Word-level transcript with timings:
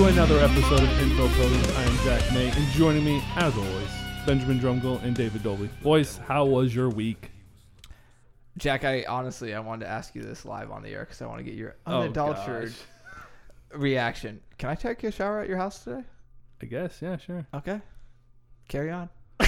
to 0.00 0.06
another 0.06 0.38
episode 0.38 0.80
of 0.82 1.02
Info 1.02 1.28
Pros. 1.28 1.76
I 1.76 1.82
am 1.82 1.96
Jack 2.04 2.32
May, 2.32 2.48
and 2.48 2.66
joining 2.68 3.04
me, 3.04 3.22
as 3.36 3.54
always, 3.54 3.90
Benjamin 4.24 4.58
Drumgill 4.58 5.02
and 5.02 5.14
David 5.14 5.42
Dolby. 5.42 5.68
Boys, 5.82 6.16
how 6.26 6.46
was 6.46 6.74
your 6.74 6.88
week? 6.88 7.30
Jack, 8.56 8.84
I 8.86 9.04
honestly 9.06 9.52
I 9.52 9.60
wanted 9.60 9.84
to 9.84 9.90
ask 9.90 10.14
you 10.14 10.22
this 10.22 10.46
live 10.46 10.70
on 10.70 10.82
the 10.82 10.88
air 10.88 11.00
because 11.00 11.20
I 11.20 11.26
want 11.26 11.40
to 11.40 11.44
get 11.44 11.52
your 11.52 11.76
Oh, 11.86 12.00
unadulterated 12.00 12.72
reaction. 13.74 14.40
Can 14.56 14.70
I 14.70 14.74
take 14.74 15.04
a 15.04 15.10
shower 15.10 15.40
at 15.40 15.48
your 15.50 15.58
house 15.58 15.84
today? 15.84 16.02
I 16.62 16.64
guess, 16.64 17.02
yeah, 17.02 17.18
sure. 17.18 17.46
Okay, 17.52 17.82
carry 18.70 18.90
on. 18.90 19.10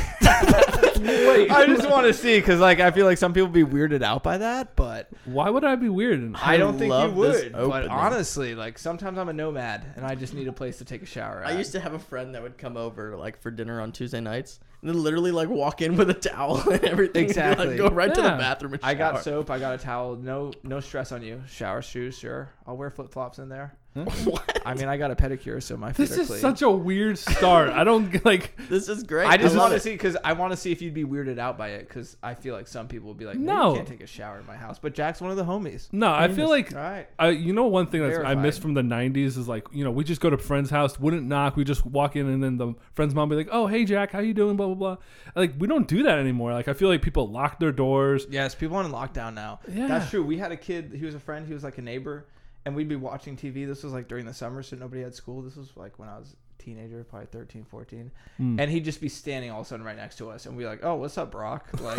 I 0.96 1.66
just 1.66 1.88
want 1.88 2.06
to 2.06 2.14
see 2.14 2.38
because 2.38 2.60
like 2.60 2.80
I 2.80 2.90
feel 2.90 3.06
like 3.06 3.18
some 3.18 3.32
people 3.32 3.48
be 3.48 3.64
weirded 3.64 4.02
out 4.02 4.22
by 4.22 4.38
that, 4.38 4.76
but 4.76 5.08
Why 5.24 5.48
would 5.50 5.64
I 5.64 5.76
be 5.76 5.88
weird? 5.88 6.20
And 6.20 6.36
I 6.36 6.56
don't 6.56 6.74
think 6.74 6.84
you 6.84 6.90
love 6.90 7.16
this 7.16 7.44
would. 7.44 7.52
But 7.52 7.60
opening. 7.60 7.88
honestly, 7.90 8.54
like 8.54 8.78
sometimes 8.78 9.18
I'm 9.18 9.28
a 9.28 9.32
nomad 9.32 9.84
and 9.96 10.04
I 10.04 10.14
just 10.14 10.34
need 10.34 10.48
a 10.48 10.52
place 10.52 10.78
to 10.78 10.84
take 10.84 11.02
a 11.02 11.06
shower. 11.06 11.42
I 11.44 11.52
at. 11.52 11.58
used 11.58 11.72
to 11.72 11.80
have 11.80 11.94
a 11.94 11.98
friend 11.98 12.34
that 12.34 12.42
would 12.42 12.58
come 12.58 12.76
over 12.76 13.16
like 13.16 13.40
for 13.40 13.50
dinner 13.50 13.80
on 13.80 13.92
Tuesday 13.92 14.20
nights 14.20 14.60
and 14.80 14.90
then 14.90 15.02
literally 15.02 15.30
like 15.30 15.48
walk 15.48 15.80
in 15.82 15.96
with 15.96 16.10
a 16.10 16.14
towel 16.14 16.58
and 16.70 16.84
everything. 16.84 17.26
and, 17.26 17.36
like, 17.36 17.46
Exactly. 17.68 17.76
go 17.76 17.88
right 17.88 18.12
to 18.14 18.20
the 18.20 18.28
Yeah. 18.28 18.36
bathroom 18.38 18.74
and 18.74 18.84
I 18.84 18.94
got 18.94 19.14
shower. 19.14 19.22
soap. 19.22 19.50
I 19.50 19.58
got 19.58 19.74
a 19.74 19.78
towel. 19.78 20.16
No, 20.16 20.52
no 20.62 20.80
stress 20.80 21.12
on 21.12 21.22
you. 21.22 21.42
Shower 21.48 21.82
shoes, 21.82 22.18
sure. 22.18 22.50
I'll 22.66 22.76
wear 22.76 22.90
flip 22.90 23.12
flops 23.12 23.38
in 23.38 23.48
there. 23.48 23.74
Hmm? 23.94 24.04
what? 24.30 24.62
I 24.64 24.74
mean, 24.74 24.88
I 24.88 24.96
got 24.96 25.10
a 25.10 25.16
pedicure, 25.16 25.62
so 25.62 25.76
my 25.76 25.92
feet 25.92 26.08
this 26.08 26.16
are 26.16 26.20
is 26.22 26.26
clean. 26.28 26.40
such 26.40 26.62
a 26.62 26.70
weird 26.70 27.18
start. 27.18 27.68
I 27.70 27.84
don't 27.84 28.24
like. 28.24 28.58
This 28.72 28.88
is 28.88 29.02
great. 29.02 29.26
I 29.28 29.36
just 29.36 29.54
love 29.54 29.64
want 29.64 29.70
to 29.72 29.76
it. 29.76 29.82
see 29.82 29.90
because 29.92 30.16
I 30.24 30.32
want 30.32 30.52
to 30.52 30.56
see 30.56 30.72
if 30.72 30.80
you'd 30.80 30.94
be 30.94 31.04
weirded 31.04 31.38
out 31.38 31.58
by 31.58 31.70
it 31.70 31.86
because 31.86 32.16
I 32.22 32.32
feel 32.32 32.54
like 32.54 32.66
some 32.68 32.88
people 32.88 33.08
would 33.08 33.18
be 33.18 33.26
like, 33.26 33.36
no, 33.38 33.54
No. 33.54 33.70
you 33.70 33.76
can't 33.76 33.88
take 33.88 34.00
a 34.00 34.06
shower 34.06 34.38
in 34.40 34.46
my 34.46 34.56
house. 34.56 34.78
But 34.78 34.94
Jack's 34.94 35.20
one 35.20 35.30
of 35.30 35.36
the 35.36 35.44
homies. 35.44 35.88
No, 35.92 36.10
I 36.10 36.28
feel 36.28 36.48
like 36.48 36.72
All 36.74 36.80
right. 36.80 37.06
I, 37.18 37.30
you 37.30 37.52
know, 37.52 37.66
one 37.66 37.88
thing 37.88 38.00
that 38.00 38.06
I 38.06 38.10
Verified. 38.14 38.38
miss 38.38 38.56
from 38.56 38.72
the 38.72 38.80
'90s 38.80 39.36
is 39.36 39.46
like, 39.46 39.66
you 39.72 39.84
know, 39.84 39.90
we 39.90 40.04
just 40.04 40.22
go 40.22 40.30
to 40.30 40.38
friend's 40.38 40.70
house, 40.70 40.98
wouldn't 40.98 41.26
knock, 41.26 41.56
we 41.56 41.64
just 41.64 41.84
walk 41.84 42.16
in, 42.16 42.28
and 42.28 42.42
then 42.42 42.56
the 42.56 42.72
friend's 42.94 43.14
mom 43.14 43.28
be 43.28 43.36
like, 43.36 43.48
"Oh, 43.52 43.66
hey, 43.66 43.84
Jack, 43.84 44.12
how 44.12 44.20
you 44.20 44.32
doing?" 44.32 44.56
Blah 44.56 44.66
blah 44.68 44.74
blah. 44.74 44.96
Like, 45.36 45.52
we 45.58 45.66
don't 45.68 45.86
do 45.86 46.02
that 46.04 46.18
anymore. 46.18 46.52
Like, 46.54 46.68
I 46.68 46.72
feel 46.72 46.88
like 46.88 47.02
people 47.02 47.28
lock 47.28 47.58
their 47.60 47.72
doors. 47.72 48.26
Yes, 48.30 48.54
people 48.54 48.76
are 48.78 48.84
in 48.84 48.90
lockdown 48.92 49.34
now. 49.34 49.60
Yeah. 49.70 49.86
That's 49.88 50.08
true. 50.08 50.22
We 50.22 50.38
had 50.38 50.50
a 50.52 50.56
kid. 50.56 50.92
He 50.96 51.04
was 51.04 51.14
a 51.14 51.20
friend. 51.20 51.46
He 51.46 51.52
was 51.52 51.62
like 51.64 51.76
a 51.78 51.82
neighbor, 51.82 52.24
and 52.64 52.74
we'd 52.76 52.88
be 52.88 52.96
watching 52.96 53.36
TV. 53.36 53.66
This 53.66 53.82
was 53.82 53.92
like 53.92 54.08
during 54.08 54.24
the 54.26 54.34
summer, 54.34 54.62
so 54.62 54.76
nobody 54.76 55.02
had 55.02 55.14
school. 55.14 55.42
This 55.42 55.56
was 55.56 55.70
like 55.76 55.98
when 55.98 56.08
I 56.08 56.18
was 56.18 56.32
a 56.32 56.62
teenager, 56.62 57.02
probably 57.04 57.26
13, 57.26 57.64
14. 57.64 58.10
Hmm. 58.36 58.60
And 58.60 58.70
he'd 58.70 58.84
just 58.84 59.00
be 59.00 59.08
standing 59.08 59.50
all 59.50 59.60
of 59.60 59.66
a 59.66 59.68
sudden 59.68 59.84
right 59.84 59.96
next 59.96 60.16
to 60.18 60.30
us, 60.30 60.46
and 60.46 60.56
we'd 60.56 60.62
be 60.64 60.68
like, 60.68 60.84
"Oh, 60.84 60.94
what's 60.96 61.18
up, 61.18 61.30
Brock? 61.32 61.68
Like, 61.80 61.98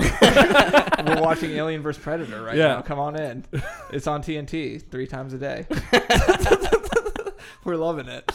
we're 1.05 1.21
watching 1.21 1.51
Alien 1.51 1.81
vs 1.81 2.01
Predator 2.01 2.41
right 2.43 2.55
Yeah. 2.55 2.67
now. 2.75 2.81
Come 2.81 2.99
on 2.99 3.19
in. 3.19 3.45
It's 3.91 4.07
on 4.07 4.21
TNT 4.21 4.81
three 4.81 5.07
times 5.07 5.33
a 5.33 5.37
day. 5.37 5.65
we're 7.65 7.75
loving 7.75 8.07
it." 8.07 8.31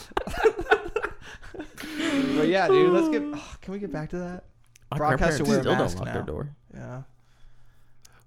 but 2.36 2.48
yeah, 2.48 2.68
dude, 2.68 2.92
let's 2.92 3.08
get. 3.08 3.22
oh, 3.24 3.54
can 3.60 3.72
we 3.72 3.78
get 3.78 3.92
back 3.92 4.10
to 4.10 4.18
that? 4.18 4.44
My 4.90 4.96
Brock 4.96 5.20
has 5.20 5.36
to 5.38 5.44
grandparents 5.44 5.48
wear 5.48 5.58
a 5.58 5.62
still 5.62 5.74
mask 5.76 5.96
don't 5.96 6.06
lock 6.06 6.06
now. 6.06 6.12
their 6.14 6.22
door. 6.22 6.50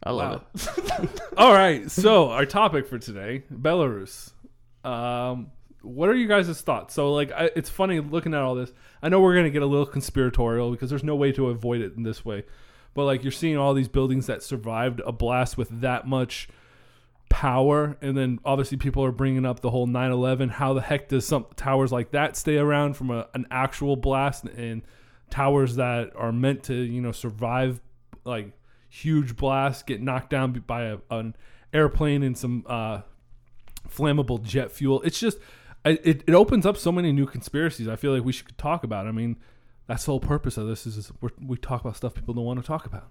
I 0.04 0.12
love 0.12 0.42
Wow. 0.56 0.74
it. 1.04 1.22
All 1.38 1.54
right, 1.54 1.90
so 1.92 2.30
our 2.30 2.46
topic 2.46 2.88
for 2.88 2.98
today, 2.98 3.44
Belarus. 3.54 4.32
Um, 4.84 5.52
what 5.84 6.10
are 6.10 6.16
you 6.16 6.28
guys' 6.28 6.60
thoughts? 6.62 6.94
So, 6.94 7.12
like, 7.14 7.32
I, 7.32 7.52
it's 7.56 7.70
funny 7.70 8.00
looking 8.00 8.34
at 8.34 8.42
all 8.42 8.56
this. 8.56 8.72
I 9.02 9.10
know 9.10 9.20
we're 9.20 9.36
gonna 9.36 9.50
get 9.52 9.62
a 9.62 9.66
little 9.68 9.86
conspiratorial 9.86 10.72
because 10.72 10.90
there's 10.90 11.04
no 11.04 11.16
way 11.16 11.32
to 11.34 11.50
avoid 11.50 11.82
it 11.82 11.96
in 11.96 12.04
this 12.04 12.24
way. 12.26 12.46
But 12.94 13.06
like, 13.06 13.24
you're 13.24 13.32
seeing 13.32 13.58
all 13.58 13.74
these 13.74 13.88
buildings 13.88 14.26
that 14.28 14.44
survived 14.44 15.02
a 15.06 15.11
blast 15.11 15.58
with 15.58 15.70
that 15.82 16.08
much 16.08 16.50
power, 17.30 17.98
and 18.02 18.17
then 18.17 18.40
obviously 18.44 18.78
people 18.78 19.04
are 19.04 19.11
bringing 19.11 19.45
up 19.45 19.61
the 19.61 19.70
whole 19.70 19.88
9/11. 19.88 20.50
How 20.52 20.73
the 20.73 20.82
heck 20.82 21.08
does 21.10 21.26
some 21.26 21.45
towers 21.56 21.92
like 21.92 22.11
that 22.11 22.36
stay 22.36 22.58
around 22.58 22.95
from 22.98 23.10
a, 23.11 23.28
an 23.34 23.45
actual 23.52 23.95
blast 23.95 24.45
and 24.45 24.82
towers 25.30 25.76
that 25.78 26.11
are 26.16 26.32
meant 26.32 26.64
to, 26.64 26.73
you 26.73 27.02
know, 27.02 27.11
survive 27.11 27.80
like 28.26 28.52
huge 28.92 29.38
blast, 29.38 29.88
get 29.88 30.02
knocked 30.02 30.30
down 30.30 30.52
by 30.68 30.84
a, 30.84 30.98
an 31.10 31.34
airplane 31.74 32.22
and 32.22 32.38
some 32.38 32.66
uh, 32.68 33.02
flammable 33.90 34.44
jet 34.44 34.72
fuel. 34.72 35.02
It's 35.04 35.20
just 35.20 35.38
it, 35.86 36.24
it 36.28 36.34
opens 36.34 36.66
up 36.66 36.78
so 36.78 36.92
many 36.92 37.12
new 37.12 37.26
conspiracies. 37.26 37.88
I 37.88 37.96
feel 37.96 38.14
like 38.14 38.24
we 38.24 38.34
should 38.34 38.56
talk 38.58 38.84
about. 38.84 39.08
I 39.08 39.12
mean, 39.12 39.38
that's 39.88 40.06
the 40.06 40.12
whole 40.12 40.20
purpose 40.20 40.58
of 40.58 40.68
this 40.68 40.86
is, 40.86 41.12
we 41.40 41.58
talk 41.58 41.82
about 41.82 41.96
stuff 41.96 42.14
people 42.14 42.34
don't 42.34 42.46
want 42.46 42.60
to 42.60 42.66
talk 42.68 42.86
about. 42.86 43.10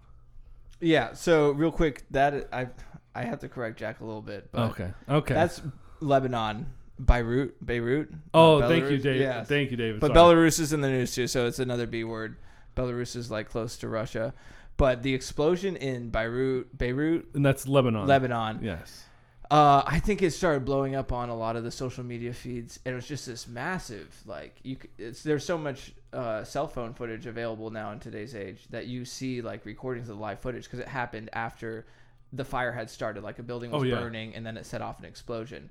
Yeah. 0.80 1.14
So 1.14 1.50
real 1.50 1.72
quick, 1.72 2.04
that 2.10 2.48
I 2.52 2.68
I 3.14 3.24
have 3.24 3.40
to 3.40 3.48
correct 3.48 3.78
Jack 3.78 4.00
a 4.00 4.04
little 4.04 4.22
bit. 4.22 4.50
But 4.52 4.70
Okay. 4.70 4.90
Okay. 5.08 5.34
That's 5.34 5.62
Lebanon, 6.00 6.66
Beirut, 6.98 7.64
Beirut. 7.64 8.10
oh, 8.34 8.60
thank 8.68 8.90
you. 8.90 8.98
David. 8.98 9.46
Thank 9.46 9.70
you, 9.70 9.76
David. 9.76 10.00
But 10.00 10.14
Sorry. 10.14 10.36
Belarus 10.36 10.60
is 10.60 10.72
in 10.72 10.80
the 10.80 10.88
news 10.88 11.14
too, 11.14 11.26
so 11.26 11.46
it's 11.46 11.58
another 11.58 11.86
B 11.86 12.04
word. 12.04 12.36
Belarus 12.76 13.16
is 13.16 13.30
like 13.30 13.48
close 13.48 13.76
to 13.78 13.88
Russia, 13.88 14.32
but 14.80 15.02
the 15.02 15.14
explosion 15.14 15.76
in 15.76 16.08
Beirut, 16.10 16.76
Beirut, 16.76 17.28
and 17.34 17.44
that's 17.46 17.68
Lebanon. 17.68 18.06
Lebanon. 18.06 18.58
Yes. 18.62 19.04
Uh, 19.50 19.82
I 19.84 19.98
think 19.98 20.22
it 20.22 20.30
started 20.30 20.64
blowing 20.64 20.94
up 20.94 21.12
on 21.12 21.28
a 21.28 21.36
lot 21.36 21.56
of 21.56 21.64
the 21.64 21.70
social 21.70 22.04
media 22.04 22.32
feeds, 22.32 22.78
and 22.84 22.92
it 22.92 22.96
was 22.96 23.06
just 23.06 23.26
this 23.26 23.46
massive 23.48 24.08
like 24.26 24.56
you. 24.62 24.76
c- 24.82 24.88
It's 24.98 25.22
there's 25.22 25.44
so 25.44 25.58
much 25.58 25.92
uh, 26.12 26.44
cell 26.44 26.66
phone 26.68 26.94
footage 26.94 27.26
available 27.26 27.70
now 27.70 27.90
in 27.92 27.98
today's 27.98 28.34
age 28.34 28.60
that 28.70 28.86
you 28.86 29.04
see 29.04 29.42
like 29.42 29.66
recordings 29.66 30.08
of 30.08 30.16
the 30.16 30.22
live 30.22 30.38
footage 30.40 30.64
because 30.64 30.78
it 30.78 30.88
happened 30.88 31.30
after 31.32 31.84
the 32.32 32.44
fire 32.44 32.72
had 32.72 32.88
started. 32.88 33.22
Like 33.24 33.38
a 33.40 33.42
building 33.42 33.70
was 33.72 33.82
Oh, 33.82 33.84
yeah. 33.84 33.96
burning, 33.96 34.34
and 34.36 34.46
then 34.46 34.56
it 34.56 34.64
set 34.66 34.82
off 34.82 34.98
an 35.00 35.04
explosion. 35.04 35.68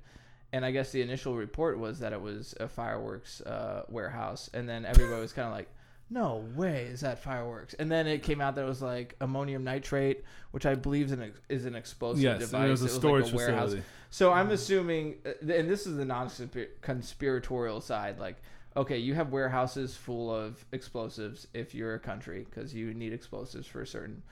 And 0.52 0.64
I 0.64 0.72
guess 0.72 0.92
the 0.92 1.00
initial 1.00 1.34
report 1.36 1.78
was 1.78 2.00
that 2.00 2.12
it 2.12 2.20
was 2.20 2.54
a 2.60 2.68
fireworks 2.68 3.40
uh, 3.40 3.84
warehouse, 3.88 4.50
and 4.52 4.68
then 4.68 4.84
everybody 4.84 5.20
was 5.22 5.32
kind 5.32 5.48
of 5.48 5.54
like, 5.54 5.68
"No 6.10 6.44
way, 6.56 6.84
is 6.86 7.00
that 7.00 7.22
fireworks?" 7.22 7.74
And 7.74 7.90
then 7.90 8.06
it 8.06 8.22
came 8.22 8.40
out 8.40 8.54
that 8.56 8.62
it 8.62 8.68
was 8.68 8.82
like 8.82 9.16
ammonium 9.20 9.64
nitrate, 9.64 10.24
which 10.50 10.66
I 10.66 10.74
believe 10.74 11.06
is 11.06 11.12
an 11.12 11.32
is 11.48 11.64
an 11.64 11.74
explosive 11.74 12.22
Yes. 12.22 12.40
device. 12.40 12.54
And 12.54 12.66
it 12.66 12.70
was 12.70 12.82
a 12.82 12.84
like 12.86 12.92
storage 12.94 13.32
warehouse. 13.32 13.62
facility. 13.70 13.86
So 14.10 14.32
I'm 14.32 14.50
assuming, 14.50 15.16
uh, 15.24 15.30
and 15.52 15.70
this 15.70 15.86
is 15.86 15.96
the 15.96 16.04
non-conspiratorial 16.04 17.80
side. 17.80 18.18
Like, 18.18 18.36
okay, 18.76 18.98
you 18.98 19.14
have 19.14 19.30
warehouses 19.32 19.96
full 19.96 20.34
of 20.34 20.64
explosives 20.72 21.46
if 21.54 21.74
you're 21.74 21.94
a 21.94 22.00
country 22.00 22.46
because 22.48 22.74
you 22.74 22.92
need 22.94 23.12
explosives 23.12 23.66
for 23.66 23.84
certain 23.86 24.22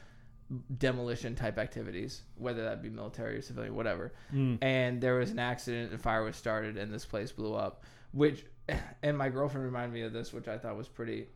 demolition 0.78 1.34
type 1.34 1.58
activities, 1.58 2.22
whether 2.36 2.64
that 2.64 2.82
be 2.82 2.88
military 2.88 3.36
or 3.36 3.42
civilian, 3.42 3.74
whatever. 3.74 4.12
Mm. 4.32 4.58
And 4.62 5.00
there 5.00 5.14
was 5.16 5.30
an 5.30 5.38
accident, 5.38 5.92
and 5.92 6.00
fire 6.00 6.24
was 6.24 6.36
started, 6.36 6.76
and 6.76 6.92
this 6.92 7.04
place 7.04 7.30
blew 7.32 7.54
up. 7.54 7.84
Which, 8.12 8.44
and 9.02 9.16
my 9.16 9.28
girlfriend 9.28 9.64
reminded 9.66 9.92
me 9.92 10.02
of 10.02 10.12
this, 10.12 10.32
which 10.32 10.48
I 10.48 10.58
thought 10.58 10.76
was 10.76 10.88
pretty 10.88 11.28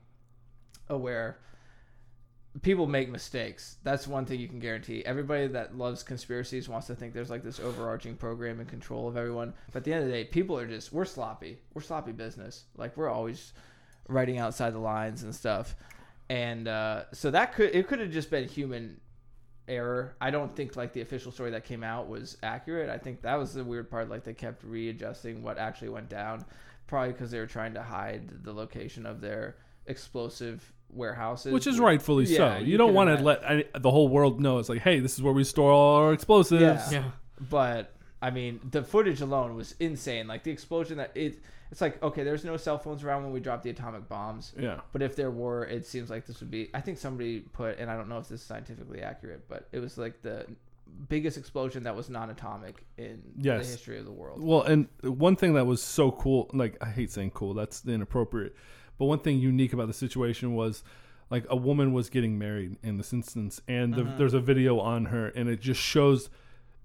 aware 0.89 1.39
people 2.61 2.87
make 2.87 3.09
mistakes. 3.09 3.77
That's 3.83 4.07
one 4.07 4.27
thing 4.27 4.39
you 4.39 4.49
can 4.49 4.59
guarantee. 4.59 5.05
Everybody 5.07 5.47
that 5.49 5.77
loves 5.79 6.03
conspiracies 6.03 6.69
wants 6.69 6.87
to 6.89 6.95
think 6.95 7.15
there's 7.15 7.31
like 7.31 7.43
this 7.43 7.59
overarching 7.59 8.17
program 8.17 8.61
and 8.61 8.69
control 8.69 9.09
of 9.09 9.17
everyone. 9.17 9.55
But 9.73 9.79
at 9.79 9.85
the 9.85 9.93
end 9.95 10.03
of 10.03 10.09
the 10.09 10.15
day, 10.15 10.25
people 10.25 10.59
are 10.59 10.67
just 10.67 10.93
we're 10.93 11.07
sloppy. 11.07 11.59
We're 11.73 11.83
sloppy 11.83 12.13
business. 12.13 12.65
Like 12.77 12.97
we're 12.97 13.09
always 13.09 13.55
writing 14.09 14.39
outside 14.39 14.75
the 14.75 14.79
lines 14.79 15.23
and 15.23 15.35
stuff. 15.35 15.75
And 16.29 16.69
uh, 16.69 17.05
so 17.13 17.31
that 17.31 17.55
could 17.55 17.75
it 17.75 17.89
could 17.89 18.01
have 18.01 18.11
just 18.11 18.31
been 18.31 18.47
human 18.47 19.01
error. 19.67 20.17
I 20.21 20.31
don't 20.31 20.55
think 20.55 20.77
like 20.77 20.93
the 20.93 21.01
official 21.01 21.33
story 21.33 21.53
that 21.53 21.65
came 21.65 21.83
out 21.83 22.09
was 22.09 22.37
accurate. 22.43 22.91
I 22.91 22.99
think 22.99 23.23
that 23.23 23.37
was 23.37 23.55
the 23.55 23.65
weird 23.65 23.91
part. 23.91 24.11
Like 24.11 24.25
they 24.25 24.35
kept 24.35 24.63
readjusting 24.63 25.43
what 25.43 25.57
actually 25.57 25.89
went 25.89 26.11
down, 26.11 26.45
probably 26.87 27.13
because 27.13 27.31
they 27.31 27.39
were 27.39 27.47
trying 27.47 27.73
to 27.75 27.83
hide 27.83 28.45
the 28.45 28.53
location 28.53 29.07
of 29.07 29.23
their 29.23 29.57
explosive 29.87 30.73
warehouses, 30.91 31.53
Which 31.53 31.67
is 31.67 31.81
rightfully 31.81 32.27
so. 32.27 32.59
You, 32.59 32.67
you 32.67 32.77
don't 32.77 32.95
want 32.95 33.17
to 33.17 33.23
let 33.23 33.43
any, 33.47 33.65
the 33.79 33.91
whole 33.91 34.09
world 34.09 34.41
know. 34.41 34.59
It's 34.59 34.69
like, 34.69 34.81
hey, 34.83 35.01
this 35.01 35.15
is 35.15 35.23
where 35.23 35.33
we 35.33 35.45
store 35.45 35.73
all 35.73 35.97
our 35.97 36.13
explosives. 36.13 36.93
Yeah. 36.93 37.01
Yeah. 37.01 37.05
But 37.49 37.95
I 38.21 38.31
mean, 38.31 38.61
the 38.71 38.83
footage 38.83 39.21
alone 39.21 39.55
was 39.55 39.75
insane. 39.81 40.27
Like 40.27 40.45
the 40.45 40.51
explosion 40.51 40.99
that 40.99 41.13
it. 41.15 41.41
It's 41.71 41.81
like 41.81 42.03
okay, 42.03 42.23
there's 42.23 42.45
no 42.45 42.59
cell 42.59 42.77
phones 42.77 43.03
around 43.03 43.23
when 43.23 43.33
we 43.33 43.41
dropped 43.41 43.63
the 43.63 43.71
atomic 43.71 44.07
bombs. 44.07 44.53
Yeah. 44.59 44.81
But 44.93 45.01
if 45.01 45.17
there 45.17 45.31
were, 45.31 45.65
it 45.65 45.87
seems 45.87 46.11
like 46.11 46.27
this 46.27 46.41
would 46.41 46.51
be. 46.51 46.69
I 46.75 46.83
think 46.83 46.99
somebody 46.99 47.41
put, 47.41 47.79
and 47.79 47.91
I 47.91 47.97
don't 47.97 48.11
know 48.11 48.19
if 48.19 48.29
this 48.29 48.43
is 48.43 48.47
scientifically 48.47 49.01
accurate, 49.01 49.49
but 49.49 49.69
it 49.73 49.79
was 49.79 49.97
like 49.97 50.21
the 50.21 50.47
biggest 51.09 51.39
explosion 51.39 51.85
that 51.85 51.97
was 51.97 52.11
non-atomic 52.11 52.85
in 52.99 53.23
Yes. 53.39 53.65
the 53.65 53.73
history 53.73 53.99
of 53.99 54.05
the 54.05 54.13
world. 54.13 54.45
Well, 54.45 54.63
and 54.63 54.87
one 55.03 55.35
thing 55.35 55.55
that 55.55 55.65
was 55.65 55.83
so 55.83 56.11
cool, 56.11 56.51
like 56.53 56.77
I 56.83 56.91
hate 56.91 57.11
saying 57.11 57.31
cool, 57.31 57.55
that's 57.55 57.87
inappropriate. 57.87 58.55
But 59.03 59.07
one 59.07 59.19
thing 59.19 59.41
unique 59.41 59.73
about 59.73 59.89
the 59.89 59.95
situation 59.95 60.55
was 60.55 60.85
like 61.29 61.45
a 61.51 61.57
woman 61.57 61.93
was 61.93 62.09
getting 62.09 62.39
married 62.39 62.77
in 62.85 62.99
this 62.99 63.13
instance 63.13 63.61
and 63.67 63.93
the, 63.93 64.03
mm-hmm. 64.03 64.17
there's 64.17 64.33
a 64.33 64.39
video 64.39 64.79
on 64.79 65.07
her 65.07 65.27
and 65.27 65.49
it 65.49 65.61
just 65.61 65.81
shows 65.81 66.31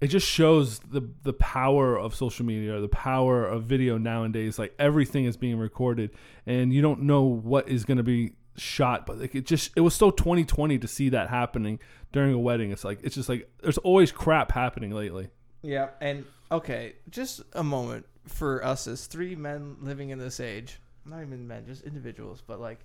it 0.00 0.08
just 0.08 0.26
shows 0.26 0.80
the 0.80 1.08
the 1.22 1.32
power 1.32 1.96
of 1.96 2.16
social 2.16 2.44
media, 2.44 2.80
the 2.80 2.88
power 2.88 3.46
of 3.46 3.62
video 3.62 3.98
nowadays. 3.98 4.58
Like 4.58 4.74
everything 4.80 5.26
is 5.26 5.36
being 5.36 5.60
recorded 5.60 6.10
and 6.44 6.72
you 6.72 6.82
don't 6.82 7.02
know 7.02 7.22
what 7.22 7.68
is 7.68 7.84
going 7.84 7.98
to 7.98 8.02
be 8.02 8.32
shot, 8.56 9.06
but 9.06 9.20
like 9.20 9.36
it 9.36 9.46
just 9.46 9.70
it 9.76 9.82
was 9.82 9.94
so 9.94 10.10
2020 10.10 10.76
to 10.76 10.88
see 10.88 11.10
that 11.10 11.28
happening 11.28 11.78
during 12.10 12.34
a 12.34 12.38
wedding. 12.40 12.72
It's 12.72 12.82
like 12.82 12.98
it's 13.04 13.14
just 13.14 13.28
like 13.28 13.48
there's 13.62 13.78
always 13.78 14.10
crap 14.10 14.50
happening 14.50 14.90
lately. 14.90 15.28
Yeah, 15.62 15.90
and 16.00 16.24
okay, 16.50 16.96
just 17.10 17.42
a 17.52 17.62
moment 17.62 18.06
for 18.26 18.64
us 18.64 18.88
as 18.88 19.06
three 19.06 19.36
men 19.36 19.76
living 19.82 20.10
in 20.10 20.18
this 20.18 20.40
age, 20.40 20.80
not 21.08 21.22
even 21.22 21.46
men, 21.48 21.64
just 21.66 21.82
individuals, 21.82 22.42
but 22.46 22.60
like, 22.60 22.80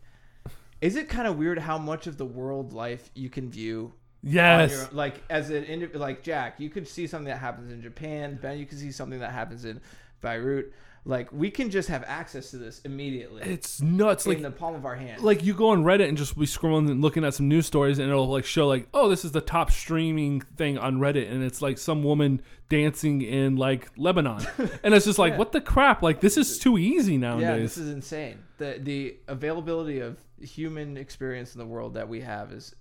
is 0.81 0.96
it 0.96 1.08
kind 1.10 1.28
of 1.28 1.38
weird 1.38 1.60
how 1.60 1.78
much 1.78 2.08
of 2.08 2.18
the 2.18 2.25
world 2.25 2.74
life 2.74 3.10
you 3.14 3.30
can 3.30 3.50
view? 3.50 3.94
Yes. 4.22 4.72
your- 4.72 4.88
like 4.94 5.22
as 5.30 5.50
an 5.50 5.64
indi- 5.66 5.88
like 5.98 6.24
Jack, 6.24 6.60
you 6.60 6.70
could 6.70 6.88
see 6.88 7.08
something 7.08 7.28
that 7.28 7.40
happens 7.40 7.72
in 7.72 7.81
Japan. 7.81 8.40
Ben, 8.42 8.58
you 8.58 8.66
can 8.66 8.78
see 8.78 8.92
something 8.92 9.20
that 9.20 9.31
happens 9.31 9.66
in 9.66 9.81
Beirut. 10.22 10.74
Like 11.06 11.34
we 11.34 11.52
can 11.52 11.70
just 11.70 11.90
have 11.90 12.04
access 12.08 12.52
to 12.52 12.58
this 12.58 12.80
immediately 12.86 13.42
It's 13.44 13.82
nuts. 13.82 14.26
Like 14.26 14.38
in 14.38 14.44
the 14.44 14.52
palm 14.52 14.74
of 14.74 14.86
our 14.86 14.96
hand. 14.96 15.22
like 15.22 15.44
you 15.44 15.54
go 15.54 15.70
on 15.72 15.84
Reddit 15.84 16.08
and 16.08 16.18
just 16.18 16.40
be 16.40 16.46
scrolling 16.46 16.90
and 16.90 17.02
looking 17.02 17.26
at 17.26 17.34
some 17.34 17.50
news 17.50 17.66
stories, 17.66 18.00
and 18.00 18.10
it'll 18.10 18.28
like 18.30 18.46
show 18.46 18.68
like, 18.68 18.88
oh, 18.94 19.10
this 19.10 19.26
is 19.26 19.34
the 19.34 19.42
top 19.42 19.70
streaming 19.70 20.40
thing 20.56 20.78
on 20.78 21.00
Reddit, 21.00 21.30
and 21.30 21.44
it's 21.44 21.62
like 21.62 21.78
some 21.78 22.04
woman 22.04 22.42
dancing 22.70 23.22
in 23.22 23.58
like 23.58 23.90
Lebanon, 23.98 24.46
and 24.84 24.94
it's 24.94 25.06
just 25.06 25.20
like, 25.20 25.34
Yeah. 25.34 25.40
what 25.40 25.52
the 25.52 25.60
crap? 25.60 26.02
Like 26.04 26.22
this 26.22 26.38
is 26.38 26.58
too 26.58 26.78
easy 26.78 27.18
nowadays. 27.18 27.44
yeah, 27.50 27.58
this 27.58 27.78
is 27.78 27.90
insane. 27.90 28.40
The 28.58 28.80
the 28.82 29.18
availability 29.28 30.00
of 30.00 30.18
human 30.40 30.96
experience 30.96 31.54
in 31.54 31.60
the 31.60 31.66
world 31.66 31.96
that 31.96 32.08
we 32.08 32.22
have 32.22 32.54
is 32.54 32.74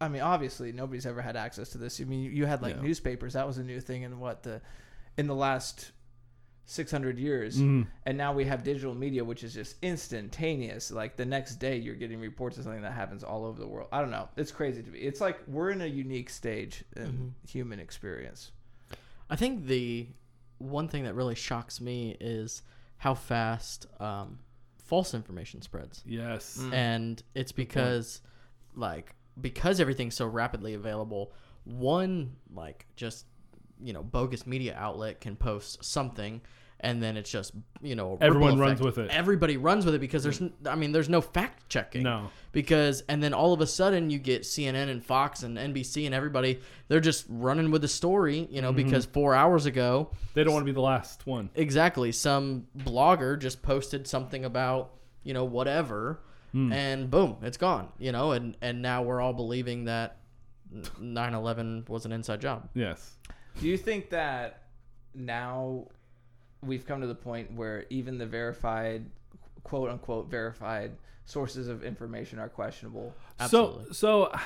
I 0.00 0.08
mean, 0.08 0.22
obviously 0.22 0.72
nobody's 0.72 1.04
ever 1.06 1.20
had 1.20 1.36
access 1.36 1.68
to 1.70 1.78
this. 1.78 2.00
I 2.00 2.04
mean, 2.04 2.22
you 2.32 2.46
had 2.46 2.62
like 2.62 2.76
Yeah. 2.76 2.82
newspapers. 2.82 3.34
That 3.34 3.46
was 3.46 3.58
a 3.58 3.62
new 3.62 3.80
thing 3.80 4.02
in 4.02 4.18
what 4.20 4.42
the 4.42 4.62
in 5.18 5.26
the 5.26 5.34
last 5.34 5.92
600 6.64 7.18
years. 7.18 7.58
Mhm. 7.58 7.86
And 8.06 8.16
now 8.16 8.32
we 8.32 8.44
have 8.44 8.62
digital 8.62 8.94
media 8.94 9.24
which 9.24 9.42
is 9.44 9.52
just 9.54 9.76
instantaneous. 9.82 10.90
Like 10.90 11.16
the 11.16 11.24
next 11.26 11.56
day 11.56 11.76
you're 11.76 11.94
getting 11.96 12.20
reports 12.20 12.56
of 12.58 12.64
something 12.64 12.82
that 12.82 12.92
happens 12.92 13.24
all 13.24 13.44
over 13.44 13.60
the 13.60 13.66
world. 13.66 13.88
I 13.92 14.00
don't 14.00 14.10
know. 14.10 14.28
It's 14.36 14.52
crazy 14.52 14.82
to 14.82 14.90
me. 14.90 15.00
It's 15.00 15.20
like 15.20 15.40
we're 15.48 15.70
in 15.70 15.82
a 15.82 15.86
unique 15.86 16.30
stage 16.30 16.84
in 16.96 17.02
Mm-hmm. 17.06 17.28
human 17.48 17.80
experience. 17.80 18.52
I 19.28 19.36
think 19.36 19.66
the 19.66 20.08
one 20.58 20.88
thing 20.88 21.04
that 21.04 21.14
really 21.14 21.34
shocks 21.34 21.80
me 21.80 22.16
is 22.20 22.62
how 22.98 23.14
fast 23.14 23.86
um, 24.00 24.38
false 24.78 25.14
information 25.14 25.62
spreads, 25.62 26.02
Yes. 26.06 26.58
Mm. 26.60 26.72
and 26.72 27.22
it's 27.34 27.50
because 27.52 28.20
like 28.76 29.14
because 29.40 29.80
everything's 29.80 30.14
so 30.14 30.26
rapidly 30.26 30.74
available. 30.74 31.32
One 31.64 32.36
like 32.54 32.86
just 32.96 33.26
you 33.82 33.92
know 33.92 34.02
bogus 34.02 34.46
media 34.46 34.74
outlet 34.78 35.20
can 35.20 35.36
post 35.36 35.84
something. 35.84 36.40
And 36.84 37.00
then 37.00 37.16
it's 37.16 37.30
just 37.30 37.52
you 37.80 37.94
know 37.94 38.18
Everyone 38.20 38.58
runs 38.58 38.80
with 38.80 38.98
it. 38.98 39.08
Everybody 39.10 39.56
runs 39.56 39.84
with 39.86 39.94
it 39.94 40.00
because 40.00 40.24
there's 40.24 40.42
i 40.66 40.74
mean 40.74 40.90
there's 40.90 41.08
no 41.08 41.20
fact 41.20 41.68
checking. 41.68 42.02
No. 42.02 42.28
because 42.50 43.04
and 43.08 43.22
then 43.22 43.32
all 43.32 43.52
of 43.52 43.60
a 43.60 43.68
sudden 43.68 44.10
you 44.10 44.18
get 44.18 44.42
CNN 44.42 44.88
and 44.90 45.04
Fox 45.04 45.44
and 45.44 45.56
NBC 45.56 46.06
and 46.06 46.12
everybody 46.14 46.58
they're 46.88 46.98
just 46.98 47.24
running 47.28 47.70
with 47.70 47.82
the 47.82 47.88
story, 47.88 48.48
you 48.50 48.62
know, 48.62 48.72
Mm-hmm. 48.72 48.82
because 48.88 49.04
4 49.06 49.32
hours 49.32 49.64
ago 49.66 50.10
They 50.34 50.42
don't 50.42 50.52
want 50.54 50.64
to 50.66 50.72
be 50.72 50.74
the 50.74 50.80
last 50.80 51.24
one. 51.24 51.50
exactly 51.54 52.10
some 52.10 52.66
blogger 52.76 53.38
just 53.38 53.62
posted 53.62 54.08
something 54.08 54.44
about, 54.44 54.90
you 55.22 55.34
know, 55.34 55.44
whatever 55.44 56.18
Hmm. 56.50 56.72
and 56.72 57.08
boom, 57.10 57.36
it's 57.42 57.56
gone, 57.58 57.90
you 58.00 58.10
know, 58.10 58.32
and 58.32 58.56
and 58.60 58.82
now 58.82 59.02
we're 59.04 59.20
all 59.20 59.32
believing 59.34 59.84
that 59.84 60.16
9/11 61.00 61.88
was 61.88 62.04
an 62.06 62.12
inside 62.12 62.40
job. 62.40 62.68
Yes. 62.74 63.16
Do 63.60 63.68
you 63.68 63.76
think 63.76 64.10
that 64.10 64.62
now 65.14 65.86
we've 66.62 66.86
come 66.86 67.00
to 67.00 67.06
the 67.06 67.14
point 67.14 67.52
where 67.52 67.84
even 67.90 68.18
the 68.18 68.26
verified, 68.26 69.06
quote 69.64 69.90
unquote, 69.90 70.30
verified 70.30 70.92
sources 71.24 71.68
of 71.68 71.84
information 71.84 72.38
are 72.38 72.48
questionable? 72.48 73.14
Absolutely. 73.38 73.86
So, 73.86 74.30
so 74.32 74.40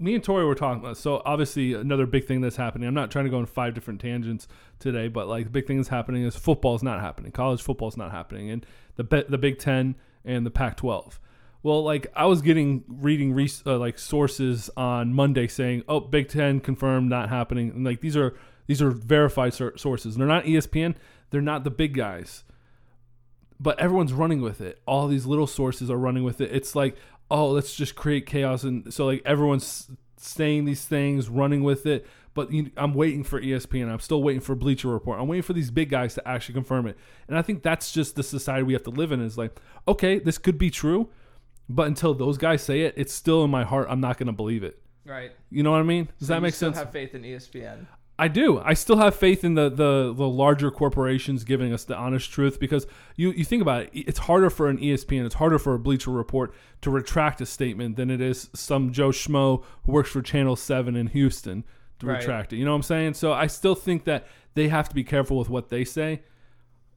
me 0.00 0.14
and 0.14 0.24
Tori 0.24 0.44
were 0.44 0.54
talking 0.54 0.82
about. 0.82 0.96
So 0.96 1.22
obviously, 1.24 1.74
another 1.74 2.06
big 2.06 2.24
thing 2.24 2.40
that's 2.40 2.56
happening. 2.56 2.88
I'm 2.88 2.94
not 2.94 3.10
trying 3.10 3.26
to 3.26 3.30
go 3.30 3.38
on 3.38 3.46
five 3.46 3.74
different 3.74 4.00
tangents 4.00 4.48
today, 4.78 5.08
but 5.08 5.28
like 5.28 5.44
the 5.44 5.50
big 5.50 5.66
thing 5.66 5.76
that's 5.76 5.90
happening 5.90 6.24
is 6.24 6.34
football's 6.36 6.82
not 6.82 7.00
happening. 7.00 7.32
College 7.32 7.62
football's 7.62 7.96
not 7.96 8.10
happening, 8.10 8.50
and 8.50 8.66
the 8.96 9.26
the 9.28 9.38
Big 9.38 9.58
Ten 9.58 9.94
and 10.24 10.44
the 10.44 10.50
Pac-12. 10.50 11.18
Well, 11.62 11.82
like 11.82 12.06
I 12.14 12.26
was 12.26 12.42
getting 12.42 12.84
reading 12.88 13.32
re- 13.34 13.50
uh, 13.66 13.78
like 13.78 13.98
sources 13.98 14.70
on 14.76 15.12
Monday 15.12 15.46
saying, 15.46 15.84
"Oh, 15.88 16.00
Big 16.00 16.28
Ten 16.28 16.60
confirmed 16.60 17.10
not 17.10 17.28
happening," 17.28 17.70
and 17.70 17.84
like 17.84 18.00
these 18.00 18.16
are 18.16 18.34
these 18.66 18.80
are 18.80 18.90
verified 18.90 19.52
sor- 19.52 19.76
sources. 19.76 20.16
They're 20.16 20.26
not 20.26 20.44
ESPN. 20.44 20.94
They're 21.30 21.40
not 21.40 21.64
the 21.64 21.70
big 21.70 21.94
guys 21.94 22.44
but 23.60 23.78
everyone's 23.78 24.14
running 24.14 24.40
with 24.40 24.60
it. 24.62 24.80
All 24.86 25.06
these 25.06 25.26
little 25.26 25.46
sources 25.46 25.90
are 25.90 25.98
running 25.98 26.24
with 26.24 26.40
it. 26.40 26.50
It's 26.50 26.74
like, 26.74 26.96
oh, 27.30 27.50
let's 27.50 27.76
just 27.76 27.94
create 27.94 28.26
chaos, 28.26 28.64
and 28.64 28.92
so 28.92 29.06
like 29.06 29.22
everyone's 29.24 29.90
saying 30.16 30.64
these 30.64 30.84
things, 30.84 31.28
running 31.28 31.62
with 31.62 31.86
it. 31.86 32.06
But 32.32 32.52
you, 32.52 32.70
I'm 32.76 32.94
waiting 32.94 33.22
for 33.22 33.40
ESPN. 33.40 33.90
I'm 33.90 33.98
still 33.98 34.22
waiting 34.22 34.40
for 34.40 34.54
Bleacher 34.54 34.88
Report. 34.88 35.20
I'm 35.20 35.28
waiting 35.28 35.42
for 35.42 35.52
these 35.52 35.70
big 35.70 35.90
guys 35.90 36.14
to 36.14 36.26
actually 36.26 36.54
confirm 36.54 36.86
it. 36.86 36.96
And 37.28 37.36
I 37.36 37.42
think 37.42 37.62
that's 37.62 37.92
just 37.92 38.14
the 38.14 38.22
society 38.22 38.62
we 38.62 38.72
have 38.72 38.84
to 38.84 38.90
live 38.90 39.12
in. 39.12 39.20
Is 39.20 39.36
like, 39.36 39.60
okay, 39.86 40.18
this 40.18 40.38
could 40.38 40.56
be 40.56 40.70
true, 40.70 41.10
but 41.70 41.86
until 41.86 42.14
those 42.14 42.36
guys 42.36 42.62
say 42.62 42.82
it, 42.82 42.94
it's 42.96 43.12
still 43.12 43.44
in 43.44 43.50
my 43.50 43.64
heart. 43.64 43.86
I'm 43.88 44.00
not 44.00 44.18
going 44.18 44.26
to 44.26 44.32
believe 44.32 44.64
it. 44.64 44.82
Right. 45.06 45.30
You 45.50 45.62
know 45.62 45.70
what 45.70 45.80
I 45.80 45.84
mean? 45.84 46.08
Does 46.18 46.28
that 46.28 46.42
make 46.42 46.54
sense? 46.54 46.76
Have 46.76 46.92
faith 46.92 47.14
in 47.14 47.22
ESPN. 47.22 47.86
I 48.18 48.28
do. 48.28 48.60
I 48.60 48.74
still 48.74 48.98
have 48.98 49.14
faith 49.14 49.44
in 49.44 49.54
the, 49.54 49.70
the, 49.70 50.12
the 50.14 50.28
larger 50.28 50.70
corporations 50.70 51.42
giving 51.42 51.72
us 51.72 51.84
the 51.84 51.96
honest 51.96 52.30
truth 52.30 52.60
because 52.60 52.86
you, 53.16 53.30
you 53.30 53.44
think 53.46 53.62
about 53.62 53.84
it, 53.84 53.90
it's 53.94 54.18
harder 54.18 54.50
for 54.50 54.68
an 54.68 54.76
ESPN, 54.76 55.24
it's 55.24 55.36
harder 55.36 55.58
for 55.58 55.72
a 55.72 55.78
Bleacher 55.78 56.10
Report 56.10 56.52
to 56.82 56.90
retract 56.90 57.40
a 57.40 57.46
statement 57.46 57.96
than 57.96 58.10
it 58.10 58.20
is 58.20 58.50
some 58.52 58.92
Joe 58.92 59.08
Schmo 59.08 59.64
who 59.84 59.92
works 59.92 60.10
for 60.10 60.20
Channel 60.20 60.56
7 60.56 60.96
in 60.96 61.06
Houston 61.06 61.64
to 62.00 62.06
Right. 62.06 62.18
retract 62.18 62.52
it. 62.52 62.56
You 62.56 62.66
know 62.66 62.72
what 62.72 62.76
I'm 62.78 62.82
saying? 62.82 63.14
So 63.14 63.32
I 63.32 63.46
still 63.46 63.74
think 63.74 64.04
that 64.04 64.26
they 64.54 64.68
have 64.68 64.88
to 64.90 64.94
be 64.94 65.04
careful 65.04 65.38
with 65.38 65.48
what 65.48 65.70
they 65.70 65.84
say. 65.84 66.20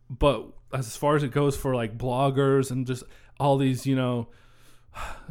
But 0.09 0.45
as 0.73 0.97
far 0.97 1.15
as 1.15 1.23
it 1.23 1.31
goes 1.31 1.55
for 1.55 1.73
like 1.73 1.97
bloggers 1.97 2.69
and 2.69 2.85
just 2.85 3.03
all 3.39 3.57
these, 3.57 3.85
you 3.85 3.95
know, 3.95 4.27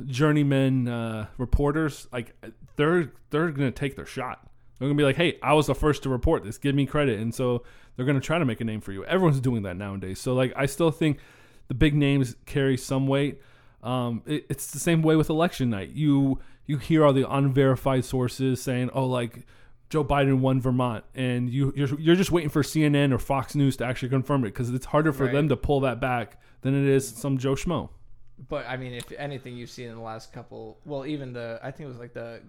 journeyman 0.06 0.88
uh, 0.88 1.26
reporters, 1.38 2.06
like 2.12 2.34
they're 2.76 3.12
they're 3.30 3.50
gonna 3.50 3.70
take 3.70 3.96
their 3.96 4.06
shot. 4.06 4.46
They're 4.78 4.88
gonna 4.88 4.96
be 4.98 5.04
like, 5.04 5.16
"Hey, 5.16 5.38
I 5.42 5.54
was 5.54 5.66
the 5.66 5.74
first 5.74 6.02
to 6.04 6.08
report 6.08 6.44
this. 6.44 6.58
Give 6.58 6.74
me 6.74 6.86
credit." 6.86 7.20
And 7.20 7.34
so 7.34 7.62
they're 7.96 8.06
gonna 8.06 8.20
try 8.20 8.38
to 8.38 8.44
make 8.44 8.60
a 8.60 8.64
name 8.64 8.80
for 8.80 8.92
you. 8.92 9.04
Everyone's 9.04 9.40
doing 9.40 9.62
that 9.62 9.76
nowadays. 9.76 10.18
So 10.18 10.34
like, 10.34 10.52
I 10.56 10.66
still 10.66 10.90
think 10.90 11.18
the 11.68 11.74
big 11.74 11.94
names 11.94 12.36
carry 12.46 12.76
some 12.76 13.06
weight. 13.06 13.40
Um, 13.82 14.22
it, 14.26 14.46
it's 14.48 14.70
the 14.72 14.78
same 14.78 15.02
way 15.02 15.16
with 15.16 15.30
election 15.30 15.70
night. 15.70 15.90
You 15.90 16.40
you 16.66 16.78
hear 16.78 17.04
all 17.04 17.12
the 17.12 17.28
unverified 17.30 18.04
sources 18.04 18.62
saying, 18.62 18.90
"Oh, 18.92 19.06
like." 19.06 19.46
Joe 19.90 20.02
Biden 20.02 20.38
won 20.38 20.58
Vermont, 20.58 21.04
and 21.14 21.50
you 21.50 21.70
you're, 21.76 22.00
you're 22.00 22.16
just 22.16 22.32
waiting 22.32 22.48
for 22.48 22.62
CNN 22.62 23.12
or 23.12 23.18
Fox 23.18 23.54
News 23.54 23.76
to 23.76 23.84
actually 23.84 24.08
confirm 24.08 24.40
it 24.44 24.46
because 24.46 24.70
it's 24.70 24.86
harder 24.86 25.12
for 25.12 25.24
Right. 25.24 25.34
them 25.34 25.50
to 25.50 25.56
pull 25.58 25.80
that 25.80 26.00
back 26.00 26.40
than 26.62 26.74
it 26.74 26.88
is 26.88 27.06
some 27.06 27.36
Joe 27.36 27.52
Schmo. 27.56 27.90
But 28.48 28.66
I 28.68 28.76
mean, 28.76 28.92
if 28.92 29.10
anything 29.12 29.56
you've 29.56 29.70
seen 29.70 29.88
in 29.88 29.94
the 29.94 30.02
last 30.02 30.32
couple, 30.32 30.78
well, 30.84 31.06
even 31.06 31.32
the 31.32 31.60
I 31.62 31.70
think 31.70 31.86
it 31.86 31.88
was 31.88 31.98
like 31.98 32.12
the, 32.12 32.40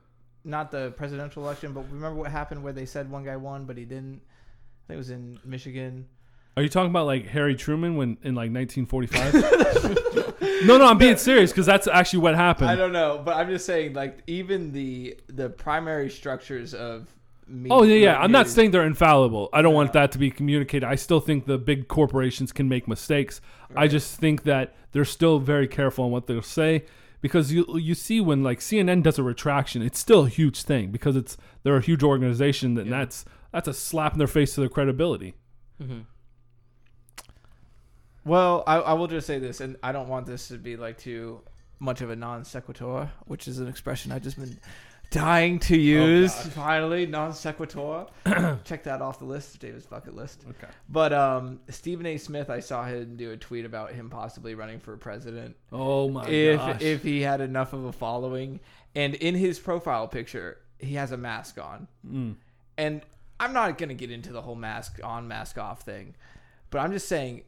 not 0.43 0.71
the 0.71 0.91
presidential 0.97 1.43
election, 1.43 1.73
but 1.73 1.85
remember 1.91 2.15
what 2.19 2.31
happened 2.31 2.63
where 2.63 2.73
they 2.73 2.85
said 2.85 3.09
one 3.09 3.23
guy 3.23 3.35
won 3.35 3.65
but 3.65 3.77
he 3.77 3.85
didn't. 3.85 4.21
I 4.21 4.87
think 4.87 4.95
it 4.95 4.97
was 4.97 5.09
in 5.09 5.39
Michigan. 5.45 6.07
Are 6.55 6.61
you 6.61 6.69
talking 6.69 6.89
about 6.89 7.07
like 7.07 7.27
Harry 7.27 7.55
Truman 7.55 7.95
when 7.95 8.17
in 8.23 8.35
like 8.35 8.51
1945? 8.51 9.33
no, 10.65 10.77
no, 10.77 10.85
I'm 10.85 10.97
being 10.97 11.17
serious 11.17 11.51
because 11.51 11.65
that's 11.65 11.87
actually 11.87 12.19
what 12.19 12.35
happened. 12.35 12.69
I 12.69 12.75
don't 12.75 12.91
know, 12.91 13.21
but 13.23 13.35
I'm 13.35 13.49
just 13.49 13.65
saying, 13.65 13.93
like 13.93 14.19
even 14.27 14.71
the 14.71 15.17
the 15.27 15.49
primary 15.49 16.09
structures 16.09 16.73
of. 16.73 17.13
Media, 17.47 17.73
Oh 17.73 17.83
yeah, 17.83 17.95
yeah. 17.95 18.19
I'm 18.19 18.31
not 18.31 18.47
saying 18.47 18.71
they're 18.71 18.85
infallible. 18.85 19.49
I 19.51 19.61
don't 19.61 19.73
want 19.73 19.93
that 19.93 20.11
to 20.13 20.17
be 20.17 20.31
communicated. 20.31 20.85
I 20.85 20.95
still 20.95 21.19
think 21.19 21.45
the 21.45 21.57
big 21.57 21.87
corporations 21.87 22.51
can 22.51 22.69
make 22.69 22.87
mistakes. 22.87 23.41
I 23.75 23.87
just 23.87 24.19
think 24.19 24.43
that 24.43 24.75
they're 24.91 25.05
still 25.05 25.39
very 25.39 25.67
careful 25.67 26.05
on 26.05 26.11
what 26.11 26.27
they'll 26.27 26.41
say 26.41 26.85
because 27.21 27.51
you 27.51 27.65
you 27.77 27.95
see 27.95 28.21
when 28.21 28.43
like 28.43 28.59
CNN 28.59 29.01
does 29.01 29.17
a 29.17 29.23
retraction, 29.23 29.81
it's 29.81 29.97
still 29.97 30.25
a 30.25 30.29
huge 30.29 30.63
thing 30.63 30.91
because 30.91 31.15
it's 31.15 31.37
they're 31.63 31.77
a 31.77 31.81
huge 31.81 32.03
organization 32.03 32.77
and 32.77 32.91
that's 32.91 33.25
that's 33.51 33.67
a 33.67 33.73
slap 33.73 34.13
in 34.13 34.19
their 34.19 34.27
face 34.27 34.53
to 34.55 34.59
their 34.61 34.69
credibility. 34.69 35.33
Mm-hmm. 35.81 36.01
Well, 38.25 38.63
I, 38.67 38.77
I 38.77 38.93
will 38.93 39.07
just 39.07 39.27
say 39.27 39.39
this, 39.39 39.59
and 39.59 39.77
I 39.83 39.91
don't 39.91 40.07
want 40.07 40.25
this 40.25 40.47
to 40.49 40.57
be 40.57 40.75
like 40.75 40.97
too 40.97 41.41
much 41.79 42.01
of 42.01 42.09
a 42.09 42.15
non 42.15 42.43
sequitur, 42.45 43.09
which 43.25 43.47
is 43.47 43.59
an 43.59 43.67
expression 43.67 44.11
I've 44.11 44.23
just 44.23 44.39
been 44.39 44.59
dying 45.13 45.59
to 45.59 45.77
use. 45.77 46.33
Finally, 46.33 47.05
non 47.05 47.33
sequitur. 47.33 48.07
Check 48.65 48.83
that 48.83 49.01
off 49.01 49.19
the 49.19 49.25
list, 49.25 49.59
David's 49.59 49.85
bucket 49.85 50.15
list. 50.15 50.43
Okay. 50.49 50.71
But 50.89 51.13
um, 51.13 51.59
Stephen 51.69 52.05
A. 52.05 52.17
Smith, 52.17 52.49
I 52.49 52.59
saw 52.59 52.83
him 52.83 53.15
do 53.15 53.31
a 53.31 53.37
tweet 53.37 53.65
about 53.65 53.91
him 53.93 54.09
possibly 54.09 54.55
running 54.55 54.79
for 54.79 54.97
president 54.97 55.55
Oh 55.71 56.09
my 56.09 56.27
if 56.27 56.59
gosh. 56.59 56.81
if 56.81 57.03
he 57.03 57.21
had 57.21 57.39
enough 57.39 57.73
of 57.73 57.85
a 57.85 57.91
following. 57.91 58.59
And 58.95 59.15
in 59.15 59.35
his 59.35 59.59
profile 59.59 60.07
picture, 60.07 60.57
he 60.79 60.95
has 60.95 61.11
a 61.11 61.17
mask 61.17 61.59
on. 61.59 61.87
Mm. 62.05 62.35
And 62.77 63.01
I'm 63.39 63.53
not 63.53 63.77
going 63.77 63.89
to 63.89 63.95
get 63.95 64.11
into 64.11 64.33
the 64.33 64.41
whole 64.41 64.55
mask 64.55 64.99
on, 65.03 65.27
mask 65.27 65.57
off 65.57 65.81
thing, 65.81 66.15
but 66.69 66.79
I'm 66.79 66.91
just 66.91 67.07
saying, 67.07 67.43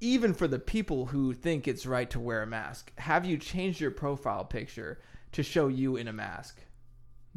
even 0.00 0.32
for 0.32 0.46
the 0.46 0.58
people 0.58 1.06
who 1.06 1.32
think 1.32 1.66
it's 1.66 1.84
right 1.84 2.08
to 2.10 2.20
wear 2.20 2.42
a 2.42 2.46
mask, 2.46 2.92
have 2.98 3.24
you 3.24 3.36
changed 3.36 3.80
your 3.80 3.90
profile 3.90 4.44
picture 4.44 5.00
to 5.32 5.42
show 5.42 5.68
you 5.68 5.96
in 5.96 6.08
a 6.08 6.12
mask? 6.12 6.60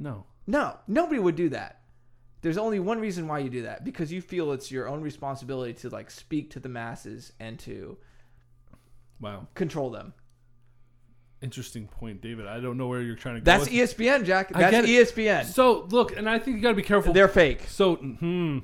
No. 0.01 0.25
No, 0.47 0.77
nobody 0.87 1.19
would 1.19 1.35
do 1.35 1.49
that. 1.49 1.77
there's 2.41 2.57
only 2.57 2.79
one 2.79 2.99
reason 2.99 3.27
why 3.27 3.37
you 3.37 3.51
do 3.51 3.61
that 3.61 3.83
because 3.85 4.11
you 4.11 4.19
feel 4.19 4.51
it's 4.51 4.71
your 4.71 4.87
own 4.89 5.01
responsibility 5.01 5.73
to 5.73 5.89
like 5.89 6.09
speak 6.09 6.49
to 6.49 6.59
the 6.59 6.67
masses 6.69 7.33
and 7.39 7.59
to 7.59 7.97
Wow. 9.19 9.47
control 9.53 9.91
them. 9.91 10.13
Interesting 11.43 11.87
point, 11.87 12.19
David. 12.21 12.47
I 12.47 12.59
don't 12.59 12.77
know 12.77 12.87
where 12.87 13.01
you're 13.01 13.15
trying 13.15 13.35
to 13.35 13.41
go. 13.41 13.45
That's 13.45 13.65
with- 13.65 13.73
ESPN, 13.73 14.25
Jack. 14.25 14.51
I 14.55 14.71
That's 14.71 14.87
ESPN. 14.87 15.45
So 15.45 15.87
look, 15.91 16.17
and 16.17 16.27
I 16.27 16.39
think 16.39 16.57
you 16.57 16.63
got 16.63 16.69
to 16.69 16.75
be 16.75 16.81
careful. 16.83 17.13
They're 17.13 17.27
fake. 17.27 17.61
so 17.67 17.95
hmm. 17.95 18.59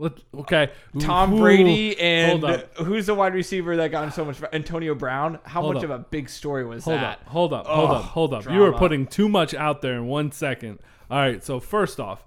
Let 0.00 0.12
okay. 0.32 0.70
Tom 1.00 1.34
Ooh, 1.34 1.40
Brady 1.40 1.98
and 1.98 2.40
hold 2.42 2.44
up. 2.52 2.76
who's 2.78 3.06
the 3.06 3.14
wide 3.14 3.34
receiver 3.34 3.76
that 3.76 3.90
got 3.90 4.04
him 4.04 4.10
so 4.12 4.24
much? 4.24 4.40
Antonio 4.52 4.94
Brown. 4.94 5.40
How 5.44 5.60
Hold 5.60 5.74
much 5.74 5.84
up. 5.84 5.90
of 5.90 6.00
a 6.00 6.04
big 6.04 6.28
story 6.28 6.64
was 6.64 6.84
Hold 6.84 6.98
that? 6.98 7.18
up, 7.20 7.26
hold 7.26 7.52
up, 7.52 7.66
hold 7.66 7.90
Ugh, 7.90 7.96
up, 7.96 8.04
hold 8.04 8.34
up. 8.34 8.44
You 8.48 8.62
are 8.64 8.72
putting 8.72 9.06
too 9.08 9.28
much 9.28 9.54
out 9.54 9.82
there 9.82 9.94
in 9.94 10.06
one 10.06 10.30
second. 10.30 10.78
All 11.10 11.18
right, 11.18 11.42
so 11.44 11.58
first 11.58 11.98
off, 11.98 12.24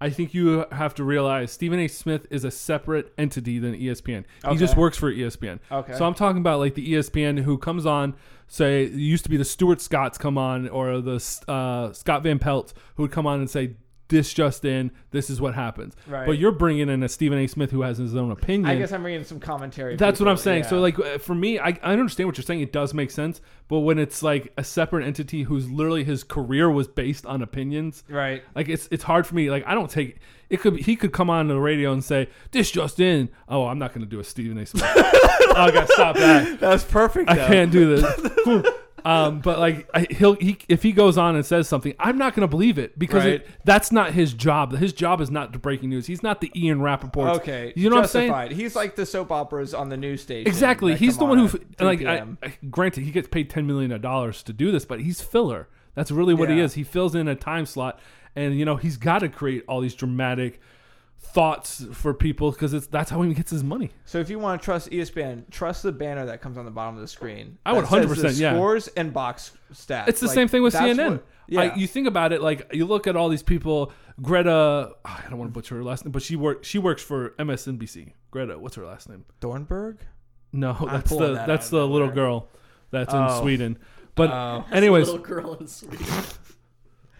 I 0.00 0.10
think 0.10 0.34
you 0.34 0.66
have 0.70 0.94
to 0.96 1.04
realize 1.04 1.50
Stephen 1.50 1.78
A. 1.78 1.88
Smith 1.88 2.26
is 2.30 2.44
a 2.44 2.50
separate 2.50 3.12
entity 3.16 3.58
than 3.58 3.74
ESPN. 3.74 4.24
He 4.42 4.48
Okay. 4.48 4.58
just 4.58 4.76
works 4.76 4.98
for 4.98 5.10
ESPN. 5.10 5.60
Okay. 5.72 5.94
So 5.94 6.04
I'm 6.04 6.14
talking 6.14 6.38
about 6.42 6.58
like 6.58 6.74
the 6.74 6.92
ESPN 6.92 7.38
who 7.44 7.56
comes 7.56 7.86
on, 7.86 8.14
say, 8.48 8.84
it 8.84 8.92
used 8.92 9.24
to 9.24 9.30
be 9.30 9.38
the 9.38 9.44
Stuart 9.46 9.80
Scotts 9.80 10.18
come 10.18 10.36
on, 10.36 10.68
or 10.68 11.00
the 11.00 11.14
uh, 11.48 11.92
Scott 11.94 12.22
Van 12.22 12.38
Pelt 12.38 12.74
who 12.96 13.04
would 13.04 13.12
come 13.12 13.26
on 13.26 13.38
and 13.40 13.48
say, 13.48 13.76
this 14.08 14.34
just 14.34 14.64
in, 14.64 14.90
this 15.10 15.30
is 15.30 15.40
what 15.40 15.54
happens. 15.54 15.94
Right. 16.06 16.26
But 16.26 16.32
you're 16.32 16.52
bringing 16.52 16.88
in 16.88 17.02
a 17.02 17.08
Stephen 17.08 17.38
A. 17.38 17.46
Smith 17.46 17.70
who 17.70 17.82
has 17.82 17.98
his 17.98 18.14
own 18.14 18.30
opinion. 18.30 18.66
I 18.66 18.76
guess 18.76 18.92
I'm 18.92 19.04
reading 19.04 19.24
some 19.24 19.40
commentary. 19.40 19.96
That's 19.96 20.20
what 20.20 20.28
I'm 20.28 20.36
saying. 20.36 20.64
So 20.64 20.80
like 20.80 20.98
uh, 20.98 21.18
for 21.18 21.34
me, 21.34 21.58
I, 21.58 21.78
I 21.82 21.92
understand 21.92 22.28
what 22.28 22.36
you're 22.36 22.44
saying. 22.44 22.60
It 22.60 22.72
does 22.72 22.92
make 22.92 23.10
sense, 23.10 23.40
but 23.68 23.80
when 23.80 23.98
it's 23.98 24.22
like 24.22 24.52
a 24.56 24.64
separate 24.64 25.06
entity 25.06 25.44
who's 25.44 25.70
literally 25.70 26.04
his 26.04 26.22
career 26.24 26.70
was 26.70 26.86
based 26.86 27.24
on 27.26 27.42
opinions, 27.42 28.04
right. 28.08 28.42
like 28.54 28.68
it's 28.68 28.88
it's 28.90 29.04
hard 29.04 29.26
for 29.26 29.34
me. 29.34 29.50
Like 29.50 29.64
I 29.66 29.74
don't 29.74 29.90
take 29.90 30.20
it. 30.50 30.60
Could 30.60 30.80
he 30.80 30.96
could 30.96 31.12
come 31.12 31.30
on 31.30 31.48
the 31.48 31.58
radio 31.58 31.92
and 31.92 32.04
say 32.04 32.28
this 32.50 32.70
just 32.70 33.00
in? 33.00 33.30
Oh, 33.48 33.66
I'm 33.66 33.78
not 33.78 33.92
going 33.92 34.04
to 34.04 34.10
do 34.10 34.20
a 34.20 34.24
Stephen 34.24 34.58
A. 34.58 34.66
Smith. 34.66 34.84
oh, 34.84 35.52
I 35.56 35.70
got 35.70 35.86
to 35.86 35.92
stop 35.92 36.16
that. 36.16 36.60
That's 36.60 36.84
perfect. 36.84 37.30
I 37.30 37.36
can't 37.36 37.72
do 37.72 37.96
this. 37.96 38.66
um, 39.04 39.40
but 39.40 39.58
like 39.58 39.88
I, 39.92 40.06
he'll 40.10 40.34
he 40.34 40.58
if 40.68 40.82
he 40.82 40.92
goes 40.92 41.18
on 41.18 41.36
and 41.36 41.44
says 41.44 41.68
something, 41.68 41.94
I'm 41.98 42.16
not 42.16 42.34
going 42.34 42.42
to 42.42 42.48
believe 42.48 42.78
it 42.78 42.98
because 42.98 43.24
it, 43.24 43.46
that's 43.64 43.92
not 43.92 44.12
his 44.12 44.32
job. 44.32 44.72
His 44.72 44.92
job 44.92 45.20
is 45.20 45.30
not 45.30 45.60
breaking 45.60 45.90
news. 45.90 46.06
He's 46.06 46.22
not 46.22 46.40
the 46.40 46.50
Ian 46.54 46.80
Rapoport. 46.80 47.28
Okay, 47.36 47.72
you 47.76 47.90
know 47.90 47.96
what 47.96 48.02
I'm 48.04 48.08
saying? 48.08 48.30
justified. 48.30 48.52
He's 48.52 48.74
like 48.74 48.96
the 48.96 49.04
soap 49.06 49.30
operas 49.30 49.74
on 49.74 49.88
the 49.90 49.96
news 49.96 50.22
station. 50.22 50.46
Exactly. 50.46 50.92
that 50.92 50.98
He's 51.00 51.14
the 51.14 51.20
come 51.20 51.28
one 51.30 51.38
on 51.40 51.48
who, 51.48 51.58
at 51.58 51.76
3 51.78 51.86
like, 51.86 51.98
I, 52.00 52.16
p.m. 52.16 52.38
I- 52.42 52.52
granted, 52.70 53.04
he 53.04 53.10
gets 53.10 53.28
paid 53.28 53.50
ten 53.50 53.66
million 53.66 54.00
dollars 54.00 54.42
to 54.44 54.52
do 54.52 54.70
this, 54.72 54.84
but 54.84 55.00
he's 55.00 55.20
filler. 55.20 55.68
That's 55.94 56.10
really 56.10 56.34
what 56.34 56.48
he 56.50 56.56
Yeah. 56.56 56.64
is. 56.64 56.74
He 56.74 56.82
fills 56.82 57.14
in 57.14 57.28
a 57.28 57.34
time 57.36 57.66
slot, 57.66 58.00
and 58.34 58.58
you 58.58 58.64
know 58.64 58.76
he's 58.76 58.96
got 58.96 59.18
to 59.20 59.28
create 59.28 59.64
all 59.68 59.80
these 59.80 59.94
dramatic 59.94 60.60
thoughts 61.24 61.84
for 61.92 62.12
people 62.14 62.50
because 62.52 62.74
it's 62.74 62.86
that's 62.86 63.10
how 63.10 63.22
he 63.22 63.32
gets 63.34 63.50
his 63.50 63.64
money. 63.64 63.90
So 64.04 64.18
if 64.18 64.28
you 64.30 64.38
want 64.38 64.60
to 64.60 64.64
trust 64.64 64.90
ESPN, 64.90 65.48
trust 65.50 65.82
the 65.82 65.92
banner 65.92 66.26
that 66.26 66.40
comes 66.40 66.58
on 66.58 66.64
the 66.64 66.70
bottom 66.70 66.94
of 66.94 67.00
the 67.00 67.08
screen. 67.08 67.58
I 67.64 67.72
would 67.72 67.84
100%, 67.86 68.38
yeah. 68.38 68.52
Scores 68.54 68.88
and 68.88 69.12
box 69.12 69.52
stats. 69.72 70.08
It's 70.08 70.20
the 70.20 70.26
Like, 70.26 70.34
same 70.34 70.48
thing 70.48 70.62
with 70.62 70.74
CNN. 70.74 71.10
what- 71.12 71.26
yeah. 71.46 71.60
I, 71.60 71.74
you 71.74 71.86
think 71.86 72.06
about 72.06 72.32
it, 72.32 72.40
like 72.40 72.70
you 72.72 72.86
look 72.86 73.06
at 73.06 73.16
all 73.16 73.28
these 73.28 73.42
people. 73.42 73.92
Greta, 74.22 74.92
ah, 75.04 75.22
I 75.26 75.28
don't 75.28 75.38
want 75.38 75.50
to 75.50 75.52
butcher 75.52 75.74
her 75.76 75.82
last 75.84 76.04
name, 76.04 76.12
but 76.12 76.22
she 76.22 76.36
works. 76.36 76.66
She 76.68 76.78
works 76.78 77.02
for 77.02 77.30
MSNBC. 77.38 78.12
Greta, 78.30 78.58
what's 78.58 78.76
her 78.76 78.86
last 78.86 79.08
name? 79.08 79.24
Thornberg. 79.40 79.98
No, 80.52 80.72
that's 80.90 81.10
the 81.10 81.34
that 81.34 81.46
that's 81.46 81.68
the 81.68 81.78
little 81.86 82.06
nowhere. 82.06 82.14
girl 82.14 82.48
that's 82.90 83.12
in 83.12 83.20
Oh. 83.20 83.40
Sweden. 83.42 83.78
But 84.14 84.30
Oh. 84.30 84.64
anyways, 84.70 85.06
little 85.08 85.20
girl 85.22 85.54
in 85.54 85.66
Sweden. 85.66 86.06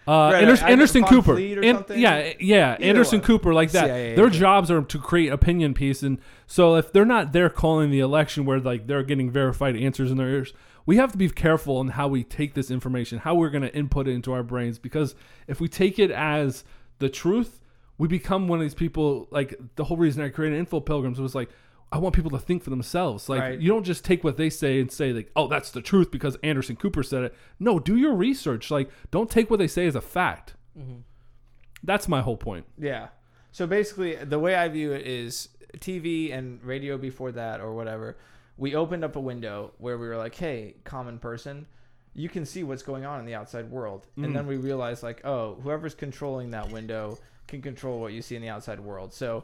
Uh, 0.07 0.29
Greta, 0.29 0.41
Anderson, 0.43 0.67
Anderson 0.67 1.03
Cooper. 1.05 1.33
Fleet 1.33 1.57
or 1.57 1.63
An- 1.63 1.75
something? 1.75 1.99
yeah, 1.99 2.33
yeah, 2.39 2.77
Anderson 2.79 3.19
one. 3.19 3.25
Cooper, 3.25 3.53
like 3.53 3.71
that. 3.71 3.85
CIA 3.85 4.15
Their 4.15 4.25
agent. 4.27 4.39
jobs 4.39 4.69
are 4.71 4.81
to 4.81 4.99
create 4.99 5.29
opinion 5.31 5.73
piece, 5.73 6.03
and 6.03 6.19
so 6.45 6.75
if 6.75 6.91
they're 6.93 7.05
not 7.05 7.31
there 7.33 7.49
calling 7.49 7.89
the 7.89 7.99
election, 7.99 8.45
where 8.45 8.59
like 8.59 8.85
they're 8.87 9.03
getting 9.03 9.31
verified 9.31 9.75
answers 9.75 10.11
in 10.11 10.17
their 10.17 10.29
ears, 10.29 10.53
we 10.85 10.97
have 10.97 11.11
to 11.11 11.17
be 11.17 11.27
careful 11.29 11.81
in 11.81 11.87
how 11.89 12.07
we 12.07 12.23
take 12.23 12.53
this 12.53 12.69
information, 12.69 13.17
how 13.19 13.33
we're 13.33 13.49
going 13.49 13.63
to 13.63 13.75
input 13.75 14.07
it 14.07 14.11
into 14.11 14.31
our 14.31 14.43
brains, 14.43 14.77
because 14.77 15.15
if 15.47 15.59
we 15.59 15.67
take 15.67 15.97
it 15.97 16.11
as 16.11 16.63
the 16.99 17.09
truth, 17.09 17.59
we 17.97 18.07
become 18.07 18.47
one 18.47 18.59
of 18.59 18.63
these 18.63 18.75
people. 18.75 19.27
Like 19.31 19.55
the 19.75 19.85
whole 19.85 19.97
reason 19.97 20.23
I 20.23 20.29
created 20.29 20.59
Info 20.59 20.79
Pilgrims 20.79 21.19
was 21.19 21.33
like. 21.35 21.49
I 21.91 21.97
want 21.99 22.15
people 22.15 22.31
to 22.31 22.39
think 22.39 22.63
for 22.63 22.71
themselves. 22.71 23.29
Like 23.29 23.41
Right. 23.41 23.59
you 23.59 23.69
don't 23.69 23.83
just 23.83 24.03
take 24.03 24.23
what 24.23 24.37
they 24.37 24.49
say 24.49 24.81
and 24.81 24.91
say 24.91 25.13
like, 25.13 25.31
"Oh, 25.35 25.47
that's 25.47 25.71
the 25.71 25.81
truth" 25.81 26.11
because 26.11 26.35
Anderson 26.43 26.75
Cooper 26.75 27.03
said 27.03 27.23
it. 27.23 27.35
No, 27.59 27.79
do 27.79 27.95
your 27.95 28.13
research. 28.13 28.69
Like, 28.71 28.89
don't 29.11 29.29
take 29.29 29.49
what 29.49 29.59
they 29.59 29.67
say 29.67 29.85
as 29.87 29.95
a 29.95 30.01
fact. 30.01 30.55
That's 31.83 32.07
my 32.07 32.21
whole 32.21 32.37
point. 32.37 32.65
Yeah. 32.77 33.09
So 33.51 33.67
basically, 33.67 34.15
the 34.15 34.39
way 34.39 34.55
I 34.55 34.67
view 34.67 34.91
it 34.91 35.05
is 35.05 35.49
TV 35.77 36.31
and 36.33 36.61
radio 36.63 36.97
before 36.97 37.31
that 37.33 37.61
or 37.61 37.73
whatever. 37.73 38.17
We 38.57 38.75
opened 38.75 39.03
up 39.03 39.15
a 39.15 39.19
window 39.19 39.73
where 39.77 39.97
we 39.97 40.07
were 40.07 40.17
like, 40.17 40.35
"Hey, 40.35 40.75
common 40.83 41.19
person, 41.19 41.67
you 42.13 42.29
can 42.29 42.45
see 42.45 42.63
what's 42.63 42.83
going 42.83 43.05
on 43.05 43.19
in 43.19 43.25
the 43.25 43.35
outside 43.35 43.69
world." 43.69 44.07
Mm. 44.17 44.25
And 44.25 44.35
then 44.35 44.47
we 44.47 44.57
realized, 44.57 45.03
like, 45.03 45.25
oh, 45.25 45.55
whoever's 45.55 45.93
controlling 45.95 46.51
that 46.51 46.71
window 46.71 47.17
can 47.47 47.61
control 47.61 47.99
what 47.99 48.11
you 48.13 48.21
see 48.21 48.35
in 48.35 48.41
the 48.41 48.49
outside 48.49 48.79
world. 48.79 49.13
So 49.13 49.43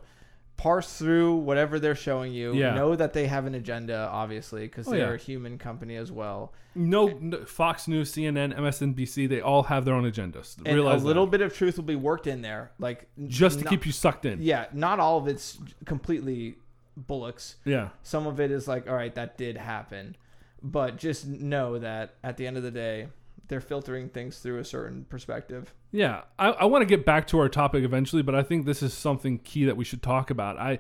parse 0.62 0.96
through 0.98 1.36
whatever 1.38 1.80
they're 1.80 1.96
showing 1.96 2.32
you. 2.32 2.54
Yeah. 2.54 2.76
Know 2.76 2.96
that 2.96 3.14
they 3.14 3.26
have 3.26 3.48
an 3.48 3.56
agenda, 3.56 4.08
obviously, 4.12 4.62
because 4.68 4.88
Oh, 4.88 4.92
they're 4.92 5.10
yeah. 5.10 5.14
a 5.14 5.18
human 5.18 5.58
company 5.58 5.96
as 5.96 6.12
well. 6.12 6.54
No, 6.76 7.08
no 7.20 7.44
Fox 7.46 7.88
News, 7.88 8.12
CNN, 8.14 8.56
MSNBC, 8.56 9.28
they 9.28 9.42
all 9.42 9.64
have 9.64 9.86
their 9.86 9.96
own 9.96 10.04
agendas. 10.10 10.58
And 10.58 10.68
Realize 10.76 11.02
a 11.02 11.06
little 11.06 11.26
that. 11.26 11.32
bit 11.32 11.42
of 11.42 11.54
truth 11.56 11.78
will 11.78 11.84
be 11.84 11.96
worked 11.96 12.28
in 12.28 12.42
there, 12.44 12.72
like 12.78 13.08
just 13.28 13.58
to 13.60 13.66
not- 13.66 13.72
keep 13.72 13.86
you 13.88 13.92
sucked 13.92 14.26
in. 14.26 14.42
Yeah, 14.42 14.68
not 14.72 15.00
all 15.00 15.18
of 15.18 15.28
it's 15.28 15.58
completely 15.86 16.58
bullocks. 16.96 17.56
Yeah. 17.66 17.90
Some 18.04 18.28
of 18.28 18.40
it 18.40 18.52
is 18.52 18.68
like, 18.68 18.88
all 18.88 18.96
right, 18.96 19.14
that 19.16 19.38
did 19.38 19.58
happen, 19.58 20.16
but 20.62 20.98
just 20.98 21.26
know 21.26 21.80
that 21.80 22.14
at 22.24 22.38
the 22.38 22.46
end 22.46 22.56
of 22.58 22.62
the 22.64 22.72
day, 22.72 23.08
they're 23.52 23.60
filtering 23.60 24.08
things 24.08 24.40
through 24.40 24.60
a 24.60 24.64
certain 24.64 25.04
perspective. 25.10 25.74
Yeah, 25.92 26.22
I, 26.40 26.52
I 26.52 26.66
want 26.66 26.84
to 26.84 26.86
get 26.86 27.06
back 27.06 27.28
to 27.28 27.40
our 27.40 27.50
topic 27.50 27.84
eventually, 27.84 28.22
but 28.22 28.34
I 28.34 28.44
think 28.44 28.66
this 28.66 28.82
is 28.82 28.94
something 28.94 29.40
key 29.40 29.66
that 29.66 29.76
we 29.76 29.84
should 29.84 30.02
talk 30.02 30.30
about. 30.30 30.58
I, 30.58 30.80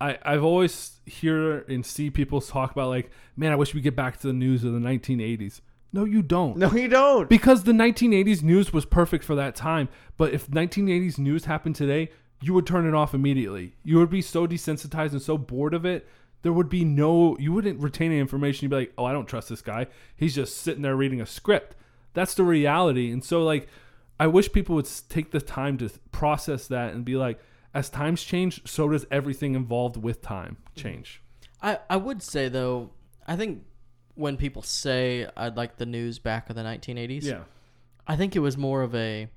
I, 0.00 0.18
I've 0.22 0.42
always 0.42 1.00
hear 1.04 1.66
and 1.68 1.84
see 1.84 2.08
people 2.08 2.40
talk 2.40 2.72
about 2.72 2.88
like, 2.88 3.10
man, 3.36 3.52
I 3.52 3.56
wish 3.56 3.74
we 3.74 3.82
get 3.82 3.94
back 3.94 4.18
to 4.20 4.26
the 4.26 4.32
news 4.32 4.64
of 4.64 4.72
the 4.72 4.78
1980s. 4.78 5.60
No, 5.92 6.06
you 6.06 6.22
don't. 6.22 6.56
No, 6.56 6.72
you 6.72 6.88
don't. 6.88 7.28
Because 7.28 7.64
the 7.64 7.72
1980s 7.72 8.42
news 8.42 8.72
was 8.72 8.86
perfect 8.86 9.22
for 9.22 9.34
that 9.34 9.54
time. 9.54 9.90
But 10.16 10.32
if 10.32 10.48
1980s 10.48 11.18
news 11.18 11.44
happened 11.44 11.76
today, 11.76 12.10
you 12.40 12.54
would 12.54 12.66
turn 12.66 12.88
it 12.88 12.94
off 12.94 13.12
immediately. 13.12 13.74
You 13.84 13.98
would 13.98 14.10
be 14.10 14.22
so 14.22 14.46
desensitized 14.46 15.12
and 15.12 15.20
so 15.20 15.36
bored 15.36 15.74
of 15.74 15.84
it. 15.84 16.08
There 16.40 16.54
would 16.54 16.70
be 16.70 16.86
no, 16.86 17.36
you 17.38 17.52
wouldn't 17.52 17.82
retain 17.82 18.12
any 18.12 18.20
information. 18.20 18.64
You'd 18.64 18.70
be 18.70 18.76
like, 18.76 18.94
oh, 18.96 19.04
I 19.04 19.12
don't 19.12 19.26
trust 19.26 19.50
this 19.50 19.60
guy. 19.60 19.88
He's 20.16 20.34
just 20.34 20.56
sitting 20.56 20.80
there 20.80 20.96
reading 20.96 21.20
a 21.20 21.26
script. 21.26 21.74
That's 22.14 22.34
the 22.34 22.42
reality. 22.44 23.12
And 23.12 23.22
so, 23.24 23.42
like, 23.44 23.68
I 24.18 24.26
wish 24.26 24.50
people 24.52 24.74
would 24.76 24.88
take 25.08 25.30
the 25.30 25.40
time 25.40 25.78
to 25.78 25.90
process 26.10 26.66
that 26.68 26.92
and 26.94 27.04
be 27.04 27.16
like, 27.16 27.38
as 27.74 27.88
times 27.90 28.22
change, 28.22 28.66
so 28.68 28.88
does 28.88 29.06
everything 29.10 29.54
involved 29.54 29.96
with 29.96 30.22
time 30.22 30.56
change. 30.74 31.22
I, 31.62 31.78
I 31.88 31.96
would 31.96 32.22
say 32.22 32.48
though, 32.48 32.90
I 33.26 33.36
think 33.36 33.64
when 34.14 34.36
people 34.36 34.62
say 34.62 35.28
I'd 35.36 35.56
like 35.56 35.76
the 35.76 35.86
news 35.86 36.18
back 36.18 36.50
of 36.50 36.56
the 36.56 36.62
1980s, 36.62 37.24
Yeah. 37.24 37.42
I 38.06 38.16
think 38.16 38.34
it 38.34 38.40
was 38.40 38.56
more 38.56 38.82
of 38.82 38.94
a 38.94 39.28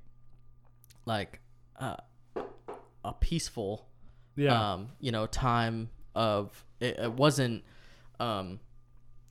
like 1.05 1.39
uh, 1.79 1.97
a 3.03 3.13
peaceful, 3.19 3.85
Yeah. 4.35 4.73
um, 4.73 4.89
you 4.99 5.11
know, 5.11 5.25
time 5.27 5.89
of 6.15 6.63
it, 6.79 6.97
it 6.99 7.13
wasn't. 7.13 7.63
Um, 8.19 8.59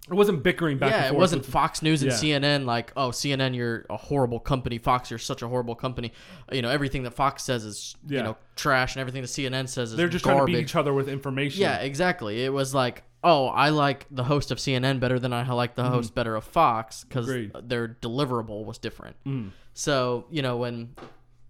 it 0.09 0.15
wasn't 0.15 0.43
bickering 0.43 0.79
back 0.79 0.91
yeah, 0.93 1.07
it 1.07 1.15
wasn't 1.15 1.45
Fox 1.45 1.83
News 1.83 2.03
and 2.03 2.11
Yeah. 2.11 2.17
CNN 2.41 2.65
like, 2.65 2.93
oh, 2.97 3.11
CNN, 3.11 3.55
you're 3.55 3.85
a 3.91 3.97
horrible 3.97 4.41
company. 4.41 4.79
Fox, 4.79 5.11
you're 5.11 5.19
such 5.19 5.43
a 5.43 5.49
horrible 5.49 5.75
company. 5.75 6.13
You 6.51 6.63
know, 6.63 6.71
everything 6.71 7.03
that 7.05 7.13
Fox 7.15 7.45
says 7.45 7.65
is 7.65 7.95
Yeah. 8.09 8.19
you 8.19 8.25
know 8.25 8.37
trash, 8.57 8.95
and 8.95 9.01
everything 9.01 9.23
that 9.23 9.29
CNN 9.29 9.69
says 9.69 9.91
is 9.93 9.97
They're 9.97 10.09
just 10.09 10.25
garbage. 10.25 10.39
trying 10.39 10.47
to 10.47 10.53
beat 10.53 10.63
each 10.63 10.77
other 10.77 10.93
with 10.95 11.09
information. 11.09 11.61
Yeah, 11.63 11.77
exactly. 11.79 12.45
It 12.45 12.53
was 12.53 12.75
like, 12.75 13.05
oh, 13.23 13.47
I 13.49 13.69
like 13.69 14.07
the 14.11 14.25
host 14.25 14.51
of 14.51 14.59
CNN 14.59 14.99
better 15.01 15.19
than 15.19 15.33
I 15.33 15.49
like 15.53 15.75
the 15.75 15.85
host 15.85 16.15
better 16.15 16.35
of 16.35 16.45
Fox 16.45 17.05
because. 17.05 17.27
Their 17.63 17.89
deliverable 17.89 18.65
was 18.65 18.79
different. 18.79 19.17
Mm. 19.27 19.51
So 19.75 20.25
you 20.31 20.43
know 20.43 20.57
when 20.57 20.95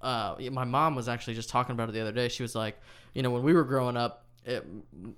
uh, 0.02 0.34
my 0.50 0.64
mom 0.64 0.96
was 0.96 1.08
actually 1.08 1.34
just 1.34 1.48
talking 1.50 1.72
about 1.72 1.88
it 1.88 1.92
the 1.92 2.00
other 2.00 2.12
day, 2.12 2.28
she 2.28 2.42
was 2.42 2.54
like, 2.54 2.78
you 3.14 3.22
know, 3.22 3.30
when 3.30 3.42
we 3.42 3.52
were 3.52 3.64
growing 3.64 3.96
up. 3.96 4.24
It, 4.44 4.66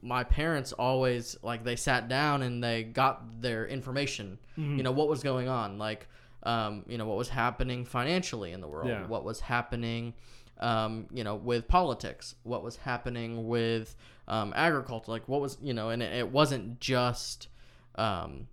my 0.03 0.25
parents 0.25 0.73
always 0.73 1.37
like 1.43 1.63
they 1.65 1.77
sat 1.77 2.09
down 2.09 2.43
and 2.43 2.63
they 2.63 2.83
got 2.83 3.41
their 3.41 3.67
information 3.67 4.39
Mm-hmm. 4.59 4.77
you 4.79 4.83
know 4.83 4.93
what 4.93 5.09
was 5.09 5.23
going 5.23 5.49
on 5.49 5.79
like 5.79 6.09
um, 6.43 6.85
you 6.89 6.99
know 6.99 7.07
what 7.07 7.17
was 7.17 7.29
happening 7.29 7.85
financially 7.85 8.51
in 8.53 8.61
the 8.61 8.69
world 8.69 8.89
Yeah. 8.91 9.07
what 9.07 9.25
was 9.25 9.41
happening 9.41 10.13
um, 10.59 11.07
you 11.13 11.23
know 11.25 11.37
with 11.37 11.69
politics 11.69 12.35
what 12.43 12.63
was 12.65 12.77
happening 12.77 13.47
with 13.49 13.95
um, 14.29 14.53
agriculture 14.57 15.11
like 15.13 15.29
what 15.29 15.41
was 15.41 15.57
you 15.63 15.73
know 15.73 15.91
and 15.91 16.03
it, 16.03 16.13
it 16.15 16.29
wasn't 16.29 16.81
just 16.81 17.49
um, 17.95 18.49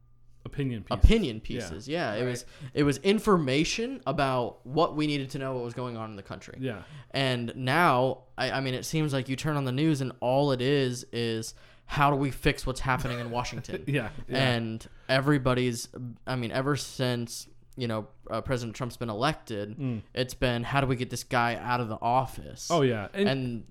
opinion 0.52 0.84
pieces. 0.84 1.04
opinion 1.04 1.40
pieces. 1.42 1.88
Yeah, 1.88 2.14
it 2.14 2.24
Right. 2.24 2.30
was 2.32 2.46
it 2.74 2.84
was 2.84 2.98
information 3.00 4.02
about 4.06 4.66
what 4.66 4.96
we 4.96 5.08
needed 5.08 5.30
to 5.32 5.40
know 5.40 5.54
what 5.56 5.64
was 5.64 5.74
going 5.74 5.96
on 5.98 6.10
in 6.10 6.16
the 6.16 6.24
country. 6.24 6.58
Yeah. 6.60 6.82
And 7.12 7.54
now, 7.56 8.20
I, 8.38 8.52
I 8.52 8.60
mean, 8.60 8.74
it 8.74 8.86
seems 8.86 9.14
like 9.14 9.30
you 9.30 9.36
turn 9.36 9.56
on 9.58 9.66
the 9.66 9.72
news 9.72 10.02
and 10.02 10.12
all 10.20 10.52
it 10.52 10.62
is 10.62 11.06
is 11.12 11.54
how 11.86 12.10
do 12.12 12.16
we 12.16 12.30
fix 12.32 12.68
what's 12.68 12.80
happening 12.82 13.20
in 13.20 13.32
Washington? 13.32 13.84
Yeah. 13.88 14.10
yeah. 14.28 14.38
And 14.52 14.88
everybody's, 15.08 15.88
I 16.28 16.36
mean, 16.36 16.52
ever 16.52 16.76
since 16.76 17.48
you 17.76 17.88
know 17.88 18.08
uh, 18.30 18.42
President 18.42 18.76
Trump's 18.76 18.98
been 18.98 19.10
elected, 19.10 20.02
it's 20.14 20.34
been 20.34 20.64
how 20.64 20.82
do 20.82 20.88
we 20.88 20.96
get 20.96 21.10
this 21.10 21.24
guy 21.24 21.56
out 21.56 21.80
of 21.80 21.88
the 21.90 21.98
office? 22.02 22.68
Mm. 22.70 22.76
oh 22.76 22.82
yeah. 22.82 23.08
And, 23.14 23.30
and 23.30 23.64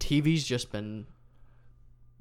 TV's 0.00 0.44
just 0.44 0.72
been 0.72 1.06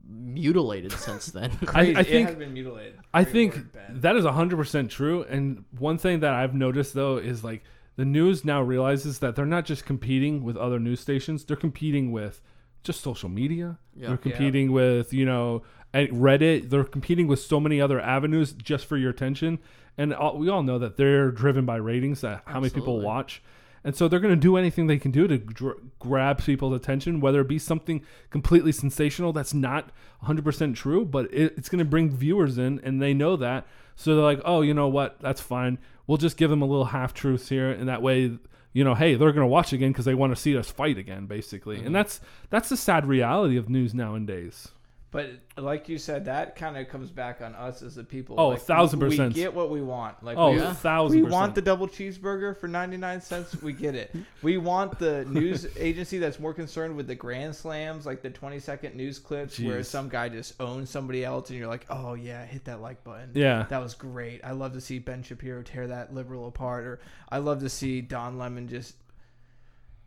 mutilated 0.08 0.92
since 0.94 1.28
then. 1.28 1.52
I, 1.62 1.66
Crazy. 1.66 1.96
I 1.96 2.00
it 2.02 2.08
think 2.08 2.28
has 2.30 2.38
been 2.38 2.54
mutilated. 2.54 3.00
I 3.14 3.24
think 3.24 3.56
word, 3.56 3.72
Ben. 3.72 4.02
that 4.02 4.16
is 4.16 4.26
100% 4.26 4.90
true. 4.90 5.24
And 5.24 5.66
one 5.78 5.98
thing 5.98 6.22
that 6.22 6.34
I've 6.34 6.54
noticed, 6.54 6.94
though, 6.94 7.18
is 7.18 7.44
like 7.44 7.64
the 7.96 8.06
news 8.06 8.46
now 8.46 8.62
realizes 8.62 9.20
that 9.20 9.36
they're 9.36 9.46
not 9.46 9.66
just 9.66 9.86
competing 9.86 10.44
with 10.44 10.58
other 10.58 10.80
news 10.80 11.00
stations, 11.00 11.44
they're 11.44 11.56
competing 11.56 12.12
with 12.12 12.42
just 12.84 13.02
social 13.02 13.30
media. 13.30 13.78
Yeah. 13.96 14.10
They're 14.10 14.18
competing 14.18 14.72
with, 14.72 15.14
you 15.14 15.26
know, 15.26 15.64
and 15.94 16.10
Reddit. 16.10 16.70
They're 16.70 16.84
competing 16.84 17.28
with 17.28 17.40
so 17.40 17.60
many 17.60 17.80
other 17.82 18.00
avenues 18.00 18.54
just 18.54 18.86
for 18.86 18.98
your 18.98 19.12
attention. 19.12 19.60
And 19.98 20.14
all, 20.14 20.38
we 20.38 20.50
all 20.50 20.64
know 20.64 20.80
that 20.80 20.98
they're 20.98 21.32
driven 21.32 21.66
by 21.66 21.76
ratings, 21.76 22.22
that 22.22 22.44
how 22.46 22.60
many 22.60 22.72
people 22.72 23.02
watch. 23.02 23.44
And 23.84 23.96
so 23.96 24.08
they're 24.08 24.20
going 24.20 24.34
to 24.34 24.40
do 24.40 24.58
anything 24.58 24.88
they 24.88 25.00
can 25.00 25.12
do 25.12 25.28
to 25.28 25.38
dr- 25.38 25.78
grab 26.00 26.44
people's 26.44 26.76
attention, 26.76 27.20
whether 27.20 27.42
it 27.42 27.48
be 27.48 27.58
something 27.58 28.04
completely 28.30 28.72
sensational 28.72 29.34
that's 29.34 29.54
not 29.54 29.90
100% 30.26 30.76
true, 30.76 31.04
but 31.04 31.26
it, 31.34 31.54
it's 31.58 31.70
going 31.70 31.80
to 31.80 31.86
bring 31.86 32.10
viewers 32.10 32.58
in, 32.58 32.80
and 32.84 33.02
they 33.02 33.14
know 33.14 33.36
that. 33.36 33.66
So 33.96 34.16
they're 34.16 34.24
like, 34.24 34.42
oh, 34.46 34.62
you 34.62 34.74
know 34.74 34.88
what? 34.88 35.20
That's 35.20 35.42
fine. 35.42 35.80
We'll 36.06 36.18
just 36.18 36.38
give 36.38 36.50
them 36.50 36.62
a 36.62 36.66
little 36.66 36.86
half 36.86 37.14
truths 37.14 37.50
here, 37.50 37.72
and 37.72 37.90
that 37.90 38.02
way, 38.02 38.38
you 38.74 38.84
know, 38.84 38.96
hey, 38.96 39.16
they're 39.16 39.32
going 39.32 39.42
to 39.42 39.48
watch 39.48 39.74
again 39.74 39.92
because 39.92 40.06
they 40.06 40.16
want 40.16 40.36
to 40.36 40.42
see 40.42 40.56
us 40.56 40.70
fight 40.70 40.98
again, 40.98 41.26
basically. 41.26 41.78
And 41.78 41.86
mm-hmm. 41.86 41.94
that's 41.94 42.22
that's 42.50 42.70
the 42.70 42.78
sad 42.78 43.06
reality 43.06 43.58
of 43.58 43.70
news 43.70 43.94
nowadays. 43.94 44.70
But 45.12 45.30
like 45.58 45.90
you 45.90 45.98
said, 45.98 46.24
that 46.26 46.56
kind 46.56 46.78
of 46.78 46.88
comes 46.88 47.12
back 47.12 47.42
on 47.42 47.54
us 47.54 47.82
as 47.82 47.96
the 47.96 48.04
people. 48.06 48.38
Oh, 48.40 48.48
like, 48.48 48.60
a 48.60 48.62
thousand 48.62 49.02
we- 49.02 49.10
percent. 49.10 49.34
We 49.36 49.42
get 49.42 49.54
what 49.54 49.70
we 49.70 49.82
want. 49.82 50.24
Like, 50.24 50.38
Oh, 50.38 50.52
we, 50.54 50.60
a 50.60 50.74
thousand 50.74 51.18
we 51.18 51.24
percent. 51.24 51.34
want 51.34 51.56
the 51.56 51.62
double 51.62 51.86
cheeseburger 51.90 52.56
for 52.58 52.70
ninety 52.70 52.96
nine 52.96 53.20
cents. 53.20 53.62
We 53.62 53.74
get 53.74 53.94
it. 53.94 54.16
we 54.42 54.58
want 54.58 54.98
the 55.00 55.26
news 55.30 55.68
agency 55.78 56.18
that's 56.18 56.40
more 56.40 56.54
concerned 56.54 56.96
with 56.96 57.08
the 57.08 57.16
grand 57.16 57.54
slams, 57.54 58.06
like 58.06 58.22
the 58.22 58.30
twenty 58.30 58.60
second 58.60 58.96
news 58.96 59.20
clips 59.20 59.60
where 59.60 59.84
some 59.84 60.08
guy 60.08 60.30
just 60.30 60.54
owns 60.62 60.90
somebody 60.90 61.26
else, 61.26 61.50
and 61.50 61.60
you're 61.60 61.68
like, 61.68 61.86
oh 61.90 62.14
yeah, 62.14 62.46
hit 62.46 62.64
that 62.64 62.82
like 62.82 63.04
button. 63.04 63.32
Yeah. 63.34 63.66
That 63.70 63.82
was 63.84 63.94
great. 63.94 64.40
I 64.46 64.52
love 64.54 64.72
to 64.74 64.82
see 64.82 65.00
Ben 65.00 65.24
Shapiro 65.24 65.62
tear 65.62 65.88
that 65.88 66.14
liberal 66.14 66.48
apart, 66.48 66.86
or 66.86 67.00
I 67.30 67.40
love 67.40 67.60
to 67.60 67.70
see 67.70 68.00
Don 68.00 68.38
Lemon 68.38 68.70
just. 68.70 68.96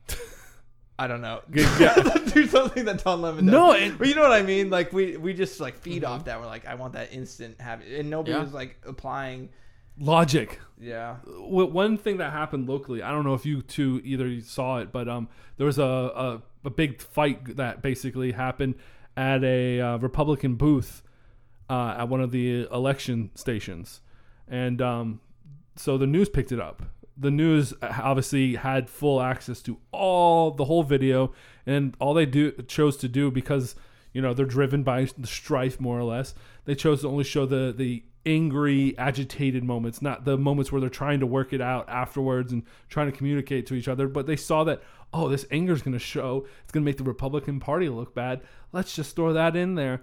I 0.99 1.07
don't 1.09 1.21
know. 1.23 1.41
Do 1.51 2.47
something 2.47 2.85
that 2.85 3.03
Don 3.03 3.21
Lemon 3.23 3.47
does. 3.47 3.53
No, 3.53 3.73
and- 3.73 3.99
but 3.99 4.07
you 4.09 4.15
know 4.15 4.23
what 4.23 4.33
I 4.33 4.43
mean. 4.43 4.71
Like 4.71 4.93
we 4.93 5.17
we 5.17 5.35
just 5.35 5.59
like 5.61 5.79
feed 5.79 6.05
off 6.05 6.27
that. 6.27 6.41
We're 6.41 6.47
like, 6.47 6.67
I 6.67 6.75
want 6.77 6.93
that 6.95 7.13
instant 7.13 7.61
habit, 7.61 7.89
and 7.89 8.11
nobody 8.11 8.33
Yeah. 8.33 8.43
was 8.43 8.53
like 8.53 8.77
applying. 8.87 9.49
Logic. 9.99 10.59
Yeah, 10.81 11.17
one 11.27 11.99
thing 11.99 12.17
that 12.17 12.33
happened 12.33 12.69
locally, 12.69 13.01
I 13.01 13.13
don't 13.13 13.25
know 13.25 13.35
if 13.35 13.47
you 13.47 13.63
two 13.63 14.01
either 14.05 14.41
saw 14.41 14.79
it, 14.79 14.91
but 14.91 15.09
um, 15.09 15.29
there 15.57 15.67
was 15.67 15.79
a, 15.79 15.85
a, 15.85 16.43
a 16.65 16.71
big 16.71 17.01
fight 17.01 17.57
that 17.59 17.81
basically 17.81 18.33
happened 18.33 18.75
at 19.17 19.45
a 19.45 19.81
uh, 19.81 19.97
Republican 19.99 20.57
booth 20.57 21.05
uh, 21.71 21.95
at 21.99 22.09
one 22.09 22.21
of 22.21 22.33
the 22.33 22.67
election 22.73 23.31
stations, 23.37 24.01
and 24.49 24.83
um, 24.83 25.21
so 25.77 25.97
the 25.97 26.09
news 26.09 26.29
picked 26.29 26.51
it 26.51 26.59
up. 26.61 26.83
The 27.17 27.31
news 27.31 27.73
uh, 27.81 27.93
obviously 28.03 28.57
had 28.57 28.91
full 28.91 29.21
access 29.21 29.63
to 29.63 29.79
all 29.93 30.51
the 30.51 30.65
whole 30.65 30.83
video, 30.83 31.33
and 31.67 31.97
all 32.01 32.15
they 32.15 32.27
do 32.27 32.53
chose 32.69 32.97
to 32.99 33.09
do 33.09 33.31
because 33.31 33.75
you 34.13 34.21
know 34.21 34.35
they're 34.35 34.47
driven 34.47 34.83
by 34.83 35.09
the 35.17 35.27
strife 35.27 35.81
more 35.81 35.99
or 35.99 36.05
less. 36.05 36.35
They 36.65 36.75
chose 36.75 37.03
to 37.03 37.09
only 37.09 37.25
show 37.25 37.47
the 37.47 37.73
the 37.77 38.05
angry, 38.27 38.97
agitated 38.97 39.63
moments, 39.63 40.01
not 40.01 40.25
the 40.25 40.39
moments 40.39 40.73
where 40.73 40.81
they're 40.81 40.89
trying 40.89 41.21
to 41.21 41.27
work 41.27 41.53
it 41.53 41.61
out 41.61 41.87
afterwards 41.89 42.53
and 42.53 42.63
trying 42.89 43.11
to 43.11 43.17
communicate 43.17 43.67
to 43.67 43.75
each 43.75 43.87
other. 43.87 44.09
But 44.09 44.27
they 44.27 44.37
saw 44.37 44.65
that 44.65 44.83
oh, 45.15 45.29
this 45.29 45.47
anger 45.53 45.73
is 45.73 45.81
going 45.81 45.93
to 45.93 45.99
show. 45.99 46.45
It's 46.65 46.73
going 46.73 46.83
to 46.83 46.89
make 46.89 46.97
the 46.97 47.05
Republican 47.05 47.61
Party 47.61 47.89
look 47.89 48.15
bad. 48.15 48.41
Let's 48.73 48.97
just 48.97 49.15
throw 49.15 49.33
that 49.33 49.55
in 49.55 49.77
there 49.77 50.03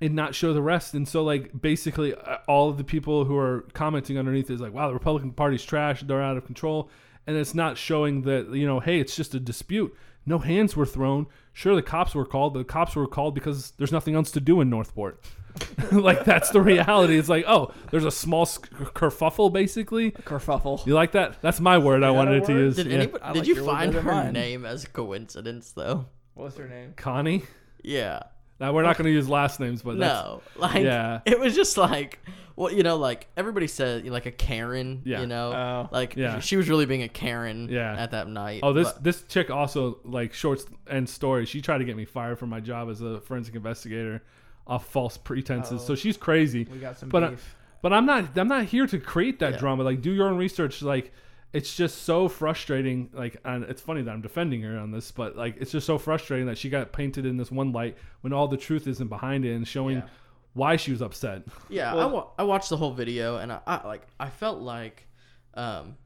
and 0.00 0.14
not 0.14 0.34
show 0.34 0.52
the 0.52 0.62
rest. 0.62 0.94
And 0.94 1.06
so, 1.08 1.22
like, 1.24 1.58
basically, 1.60 2.14
uh, 2.14 2.38
all 2.48 2.68
of 2.68 2.76
the 2.76 2.84
people 2.84 3.24
who 3.24 3.36
are 3.36 3.66
commenting 3.72 4.18
underneath 4.18 4.50
is 4.50 4.60
like, 4.60 4.72
wow, 4.74 4.88
the 4.88 4.94
Republican 4.94 5.32
Party's 5.32 5.64
trash. 5.64 6.02
They're 6.02 6.22
out 6.22 6.36
of 6.36 6.44
control. 6.44 6.90
And 7.26 7.36
it's 7.36 7.54
not 7.54 7.76
showing 7.76 8.22
that, 8.22 8.50
you 8.54 8.66
know, 8.66 8.78
hey, 8.80 9.00
it's 9.00 9.16
just 9.16 9.34
a 9.34 9.40
dispute. 9.40 9.94
No 10.26 10.38
hands 10.38 10.76
were 10.76 10.86
thrown. 10.86 11.26
Sure, 11.52 11.74
the 11.74 11.82
cops 11.82 12.14
were 12.14 12.26
called. 12.26 12.52
but 12.54 12.58
The 12.60 12.64
cops 12.64 12.94
were 12.94 13.06
called 13.06 13.34
because 13.34 13.72
there's 13.78 13.92
nothing 13.92 14.14
else 14.14 14.30
to 14.32 14.40
do 14.40 14.60
in 14.60 14.68
Northport. 14.70 15.24
like, 15.92 16.24
that's 16.24 16.50
the 16.50 16.60
reality. 16.60 17.16
It's 17.18 17.28
like, 17.30 17.44
oh, 17.48 17.72
there's 17.90 18.04
a 18.04 18.10
small 18.10 18.44
sk- 18.44 18.70
kerfuffle, 18.94 19.50
basically. 19.52 20.10
kerfuffle. 20.10 20.84
You 20.86 20.92
like 20.94 21.12
that? 21.12 21.40
That's 21.40 21.60
my 21.60 21.78
word 21.78 22.02
I 22.02 22.10
wanted 22.10 22.42
a 22.42 22.46
to 22.46 22.52
word? 22.52 22.58
use. 22.60 22.76
Did 22.76 22.86
Yeah. 22.88 22.96
anybody, 22.98 23.24
I 23.24 23.32
did 23.32 23.38
like 23.40 23.48
you 23.48 23.54
your 23.54 23.64
word 23.64 23.70
find 23.72 23.92
better 23.92 24.02
her 24.02 24.10
than 24.14 24.24
mine. 24.24 24.32
name 24.34 24.66
as 24.66 24.84
a 24.84 24.88
coincidence 24.88 25.72
though? 25.72 26.06
What's 26.34 26.56
her 26.58 26.68
name? 26.68 26.92
Connie? 26.96 27.44
Yeah. 27.82 28.24
Now, 28.58 28.72
we're 28.72 28.82
not 28.82 28.96
going 28.96 29.04
to 29.06 29.12
use 29.12 29.28
last 29.28 29.60
names, 29.60 29.82
but 29.82 29.98
that's, 29.98 30.14
No, 30.24 30.42
like 30.56 30.82
yeah. 30.82 31.20
it 31.26 31.38
was 31.38 31.54
just 31.54 31.76
like, 31.76 32.20
well, 32.56 32.72
you 32.72 32.82
know, 32.82 32.96
like 32.96 33.26
everybody 33.36 33.66
said, 33.66 34.02
you 34.04 34.10
know, 34.10 34.14
like 34.14 34.24
a 34.24 34.30
Karen, 34.30 35.02
Yeah. 35.04 35.20
you 35.20 35.26
know, 35.26 35.52
Oh. 35.52 35.88
like 35.92 36.16
Yeah. 36.16 36.40
she 36.40 36.56
was 36.56 36.68
really 36.70 36.86
being 36.86 37.02
a 37.02 37.08
Karen, 37.08 37.68
Yeah. 37.70 37.94
at 37.94 38.12
that 38.12 38.28
night. 38.28 38.60
Oh, 38.62 38.72
this 38.72 38.90
but- 38.92 39.04
this 39.04 39.22
chick 39.24 39.50
also 39.50 39.98
like 40.04 40.32
short 40.32 40.64
end 40.88 41.08
story. 41.10 41.44
She 41.44 41.60
tried 41.60 41.78
to 41.78 41.84
get 41.84 41.96
me 41.96 42.06
fired 42.06 42.38
from 42.38 42.48
my 42.48 42.60
job 42.60 42.88
as 42.88 43.02
a 43.02 43.20
forensic 43.20 43.54
investigator 43.54 44.22
off 44.66 44.86
false 44.90 45.18
pretenses. 45.18 45.82
So 45.84 45.92
Oh. 45.92 45.96
she's 45.96 46.16
crazy. 46.16 46.66
We 46.72 46.78
got 46.78 46.98
some 46.98 47.10
But, 47.10 47.22
uh, 47.24 47.30
beef. 47.30 47.54
But 47.82 47.92
I'm 47.92 48.06
not 48.06 48.36
I'm 48.38 48.48
not 48.48 48.64
here 48.64 48.86
to 48.86 48.98
create 48.98 49.38
that 49.40 49.52
Yeah. 49.52 49.58
drama. 49.58 49.84
Like 49.84 50.00
do 50.00 50.10
your 50.12 50.28
own 50.28 50.38
research. 50.38 50.80
Like 50.80 51.12
it's 51.56 51.74
just 51.74 52.02
so 52.02 52.28
frustrating. 52.28 53.08
Like 53.12 53.36
and 53.44 53.64
it's 53.64 53.80
funny 53.80 54.02
that 54.02 54.10
I'm 54.10 54.20
defending 54.22 54.62
her 54.62 54.78
on 54.78 54.90
this, 54.90 55.10
but 55.10 55.36
like 55.36 55.56
it's 55.58 55.70
just 55.72 55.86
so 55.86 55.96
frustrating 55.98 56.46
that 56.46 56.58
she 56.58 56.68
got 56.68 56.92
painted 56.92 57.24
in 57.26 57.36
this 57.36 57.50
one 57.50 57.72
light 57.72 57.96
when 58.20 58.32
all 58.32 58.48
the 58.48 58.56
truth 58.56 58.86
isn't 58.86 59.08
behind 59.08 59.44
it 59.44 59.54
and 59.54 59.66
showing 59.66 59.98
Yeah. 59.98 60.08
why 60.52 60.76
she 60.76 60.90
was 60.90 61.00
upset. 61.02 61.42
Yeah, 61.68 61.94
I 61.94 62.06
wa- 62.06 62.28
I 62.38 62.42
watched 62.44 62.68
the 62.70 62.76
whole 62.76 62.92
video 62.92 63.36
and 63.38 63.50
I, 63.52 63.60
I 63.66 63.86
like 63.86 64.06
I 64.20 64.28
felt 64.28 64.60
like, 64.60 65.06
um, 65.54 65.96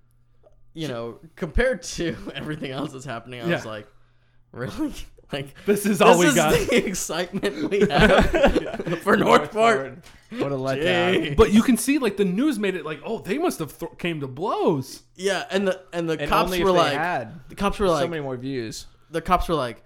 you 0.74 0.86
know, 0.88 1.18
compared 1.36 1.82
to 1.82 2.16
everything 2.34 2.70
else 2.70 2.92
that's 2.92 3.04
happening, 3.04 3.42
I 3.42 3.46
was 3.48 3.66
like, 3.66 3.88
really, 4.52 4.94
like 5.32 5.54
This 5.66 5.86
is 5.86 6.00
all 6.00 6.14
this 6.16 6.18
we 6.18 6.26
is 6.28 6.34
got. 6.34 6.52
the 6.52 6.76
excitement 6.86 7.70
we 7.70 7.80
have 7.90 9.00
for 9.02 9.16
Northport. 9.16 9.98
What 10.30 10.52
a 10.52 10.56
letdown. 10.56 11.36
But 11.36 11.52
you 11.52 11.62
can 11.62 11.76
see 11.76 11.98
like 11.98 12.16
the 12.16 12.24
news 12.24 12.58
made 12.58 12.74
it 12.76 12.84
like, 12.84 13.00
oh, 13.04 13.18
they 13.18 13.38
must 13.38 13.58
have 13.58 13.76
th- 13.78 13.92
came 13.98 14.20
to 14.20 14.28
blows. 14.28 15.02
Yeah, 15.16 15.44
and 15.50 15.66
the 15.66 15.80
and 15.92 16.08
the 16.08 16.18
And 16.20 16.28
cops 16.28 16.46
only 16.46 16.58
if 16.58 16.64
were 16.64 16.72
they 16.72 16.78
like, 16.78 16.92
had 16.92 17.40
the 17.48 17.54
cops 17.56 17.78
were 17.78 17.86
so 17.88 17.92
like, 17.94 18.10
many 18.10 18.22
more 18.22 18.36
views. 18.36 18.86
the 19.10 19.20
cops 19.20 19.48
were 19.48 19.54
like, 19.56 19.82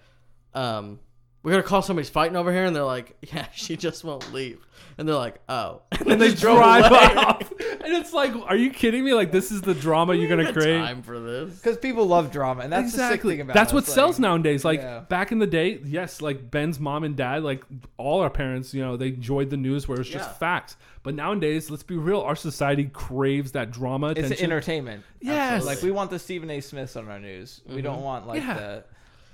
um, 0.55 1.01
we're 1.45 1.53
gonna 1.53 1.63
call 1.63 1.83
somebody's 1.83 2.09
fighting 2.11 2.37
over 2.37 2.51
here, 2.53 2.65
and 2.65 2.75
they're 2.75 2.83
like, 2.83 3.17
yeah, 3.33 3.47
she 3.55 3.77
just 3.77 4.03
won't 4.03 4.33
leave, 4.33 4.67
and 4.99 5.07
they're 5.07 5.15
like, 5.15 5.41
oh, 5.49 5.83
And 6.07 6.21
they 6.21 6.31
just 6.31 6.43
drove 6.43 6.57
drive 6.57 6.91
away. 6.91 7.15
off. 7.23 7.53
And 7.85 7.93
it's 7.93 8.15
like, 8.15 8.35
are 8.35 8.57
you 8.57 8.71
kidding 8.71 9.05
me? 9.05 9.13
Like 9.13 9.31
this 9.31 9.53
is 9.53 9.61
the 9.61 9.75
drama 9.75 10.15
you're 10.15 10.29
gonna 10.29 10.45
Got 10.45 10.55
create. 10.55 10.79
time 10.79 11.03
for 11.03 11.21
this. 11.21 11.55
Because 11.57 11.77
people 11.77 12.07
love 12.07 12.33
drama, 12.33 12.63
and 12.63 12.73
that's 12.73 12.93
the 12.93 13.07
sick 13.11 13.21
thing 13.21 13.43
about 13.43 13.53
That's 13.53 13.73
it. 13.73 13.75
what 13.75 13.85
It's 13.85 13.93
sells 13.93 14.19
nowadays. 14.19 14.65
Like 14.65 14.81
Yeah. 14.81 15.01
back 15.01 15.33
in 15.33 15.39
the 15.39 15.47
day, 15.47 15.81
yes, 15.85 16.23
like 16.23 16.51
Ben's 16.51 16.81
mom 16.81 17.05
and 17.05 17.15
dad, 17.15 17.43
like 17.43 17.63
all 17.99 18.21
our 18.21 18.31
parents, 18.31 18.73
you 18.73 18.81
know, 18.81 18.97
they 18.97 19.09
enjoyed 19.09 19.51
the 19.51 19.59
news 19.59 19.87
where 19.87 20.01
it's 20.01 20.09
just 20.09 20.31
Yeah. 20.31 20.33
facts. 20.37 20.79
But 21.03 21.15
nowadays, 21.15 21.71
let's 21.71 21.83
be 21.83 21.99
real, 21.99 22.23
our 22.23 22.37
society 22.37 22.85
craves 22.85 23.53
that 23.53 23.71
drama 23.71 24.13
It's 24.13 24.21
attention. 24.21 24.45
entertainment. 24.47 25.05
Yes. 25.21 25.67
Like 25.67 25.83
we 25.83 25.91
want 25.91 26.09
the 26.11 26.19
Stephen 26.19 26.49
A. 26.49 26.63
Smiths 26.63 26.97
on 26.97 27.11
our 27.11 27.21
news. 27.21 27.61
We 27.67 27.75
mm-hmm. 27.75 27.83
don't 27.83 28.03
want 28.03 28.27
like 28.27 28.41
Yeah. 28.43 28.55
the 28.55 28.85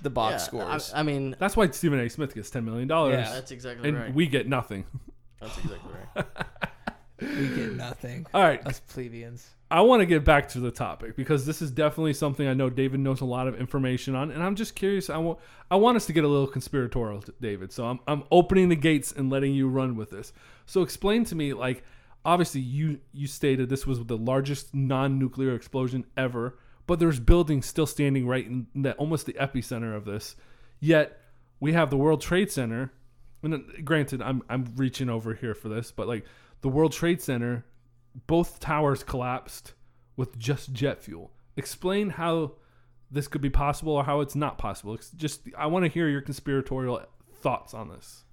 the 0.01 0.09
box 0.09 0.33
Yeah, 0.33 0.37
scores. 0.37 0.93
I, 0.93 0.99
I 0.99 1.03
mean, 1.03 1.35
That's 1.39 1.55
why 1.57 1.69
Stephen 1.71 1.99
A. 1.99 2.09
Smith 2.09 2.33
gets 2.35 2.49
ten 2.49 2.65
million 2.65 2.87
dollars, 2.87 3.13
Yeah. 3.27 3.33
that's 3.33 3.51
exactly 3.51 3.89
and 3.89 3.97
right. 3.97 4.13
we 4.13 4.27
get 4.27 4.47
nothing. 4.47 4.85
that's 5.39 5.57
exactly 5.57 5.91
right. 6.15 6.25
we 7.21 7.47
get 7.55 7.73
nothing. 7.73 8.25
All 8.33 8.41
right, 8.43 8.65
Us 8.65 8.79
plebeians. 8.79 9.47
I 9.69 9.79
want 9.81 10.01
to 10.01 10.05
get 10.05 10.25
back 10.25 10.49
to 10.49 10.59
the 10.59 10.69
topic 10.71 11.15
because 11.15 11.45
this 11.45 11.61
is 11.61 11.71
definitely 11.71 12.13
something 12.13 12.45
I 12.45 12.53
know 12.53 12.69
David 12.69 12.99
knows 12.99 13.21
a 13.21 13.25
lot 13.25 13.47
of 13.47 13.57
information 13.57 14.15
on, 14.15 14.29
and 14.31 14.43
I'm 14.43 14.55
just 14.55 14.75
curious. 14.75 15.09
I 15.09 15.17
want 15.17 15.39
I 15.69 15.77
want 15.77 15.95
us 15.95 16.05
to 16.07 16.13
get 16.13 16.23
a 16.25 16.27
little 16.27 16.47
conspiratorial, 16.47 17.23
David. 17.39 17.71
So 17.71 17.85
I'm 17.85 17.99
I'm 18.07 18.23
opening 18.31 18.67
the 18.69 18.75
gates 18.75 19.13
and 19.13 19.29
letting 19.29 19.53
you 19.53 19.69
run 19.69 19.95
with 19.95 20.09
this. 20.09 20.33
So 20.65 20.81
explain 20.81 21.23
to 21.25 21.35
me, 21.35 21.53
like, 21.53 21.83
obviously 22.25 22.59
you 22.61 22.99
you 23.13 23.27
stated 23.27 23.69
this 23.69 23.87
was 23.87 24.03
the 24.03 24.17
largest 24.17 24.73
non-nuclear 24.75 25.55
explosion 25.55 26.05
ever, 26.17 26.57
but 26.91 26.99
there's 26.99 27.21
buildings 27.21 27.65
still 27.65 27.85
standing 27.85 28.27
right 28.27 28.45
in 28.45 28.93
almost 28.97 29.25
the 29.25 29.31
epicenter 29.35 29.95
of 29.95 30.03
this. 30.03 30.35
Yet 30.81 31.21
we 31.61 31.71
have 31.71 31.89
the 31.89 31.95
World 31.95 32.19
Trade 32.19 32.51
Center, 32.51 32.91
and 33.41 33.63
granted, 33.85 34.21
I'm 34.21 34.43
I'm 34.49 34.73
reaching 34.75 35.09
over 35.09 35.33
here 35.33 35.55
for 35.55 35.69
this, 35.69 35.89
but 35.89 36.05
like 36.05 36.25
the 36.59 36.67
World 36.67 36.91
Trade 36.91 37.21
Center 37.21 37.63
both 38.27 38.59
towers 38.59 39.05
collapsed 39.05 39.73
with 40.17 40.37
just 40.37 40.73
jet 40.73 41.01
fuel. 41.01 41.31
Explain 41.55 42.09
how 42.09 42.55
this 43.09 43.29
could 43.29 43.39
be 43.39 43.49
possible 43.49 43.93
or 43.93 44.03
how 44.03 44.19
it's 44.19 44.35
not 44.35 44.57
possible. 44.57 44.93
It's 44.93 45.11
just 45.11 45.43
I 45.57 45.67
want 45.67 45.85
to 45.85 45.89
hear 45.89 46.09
your 46.09 46.19
conspiratorial 46.19 47.03
thoughts 47.35 47.73
on 47.73 47.87
this. 47.87 48.25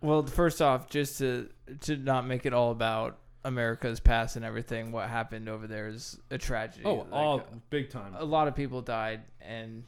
Well, 0.00 0.24
first 0.24 0.62
off, 0.62 0.88
just 0.88 1.18
to 1.18 1.48
to 1.80 1.96
not 1.96 2.28
make 2.28 2.46
it 2.46 2.52
all 2.52 2.70
about 2.70 3.18
America's 3.44 4.00
past 4.00 4.36
and 4.36 4.44
everything, 4.44 4.90
what 4.92 5.08
happened 5.08 5.48
over 5.48 5.66
there 5.66 5.88
is 5.88 6.18
a 6.30 6.38
tragedy. 6.38 6.84
Oh, 6.84 6.94
Like, 6.94 7.12
all 7.12 7.42
big 7.70 7.90
time. 7.90 8.14
a 8.16 8.24
lot 8.24 8.48
of 8.48 8.54
people 8.54 8.80
died, 8.82 9.22
and 9.40 9.84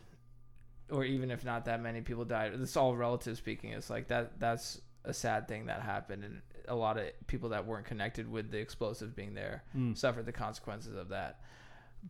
or 0.90 1.04
even 1.04 1.30
if 1.30 1.44
not 1.44 1.64
that 1.64 1.80
many 1.82 2.00
people 2.00 2.24
died, 2.24 2.52
it's 2.54 2.76
all 2.76 2.94
relative 2.94 3.36
speaking. 3.36 3.72
It's 3.72 3.90
like 3.90 4.08
that. 4.08 4.38
That's 4.38 4.80
a 5.04 5.12
sad 5.14 5.48
thing 5.48 5.66
that 5.66 5.80
happened, 5.82 6.24
and 6.24 6.42
a 6.68 6.74
lot 6.74 6.98
of 6.98 7.06
people 7.28 7.48
that 7.50 7.64
weren't 7.66 7.86
connected 7.86 8.30
with 8.30 8.50
the 8.50 8.58
explosives 8.58 9.12
being 9.12 9.34
there 9.34 9.62
Mm. 9.76 9.96
suffered 9.96 10.26
the 10.26 10.32
consequences 10.32 10.94
of 10.96 11.08
that. 11.10 11.40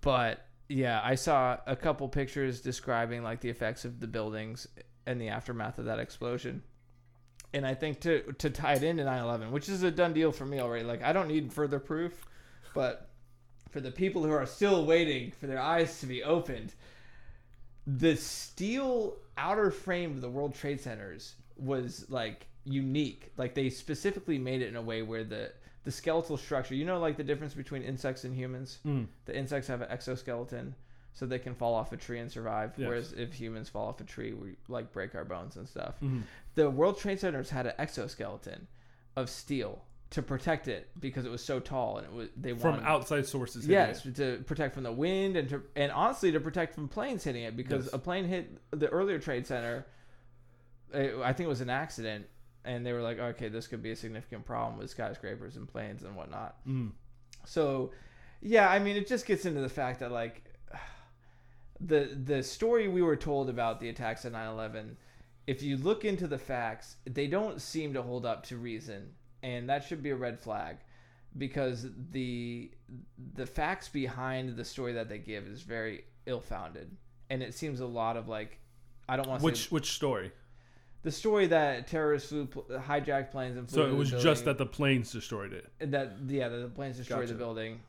But 0.01 0.45
yeah, 0.69 1.01
I 1.05 1.15
saw 1.15 1.59
a 1.67 1.77
couple 1.77 2.09
pictures 2.09 2.61
describing 2.61 3.23
like 3.23 3.41
the 3.41 3.51
effects 3.51 3.85
of 3.85 4.01
the 4.01 4.07
buildings 4.07 4.67
and 5.07 5.21
the 5.21 5.29
aftermath 5.29 5.79
of 5.79 5.85
that 5.85 5.99
explosion. 6.01 6.63
And 7.53 7.67
I 7.67 7.75
think 7.75 8.01
to 8.01 8.33
to 8.35 8.51
tie 8.51 8.75
it 8.75 8.83
into 8.83 9.05
9/11, 9.05 9.51
which 9.51 9.69
is 9.69 9.83
a 9.83 9.91
done 9.91 10.13
deal 10.13 10.33
for 10.33 10.45
me 10.45 10.61
already. 10.61 10.85
Like 10.85 11.03
I 11.03 11.13
don't 11.13 11.29
need 11.29 11.53
further 11.53 11.79
proof, 11.79 12.25
but 12.75 13.09
for 13.71 13.81
the 13.81 13.91
people 13.91 14.25
who 14.25 14.33
are 14.33 14.47
still 14.47 14.85
waiting 14.85 15.33
for 15.33 15.47
their 15.47 15.61
eyes 15.61 16.01
to 16.01 16.07
be 16.07 16.23
opened, 16.23 16.73
the 17.87 18.17
steel 18.17 19.17
outer 19.39 19.71
frame 19.71 20.13
of 20.13 20.21
the 20.21 20.31
World 20.31 20.55
Trade 20.55 20.81
Centers 20.81 21.35
was 21.57 22.07
like 22.09 22.47
unique. 22.65 23.33
Like 23.37 23.55
they 23.55 23.71
specifically 23.71 24.39
made 24.39 24.63
it 24.63 24.69
in 24.69 24.77
a 24.77 24.83
way 24.83 25.03
where 25.03 25.25
the 25.25 25.53
the 25.85 25.93
skeletal 25.93 26.37
structure, 26.37 26.75
you 26.75 26.85
know, 26.85 26.99
like 26.99 27.17
the 27.17 27.25
difference 27.25 27.55
between 27.55 27.83
insects 27.83 28.25
and 28.25 28.35
humans. 28.35 28.79
Mm. 28.85 29.07
The 29.25 29.37
insects 29.37 29.69
have 29.69 29.83
an 29.83 29.91
exoskeleton, 29.91 30.75
so 31.17 31.25
they 31.25 31.39
can 31.39 31.55
fall 31.55 31.75
off 31.75 31.93
a 31.93 31.97
tree 31.97 32.19
and 32.21 32.31
survive. 32.31 32.75
Yes. 32.77 32.87
Whereas 32.87 33.13
if 33.15 33.33
humans 33.33 33.71
fall 33.71 33.89
off 33.89 34.01
a 34.01 34.05
tree, 34.05 34.35
we 34.35 34.57
like 34.69 34.93
break 34.93 35.15
our 35.15 35.25
bones 35.25 35.57
and 35.57 35.67
stuff. 35.67 35.95
Mhm. 36.03 36.23
The 36.57 36.69
World 36.71 36.99
Trade 36.99 37.19
Centers 37.19 37.49
had 37.51 37.67
an 37.67 37.73
exoskeleton 37.79 38.67
of 39.17 39.31
steel 39.31 39.83
to 40.11 40.21
protect 40.23 40.69
it 40.69 40.91
because 41.01 41.25
it 41.25 41.31
was 41.31 41.43
so 41.43 41.59
tall 41.59 41.97
and 41.97 42.07
it 42.07 42.13
was 42.13 42.29
they 42.37 42.53
From 42.53 42.73
wanted, 42.73 42.87
outside 42.87 43.27
sources. 43.27 43.67
Yes, 43.67 44.05
it. 44.05 44.15
to 44.17 44.45
protect 44.47 44.75
from 44.75 44.83
the 44.85 44.93
wind 44.93 45.37
and 45.39 45.49
to 45.49 45.63
and 45.75 45.91
honestly 45.91 46.31
to 46.33 46.39
protect 46.39 46.75
from 46.75 46.87
planes 46.87 47.25
hitting 47.25 47.45
it 47.45 47.57
because 47.57 47.87
Yes. 47.87 47.95
a 47.95 47.99
plane 47.99 48.27
hit 48.27 48.59
the 48.71 48.89
earlier 48.91 49.19
trade 49.19 49.47
center. 49.47 49.87
It, 50.93 51.17
I 51.25 51.33
think 51.33 51.47
it 51.47 51.49
was 51.49 51.63
an 51.63 51.71
accident, 51.71 52.27
and 52.65 52.85
they 52.87 52.93
were 52.93 53.03
like, 53.03 53.19
okay, 53.19 53.49
this 53.49 53.67
could 53.67 53.83
be 53.83 53.91
a 53.91 53.97
significant 53.97 54.45
problem 54.45 54.79
with 54.79 54.91
skyscrapers 54.91 55.57
and 55.57 55.67
planes 55.67 56.03
and 56.05 56.15
whatnot. 56.15 56.57
Mm. 56.67 56.93
So, 57.45 57.91
yeah, 58.41 58.69
I 58.71 58.79
mean, 58.79 58.97
it 58.97 59.09
just 59.09 59.27
gets 59.27 59.45
into 59.47 59.61
the 59.61 59.69
fact 59.69 60.01
that 60.01 60.13
like 60.13 60.45
the 61.81 62.17
the 62.25 62.43
story 62.43 62.89
we 62.89 63.03
were 63.03 63.17
told 63.17 63.49
about 63.51 63.81
the 63.81 63.89
attacks 63.89 64.25
at 64.25 64.33
9/11, 64.33 64.97
if 65.47 65.63
you 65.63 65.77
look 65.77 66.05
into 66.05 66.27
the 66.27 66.39
facts, 66.39 66.97
they 67.05 67.27
don't 67.27 67.61
seem 67.61 67.93
to 67.95 68.03
hold 68.03 68.25
up 68.27 68.45
to 68.47 68.57
reason, 68.57 69.13
and 69.43 69.69
that 69.69 69.85
should 69.85 70.03
be 70.03 70.11
a 70.11 70.17
red 70.17 70.39
flag 70.41 70.79
because 71.39 71.87
the 72.13 72.71
the 73.35 73.47
facts 73.47 73.89
behind 73.89 74.57
the 74.57 74.65
story 74.65 74.93
that 74.95 75.09
they 75.09 75.19
give 75.19 75.47
is 75.47 75.63
very 75.63 76.05
ill-founded, 76.27 76.91
and 77.31 77.43
it 77.43 77.55
seems 77.55 77.81
a 77.81 77.87
lot 77.87 78.17
of 78.17 78.29
like 78.29 78.59
I 79.09 79.17
don't 79.17 79.29
want 79.29 79.41
to 79.41 79.45
Which 79.45 79.65
say 79.65 79.69
which 79.71 79.93
story? 79.93 80.33
the 81.03 81.13
story 81.13 81.47
that 81.47 81.87
terrorists 81.87 82.31
flew 82.31 82.47
hijacked 82.49 83.31
planes 83.31 83.57
and 83.57 83.69
flew 83.69 83.85
So 83.85 83.89
it 83.89 83.95
was 83.95 84.11
just 84.11 84.45
that 84.47 84.59
the 84.59 84.67
planes 84.67 85.13
destroyed 85.13 85.53
it. 85.53 85.71
and 85.79 85.93
that 85.95 86.17
yeah 86.27 86.49
that 86.49 86.57
the 86.59 86.69
planes 86.69 86.97
destroyed 86.97 87.21
Gotcha. 87.21 87.35
the 87.35 87.39
building 87.39 87.81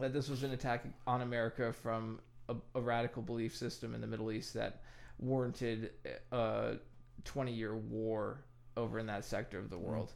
that 0.00 0.14
this 0.14 0.28
was 0.30 0.42
an 0.44 0.52
attack 0.52 0.84
on 1.06 1.20
america 1.20 1.70
from 1.72 2.20
a, 2.50 2.78
a 2.78 2.80
radical 2.80 3.22
belief 3.22 3.56
system 3.56 3.94
in 3.94 4.00
the 4.00 4.06
middle 4.06 4.30
east 4.30 4.54
that 4.54 4.82
warranted 5.18 5.90
uh, 6.32 6.36
a 6.36 6.76
20 7.24 7.52
year 7.52 7.76
war 7.76 8.44
over 8.76 8.98
in 8.98 9.06
that 9.06 9.24
sector 9.24 9.58
of 9.58 9.70
the 9.70 9.76
mm. 9.76 9.80
world 9.80 10.12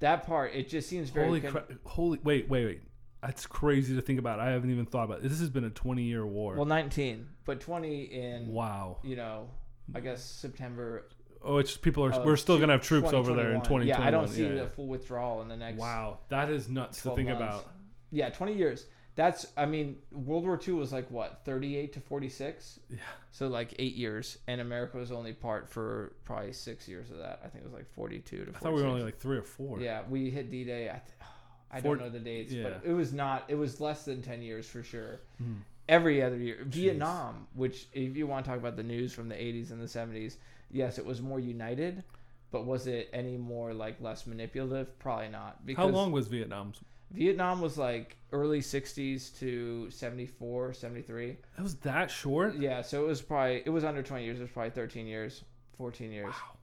that 0.00 0.26
part 0.26 0.54
it 0.54 0.68
just 0.68 0.88
seems 0.88 1.10
very 1.10 1.26
Holy 1.26 1.40
con- 1.40 1.52
crap! 1.52 1.72
Holy 1.84 2.18
wait, 2.22 2.48
wait, 2.48 2.64
wait. 2.64 2.82
That's 3.20 3.46
crazy 3.46 3.96
to 3.96 4.00
think 4.00 4.20
about. 4.20 4.38
I 4.38 4.50
haven't 4.50 4.70
even 4.70 4.86
thought 4.86 5.02
about. 5.02 5.18
It. 5.18 5.28
This 5.28 5.40
has 5.40 5.50
been 5.50 5.64
a 5.64 5.70
20 5.70 6.02
year 6.04 6.24
war. 6.24 6.54
well 6.54 6.64
19 6.64 7.26
but 7.44 7.60
20 7.60 8.02
in 8.04 8.46
wow. 8.52 8.98
you 9.02 9.16
know 9.16 9.48
i 9.94 10.00
guess 10.00 10.22
september 10.22 11.08
Oh, 11.40 11.58
it's 11.58 11.76
people 11.76 12.04
are. 12.04 12.24
we're 12.24 12.36
still 12.36 12.58
gonna 12.58 12.72
have 12.72 12.82
troops 12.82 13.12
over 13.12 13.32
there 13.32 13.52
in 13.52 13.60
2021. 13.62 13.86
2021. 13.86 13.88
yeah 13.88 14.06
i 14.06 14.10
don't 14.10 14.28
see 14.28 14.42
yeah, 14.42 14.64
the 14.64 14.70
full 14.70 14.88
withdrawal 14.88 15.40
in 15.42 15.48
the 15.48 15.56
next 15.56 15.78
Wow, 15.78 16.18
that 16.28 16.50
is 16.50 16.68
nuts 16.68 17.02
to 17.02 17.14
think 17.14 17.28
months. 17.28 17.42
about. 17.42 17.70
Yeah, 18.10 18.30
20 18.30 18.54
years. 18.54 18.86
That's, 19.18 19.48
I 19.56 19.66
mean, 19.66 19.96
World 20.12 20.44
War 20.44 20.60
II 20.64 20.74
was 20.74 20.92
like 20.92 21.10
what, 21.10 21.40
38 21.44 21.92
to 21.94 22.00
46? 22.00 22.78
Yeah. 22.88 22.98
So 23.32 23.48
like 23.48 23.74
eight 23.80 23.96
years. 23.96 24.38
And 24.46 24.60
America 24.60 24.96
was 24.96 25.10
only 25.10 25.32
part 25.32 25.68
for 25.68 26.12
probably 26.24 26.52
six 26.52 26.86
years 26.86 27.10
of 27.10 27.16
that. 27.18 27.40
I 27.44 27.48
think 27.48 27.64
it 27.64 27.66
was 27.66 27.74
like 27.74 27.92
42 27.96 28.22
to 28.22 28.36
46. 28.44 28.56
I 28.56 28.60
thought 28.60 28.74
we 28.76 28.80
were 28.80 28.86
only 28.88 29.02
like 29.02 29.18
three 29.18 29.36
or 29.36 29.42
four. 29.42 29.80
Yeah, 29.80 30.02
we 30.08 30.30
hit 30.30 30.52
D 30.52 30.62
Day. 30.62 30.88
I, 30.88 30.92
th- 30.92 31.02
I 31.72 31.80
Four- 31.80 31.96
don't 31.96 32.04
know 32.06 32.12
the 32.12 32.20
dates, 32.20 32.52
yeah. 32.52 32.62
but 32.62 32.82
it 32.84 32.92
was 32.92 33.12
not, 33.12 33.42
it 33.48 33.56
was 33.56 33.80
less 33.80 34.04
than 34.04 34.22
10 34.22 34.40
years 34.40 34.68
for 34.68 34.84
sure. 34.84 35.18
Hmm. 35.38 35.54
Every 35.88 36.22
other 36.22 36.36
year. 36.36 36.58
Vietnam, 36.66 37.48
which, 37.54 37.88
if 37.92 38.16
you 38.16 38.28
want 38.28 38.44
to 38.44 38.50
talk 38.52 38.60
about 38.60 38.76
the 38.76 38.84
news 38.84 39.12
from 39.12 39.28
the 39.28 39.34
80s 39.34 39.72
and 39.72 39.82
the 39.82 39.86
70s, 39.86 40.36
yes, 40.70 40.96
it 40.96 41.04
was 41.04 41.20
more 41.20 41.40
united. 41.40 42.04
But 42.52 42.66
was 42.66 42.86
it 42.86 43.10
any 43.12 43.36
more 43.36 43.74
like 43.74 44.00
less 44.00 44.28
manipulative? 44.28 44.96
Probably 45.00 45.28
not. 45.28 45.66
Because 45.66 45.86
How 45.86 45.90
long 45.90 46.12
was 46.12 46.28
Vietnam? 46.28 46.72
Vietnam 47.10 47.60
was 47.60 47.78
like 47.78 48.16
early 48.32 48.60
60s 48.60 49.38
to 49.38 49.90
74, 49.90 50.74
73. 50.74 51.30
It 51.30 51.38
was 51.62 51.76
that 51.76 52.10
short. 52.10 52.56
Yeah, 52.56 52.82
so 52.82 53.04
it 53.04 53.06
was 53.06 53.22
probably 53.22 53.62
it 53.64 53.70
was 53.70 53.84
under 53.84 54.02
20 54.02 54.24
years. 54.24 54.38
It 54.38 54.42
was 54.42 54.50
probably 54.50 54.70
13 54.70 55.06
years, 55.06 55.44
14 55.76 56.12
years 56.12 56.26
Wow. 56.26 56.58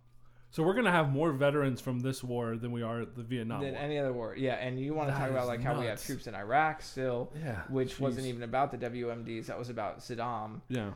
So 0.56 0.64
we're 0.64 0.74
gonna 0.74 0.90
have 0.92 1.12
more 1.12 1.34
veterans 1.34 1.82
from 1.82 2.00
this 2.00 2.24
war 2.24 2.56
than 2.56 2.72
we 2.72 2.82
are 2.82 3.04
the 3.04 3.24
Vietnam 3.24 3.62
than 3.62 3.74
War. 3.74 3.82
any 3.82 4.00
other 4.00 4.14
war. 4.14 4.36
Yeah, 4.38 4.54
and 4.54 4.80
you 4.80 4.94
want 4.94 5.10
to 5.10 5.16
talk 5.16 5.30
about 5.30 5.48
like 5.48 5.62
how 5.62 5.78
we 5.78 5.86
have 5.88 6.02
troops 6.02 6.28
in 6.28 6.34
Iraq 6.36 6.82
still, 6.82 7.34
yeah, 7.44 7.64
which 7.68 8.00
wasn't 8.00 8.26
even 8.28 8.42
about 8.42 8.72
the 8.72 8.78
WMDs. 8.78 9.48
That 9.48 9.60
was 9.60 9.70
about 9.70 10.00
Saddam. 10.00 10.62
Yeah. 10.70 10.92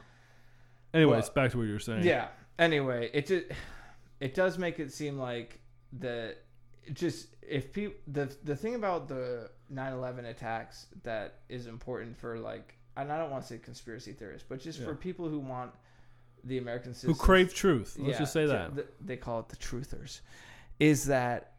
Anyways, 0.93 1.23
Well, 1.23 1.31
back 1.35 1.51
to 1.51 1.57
what 1.57 1.63
you 1.67 1.73
were 1.73 1.79
saying. 1.79 2.05
Yeah. 2.05 2.29
Anyway, 2.57 3.09
it 3.13 3.27
just 3.27 3.47
it 4.21 4.33
does 4.33 4.57
make 4.57 4.79
it 4.79 4.93
seem 4.93 5.17
like 5.17 5.59
the 5.91 6.37
just 6.93 7.27
if 7.41 7.71
people 7.73 7.97
the 8.07 8.33
the 8.43 8.55
thing 8.55 8.75
about 8.75 9.07
the 9.07 9.49
9/11 9.73 10.25
attacks 10.29 10.87
that 11.03 11.35
is 11.49 11.67
important 11.67 12.17
for 12.17 12.37
like 12.39 12.75
and 12.97 13.11
I 13.11 13.17
don't 13.17 13.31
want 13.31 13.43
to 13.43 13.47
say 13.47 13.57
conspiracy 13.59 14.11
theorists, 14.13 14.45
but 14.49 14.59
just 14.59 14.79
Yeah. 14.79 14.85
for 14.87 14.95
people 14.95 15.29
who 15.29 15.39
want 15.39 15.71
the 16.43 16.57
American 16.57 16.93
Who 17.03 17.15
crave 17.15 17.53
truth? 17.53 17.95
Let's 17.97 18.11
yeah, 18.13 18.19
just 18.19 18.33
say 18.33 18.45
that. 18.45 18.75
th- 18.75 18.87
they 18.99 19.15
call 19.17 19.39
it 19.41 19.49
the 19.49 19.55
truthers 19.57 20.21
is 20.79 21.05
that 21.05 21.53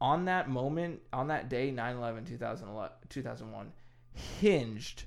on 0.00 0.24
that 0.26 0.48
moment 0.48 1.00
on 1.12 1.28
that 1.28 1.48
day 1.48 1.72
9-11 1.72 2.26
2011 2.26 2.96
2001 3.08 3.72
hinged 4.12 5.04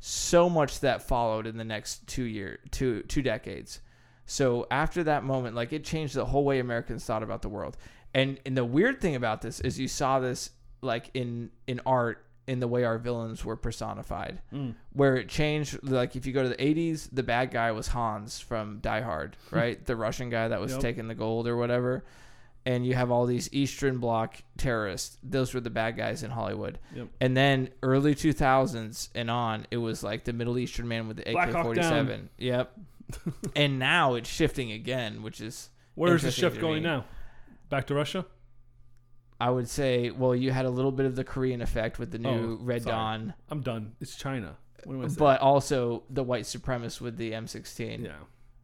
so 0.00 0.48
much 0.48 0.80
that 0.80 1.02
followed 1.02 1.46
in 1.46 1.56
the 1.56 1.64
next 1.64 2.06
two 2.06 2.24
year 2.24 2.58
two 2.70 3.02
two 3.04 3.22
decades 3.22 3.80
so 4.26 4.66
after 4.70 5.02
that 5.04 5.24
moment 5.24 5.54
like 5.54 5.72
it 5.72 5.84
changed 5.84 6.14
the 6.14 6.24
whole 6.24 6.44
way 6.44 6.58
americans 6.58 7.04
thought 7.04 7.22
about 7.22 7.42
the 7.42 7.48
world 7.48 7.76
and 8.16 8.40
and 8.44 8.56
the 8.56 8.64
weird 8.64 9.00
thing 9.00 9.14
about 9.14 9.42
this 9.42 9.60
is 9.60 9.78
you 9.78 9.86
saw 9.88 10.18
this 10.18 10.50
like 10.82 11.10
in 11.14 11.50
in 11.68 11.80
art 11.86 12.24
in 12.48 12.60
the 12.60 12.68
way 12.68 12.84
our 12.84 12.96
villains 12.98 13.44
were 13.44 13.56
personified. 13.56 14.38
Mm. 14.54 14.74
where 14.92 15.16
it 15.16 15.28
changed 15.28 15.78
like 15.82 16.14
if 16.16 16.26
you 16.26 16.32
go 16.32 16.42
to 16.44 16.48
the 16.48 16.56
80s 16.56 17.08
the 17.12 17.22
bad 17.24 17.50
guy 17.50 17.72
was 17.72 17.88
hans 17.88 18.38
from 18.40 18.78
die 18.80 19.00
hard 19.00 19.36
right? 19.50 19.84
The 19.84 19.96
russian 19.96 20.30
guy 20.30 20.48
that 20.48 20.60
was 20.60 20.72
Yep. 20.72 20.80
taking 20.80 21.08
the 21.08 21.14
gold 21.14 21.46
or 21.46 21.56
whatever. 21.56 22.04
And 22.68 22.84
you 22.84 22.94
have 22.94 23.12
all 23.12 23.26
these 23.26 23.48
eastern 23.52 23.98
bloc 23.98 24.42
terrorists. 24.58 25.18
Those 25.22 25.54
were 25.54 25.60
the 25.60 25.70
bad 25.70 25.96
guys 25.96 26.22
in 26.24 26.30
hollywood. 26.30 26.78
Yep. 26.94 27.08
and 27.20 27.36
then 27.36 27.70
early 27.82 28.14
2000s 28.14 29.08
and 29.14 29.30
on 29.30 29.66
it 29.70 29.76
was 29.78 30.02
like 30.02 30.24
the 30.24 30.32
middle 30.32 30.56
eastern 30.58 30.86
man 30.88 31.08
with 31.08 31.16
the 31.18 31.28
ak-47 31.36 32.28
yep. 32.38 32.72
And 33.56 33.78
now 33.78 34.14
it's 34.14 34.28
shifting 34.28 34.70
again 34.72 35.22
which 35.22 35.40
is 35.40 35.70
Where's 35.96 36.22
the 36.22 36.30
shift 36.30 36.60
going 36.60 36.82
now? 36.82 37.04
Back 37.68 37.86
to 37.88 37.94
Russia? 37.94 38.24
i 39.38 39.50
would 39.50 39.68
say 39.68 40.10
well 40.10 40.34
you 40.34 40.50
had 40.50 40.64
a 40.64 40.70
little 40.70 40.90
bit 40.90 41.04
of 41.04 41.14
the 41.14 41.22
korean 41.22 41.60
effect 41.60 41.98
with 41.98 42.10
the 42.10 42.16
new 42.18 42.58
Oh, 42.58 42.64
red 42.64 42.82
sorry. 42.84 42.94
dawn 42.96 43.34
I'm 43.50 43.60
done. 43.60 43.92
It's 44.00 44.16
China. 44.16 44.56
What 44.84 44.94
am 44.94 45.04
I 45.04 45.08
but 45.08 45.40
also 45.42 46.04
the 46.08 46.22
white 46.22 46.44
supremacists 46.44 47.02
with 47.02 47.18
the 47.18 47.32
m16 47.32 48.02
yeah. 48.02 48.12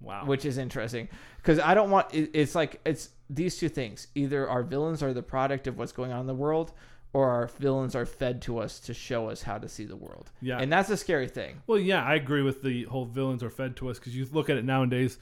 Wow. 0.01 0.25
which 0.25 0.47
is 0.47 0.57
interesting 0.57 1.11
because 1.37 1.59
I 1.59 1.75
don't 1.75 1.91
want 1.91 2.15
it, 2.15 2.31
it's 2.33 2.55
like 2.55 2.81
it's 2.87 3.11
these 3.29 3.59
two 3.59 3.69
things 3.69 4.07
either 4.15 4.49
our 4.49 4.62
villains 4.62 5.03
are 5.03 5.12
the 5.12 5.23
product 5.23 5.67
of 5.67 5.77
what's 5.77 5.93
going 5.93 6.11
on 6.11 6.21
in 6.21 6.27
the 6.27 6.35
world 6.35 6.73
or 7.12 7.29
our 7.29 7.49
villains 7.59 7.95
are 7.95 8.07
fed 8.07 8.41
to 8.43 8.57
us 8.59 8.81
to 8.81 8.95
show 8.95 9.29
us 9.29 9.43
how 9.43 9.59
to 9.59 9.69
see 9.69 9.85
the 9.85 9.97
world 9.97 10.31
yeah. 10.41 10.59
and 10.59 10.73
that's 10.73 10.88
a 10.88 10.97
scary 10.97 11.29
thing 11.29 11.61
Well, 11.67 11.79
yeah, 11.79 12.03
I 12.03 12.15
agree 12.15 12.41
with 12.43 12.62
the 12.62 12.85
whole 12.85 13.05
villains 13.05 13.43
are 13.43 13.51
fed 13.51 13.77
to 13.77 13.91
us 13.91 13.99
because 13.99 14.17
you 14.17 14.27
look 14.33 14.49
at 14.49 14.57
it 14.57 14.65
nowadays, 14.65 15.19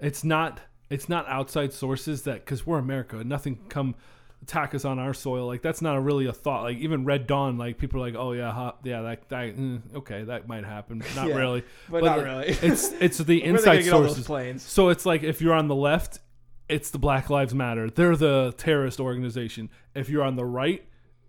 it's 0.00 0.24
not 0.24 0.60
it's 0.90 1.08
not 1.08 1.26
outside 1.28 1.72
sources 1.72 2.22
that 2.22 2.44
because 2.44 2.66
we're 2.66 2.78
America, 2.78 3.22
nothing 3.24 3.58
come 3.68 3.94
attack 4.42 4.74
us 4.74 4.84
on 4.84 4.98
our 4.98 5.14
soil. 5.14 5.46
Like 5.46 5.62
that's 5.62 5.80
not 5.82 5.96
a 5.96 6.00
really 6.00 6.26
a 6.26 6.32
thought. 6.32 6.62
Like 6.64 6.76
even 6.78 7.04
Red 7.04 7.26
Dawn, 7.26 7.56
like 7.56 7.78
people 7.78 8.00
are 8.00 8.06
like, 8.06 8.14
oh 8.14 8.32
yeah, 8.32 8.72
yeah, 8.84 9.00
that, 9.02 9.28
that 9.30 9.56
mm, 9.56 9.80
okay, 9.96 10.24
that 10.24 10.46
might 10.46 10.64
happen. 10.64 11.02
Not 11.16 11.28
Yeah, 11.28 11.36
really. 11.36 11.62
but, 11.90 12.00
But 12.02 12.06
not 12.06 12.18
it- 12.18 12.22
really. 12.22 12.46
It's 12.48 12.92
it's 13.00 13.18
the 13.18 13.42
Where 13.42 13.54
are 13.54 13.58
they 13.58 13.82
gonna 13.82 14.06
inside 14.06 14.24
sources. 14.24 14.62
So 14.62 14.88
it's 14.90 15.06
like 15.06 15.22
if 15.22 15.40
you're 15.40 15.54
on 15.54 15.68
the 15.68 15.74
left, 15.74 16.20
it's 16.68 16.90
the 16.90 16.98
Black 16.98 17.30
Lives 17.30 17.54
Matter. 17.54 17.90
They're 17.90 18.16
the 18.16 18.54
terrorist 18.56 19.00
organization. 19.00 19.70
If 19.94 20.08
you're 20.08 20.22
on 20.22 20.36
the 20.36 20.44
right, 20.44 20.84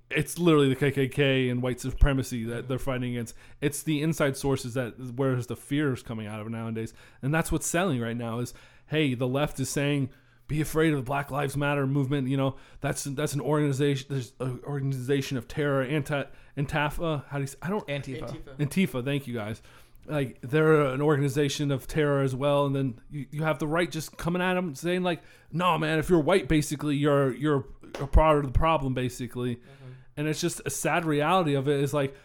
it's 0.10 0.38
literally 0.38 0.74
the 0.74 0.76
KKK 0.76 1.50
and 1.50 1.62
white 1.62 1.80
supremacy 1.80 2.44
that 2.46 2.68
they're 2.68 2.78
fighting 2.80 3.12
against. 3.16 3.36
It's 3.62 3.82
the 3.84 4.02
inside 4.02 4.38
sources 4.38 4.74
that 4.76 4.94
where's 5.16 5.48
the 5.48 5.56
fear 5.56 5.94
is 5.94 6.04
coming 6.04 6.28
out 6.28 6.40
of 6.42 6.50
nowadays, 6.50 6.94
and 7.22 7.34
that's 7.34 7.52
what's 7.52 7.68
selling 7.68 8.00
right 8.02 8.16
now. 8.16 8.40
Is 8.40 8.54
hey, 8.88 9.14
the 9.14 9.28
left 9.28 9.60
is 9.60 9.70
saying 9.70 10.10
be 10.48 10.62
afraid 10.62 10.92
of 10.92 10.98
the 10.98 11.04
Black 11.04 11.32
Lives 11.32 11.58
Matter 11.58 11.88
movement. 11.88 12.28
You 12.28 12.38
know 12.38 12.56
that's 12.82 13.04
that's 13.04 13.34
an 13.34 13.42
organization. 13.42 14.08
There's 14.10 14.34
an 14.40 14.60
organization 14.66 15.38
of 15.38 15.48
terror. 15.48 15.84
Anti 15.84 16.24
Antifa. 16.58 17.26
How 17.28 17.38
do 17.38 17.42
you? 17.42 17.48
Say, 17.48 17.58
I 17.62 17.70
don't. 17.70 17.88
Antifa. 17.88 18.38
Antifa, 18.58 19.04
thank 19.04 19.28
you 19.28 19.34
guys. 19.34 19.62
Like 20.08 20.40
they're 20.42 20.82
an 20.82 21.02
organization 21.02 21.72
of 21.72 21.88
terror 21.88 22.22
as 22.22 22.36
well, 22.36 22.68
and 22.68 22.76
then 22.76 23.00
you, 23.10 23.26
you 23.32 23.44
have 23.44 23.58
the 23.58 23.68
right 23.68 23.90
just 23.90 24.18
coming 24.18 24.42
at 24.42 24.54
them 24.54 24.76
saying 24.76 25.02
like, 25.02 25.24
"No, 25.52 25.78
man, 25.78 25.98
if 25.98 26.10
you're 26.10 26.20
white, 26.20 26.48
basically 26.48 26.96
you're 26.96 27.34
you're 27.34 27.66
a 28.00 28.08
part 28.08 28.38
of 28.38 28.46
the 28.46 28.58
problem, 28.58 28.94
basically." 28.94 29.56
Mm-hmm. 29.56 29.92
And 30.18 30.28
it's 30.28 30.40
just 30.40 30.62
a 30.66 30.70
sad 30.70 31.06
reality 31.06 31.56
of 31.56 31.68
it 31.68 31.82
is 31.82 31.94
like, 31.94 32.16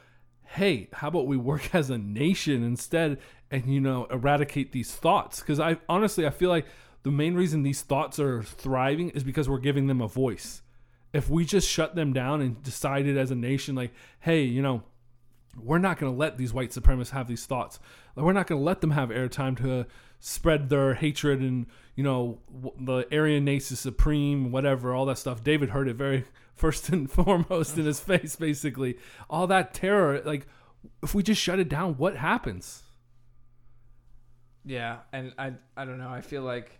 hey, 0.44 0.88
how 0.92 1.08
about 1.08 1.26
we 1.26 1.36
work 1.36 1.74
as 1.74 1.90
a 1.90 1.98
nation 1.98 2.62
instead, 2.62 3.18
and 3.50 3.66
you 3.66 3.80
know 3.80 4.06
eradicate 4.06 4.72
these 4.72 4.92
thoughts? 4.92 5.40
Because 5.40 5.60
I 5.60 5.78
honestly 5.88 6.26
I 6.26 6.30
feel 6.30 6.50
like 6.50 6.66
the 7.02 7.10
main 7.10 7.34
reason 7.34 7.62
these 7.62 7.82
thoughts 7.82 8.18
are 8.18 8.42
thriving 8.42 9.10
is 9.10 9.24
because 9.24 9.48
we're 9.48 9.58
giving 9.58 9.86
them 9.86 10.00
a 10.00 10.08
voice. 10.08 10.62
If 11.12 11.28
we 11.28 11.44
just 11.44 11.68
shut 11.68 11.94
them 11.94 12.12
down 12.12 12.40
and 12.40 12.62
decided 12.62 13.16
as 13.16 13.30
a 13.30 13.34
nation, 13.34 13.74
like, 13.74 13.92
hey, 14.20 14.42
you 14.42 14.62
know, 14.62 14.82
we're 15.60 15.78
not 15.78 15.98
going 15.98 16.12
to 16.12 16.16
let 16.16 16.38
these 16.38 16.52
white 16.52 16.70
supremacists 16.70 17.10
have 17.10 17.26
these 17.26 17.46
thoughts. 17.46 17.80
We're 18.14 18.32
not 18.32 18.46
going 18.46 18.60
to 18.60 18.64
let 18.64 18.80
them 18.80 18.92
have 18.92 19.08
airtime 19.08 19.56
to 19.58 19.86
spread 20.20 20.68
their 20.68 20.94
hatred 20.94 21.40
and 21.40 21.66
you 21.96 22.04
know 22.04 22.38
the 22.78 23.06
Aryan 23.10 23.48
is 23.48 23.78
supreme, 23.78 24.52
whatever, 24.52 24.94
all 24.94 25.06
that 25.06 25.18
stuff. 25.18 25.42
David 25.42 25.70
heard 25.70 25.88
it 25.88 25.96
very 25.96 26.24
first 26.54 26.88
and 26.90 27.10
foremost 27.12 27.76
in 27.78 27.86
his 27.86 28.00
face, 28.00 28.36
basically. 28.36 28.98
All 29.28 29.46
that 29.48 29.74
terror, 29.74 30.20
like, 30.24 30.46
if 31.02 31.14
we 31.14 31.22
just 31.22 31.40
shut 31.40 31.58
it 31.58 31.68
down, 31.68 31.94
what 31.94 32.16
happens? 32.16 32.84
Yeah, 34.64 34.98
and 35.12 35.32
I 35.38 35.52
I 35.76 35.84
don't 35.84 35.98
know. 35.98 36.08
I 36.10 36.20
feel 36.20 36.42
like 36.42 36.78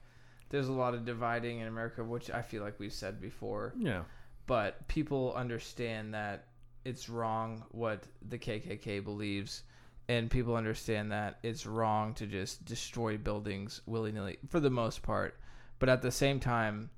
there's 0.51 0.69
a 0.69 0.73
lot 0.73 0.95
of 0.95 1.05
dividing 1.05 1.61
in 1.61 1.67
America, 1.69 2.03
which 2.05 2.31
I 2.31 2.43
feel 2.43 2.63
like 2.63 2.79
we've 2.79 2.93
said 2.93 3.21
before. 3.21 3.73
Yeah, 3.79 4.03
But 4.47 4.87
people 4.89 5.33
understand 5.35 6.15
that 6.15 6.49
it's 6.85 7.09
wrong 7.09 7.65
what 7.71 8.05
the 8.29 8.39
KKK 8.39 9.05
believes, 9.05 9.63
and 10.09 10.31
people 10.31 10.57
understand 10.57 11.13
that 11.13 11.39
it's 11.43 11.67
wrong 11.67 12.15
to 12.15 12.27
just 12.27 12.65
destroy 12.65 13.17
buildings 13.17 13.81
willy 13.87 14.13
nilly 14.13 14.39
for 14.49 14.61
the 14.61 14.71
most 14.71 15.03
part. 15.03 15.39
But 15.79 15.89
at 15.89 16.03
the 16.03 16.11
same 16.11 16.41
time, 16.41 16.91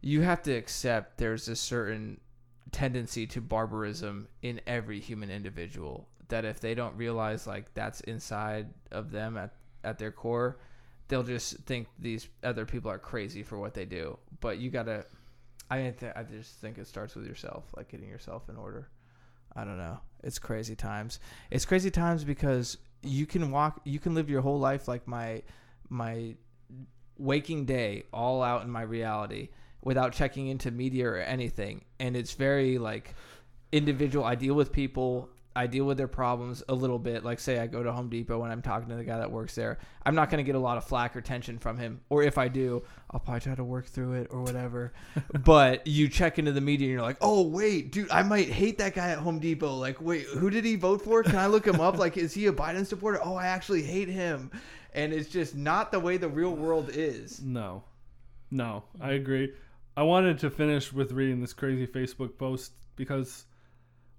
you 0.00 0.20
have 0.20 0.42
to 0.42 0.52
accept 0.52 1.16
there's 1.18 1.48
a 1.48 1.56
certain 1.56 2.20
tendency 2.70 3.26
to 3.28 3.40
barbarism 3.40 4.28
in 4.42 4.60
every 4.66 5.00
human 5.00 5.30
individual. 5.30 6.08
That 6.28 6.44
if 6.44 6.60
they 6.60 6.74
don't 6.74 6.96
realize 6.96 7.46
like 7.46 7.72
that's 7.74 8.00
inside 8.02 8.68
of 8.90 9.10
them 9.10 9.36
at, 9.36 9.54
at 9.84 9.98
their 9.98 10.12
core, 10.12 10.58
they'll 11.08 11.22
just 11.22 11.58
think 11.58 11.88
these 11.98 12.28
other 12.42 12.64
people 12.64 12.90
are 12.90 12.98
crazy 12.98 13.42
for 13.42 13.58
what 13.58 13.74
they 13.74 13.84
do. 13.84 14.18
But 14.40 14.58
you 14.58 14.70
gotta, 14.70 15.04
I 15.70 15.94
th- 15.98 16.12
I 16.16 16.22
just 16.22 16.60
think 16.60 16.78
it 16.78 16.86
starts 16.86 17.14
with 17.14 17.26
yourself, 17.26 17.64
like 17.76 17.88
getting 17.88 18.08
yourself 18.08 18.48
in 18.48 18.56
order. 18.56 18.88
I 19.54 19.64
don't 19.64 19.78
know. 19.78 20.00
It's 20.22 20.38
crazy 20.38 20.74
times. 20.74 21.20
It's 21.50 21.64
crazy 21.64 21.90
times 21.90 22.24
because 22.24 22.78
you 23.02 23.26
can 23.26 23.50
walk, 23.50 23.80
you 23.84 23.98
can 23.98 24.14
live 24.14 24.28
your 24.28 24.40
whole 24.40 24.58
life 24.58 24.88
like 24.88 25.06
my 25.06 25.42
my 25.88 26.34
waking 27.18 27.64
day 27.64 28.04
all 28.12 28.42
out 28.42 28.62
in 28.62 28.70
my 28.70 28.82
reality 28.82 29.48
without 29.82 30.12
checking 30.12 30.48
into 30.48 30.70
media 30.70 31.06
or 31.06 31.18
anything 31.18 31.84
and 32.00 32.16
it's 32.16 32.32
very 32.32 32.78
like 32.78 33.14
individual 33.70 34.24
i 34.24 34.34
deal 34.34 34.54
with 34.54 34.72
people 34.72 35.28
i 35.56 35.66
deal 35.66 35.84
with 35.84 35.96
their 35.96 36.08
problems 36.08 36.62
a 36.68 36.74
little 36.74 36.98
bit. 36.98 37.24
Like 37.24 37.40
say 37.40 37.58
i 37.58 37.66
go 37.66 37.82
to 37.82 37.92
home 37.92 38.08
depot 38.08 38.38
when 38.38 38.50
i'm 38.50 38.62
talking 38.62 38.88
to 38.88 38.96
the 38.96 39.04
guy 39.04 39.18
that 39.18 39.30
works 39.30 39.54
there. 39.54 39.78
I'm 40.04 40.14
not 40.14 40.30
going 40.30 40.38
to 40.38 40.46
get 40.46 40.54
a 40.54 40.60
lot 40.60 40.76
of 40.76 40.84
flack 40.84 41.16
or 41.16 41.20
tension 41.20 41.58
from 41.58 41.78
him. 41.78 42.00
Or 42.08 42.22
if 42.22 42.38
i 42.38 42.48
do 42.48 42.82
i'll 43.10 43.20
probably 43.20 43.40
try 43.40 43.54
to 43.54 43.64
work 43.64 43.86
through 43.86 44.14
it 44.14 44.28
or 44.30 44.42
whatever. 44.42 44.92
But 45.44 45.86
you 45.86 46.08
check 46.08 46.38
into 46.38 46.52
the 46.52 46.60
media 46.60 46.86
and 46.86 46.92
you're 46.92 47.02
like 47.02 47.18
oh 47.20 47.42
wait 47.42 47.92
dude 47.92 48.10
i 48.10 48.22
might 48.22 48.48
hate 48.48 48.78
that 48.78 48.94
guy 48.94 49.10
at 49.10 49.18
home 49.18 49.38
depot. 49.38 49.74
Like 49.74 50.00
wait 50.00 50.26
who 50.26 50.50
did 50.50 50.64
he 50.64 50.76
vote 50.76 51.02
for? 51.02 51.22
Can 51.22 51.36
i 51.36 51.46
look 51.46 51.66
him 51.66 51.80
up? 51.80 51.98
Like 51.98 52.16
is 52.16 52.32
he 52.34 52.46
a 52.46 52.52
biden 52.52 52.86
supporter? 52.86 53.20
Oh 53.22 53.34
i 53.34 53.46
actually 53.46 53.82
hate 53.82 54.08
him. 54.08 54.50
And 54.94 55.12
it's 55.12 55.28
just 55.28 55.56
not 55.56 55.90
the 55.90 55.98
way 55.98 56.16
the 56.18 56.28
real 56.28 56.54
world 56.54 56.88
is. 56.92 57.42
No, 57.42 57.82
no, 58.50 58.84
I 59.00 59.12
agree. 59.12 59.52
I 59.96 60.02
wanted 60.02 60.38
to 60.40 60.50
finish 60.50 60.92
with 60.92 61.12
reading 61.12 61.40
this 61.40 61.52
crazy 61.52 61.86
Facebook 61.86 62.38
post 62.38 62.72
because, 62.96 63.44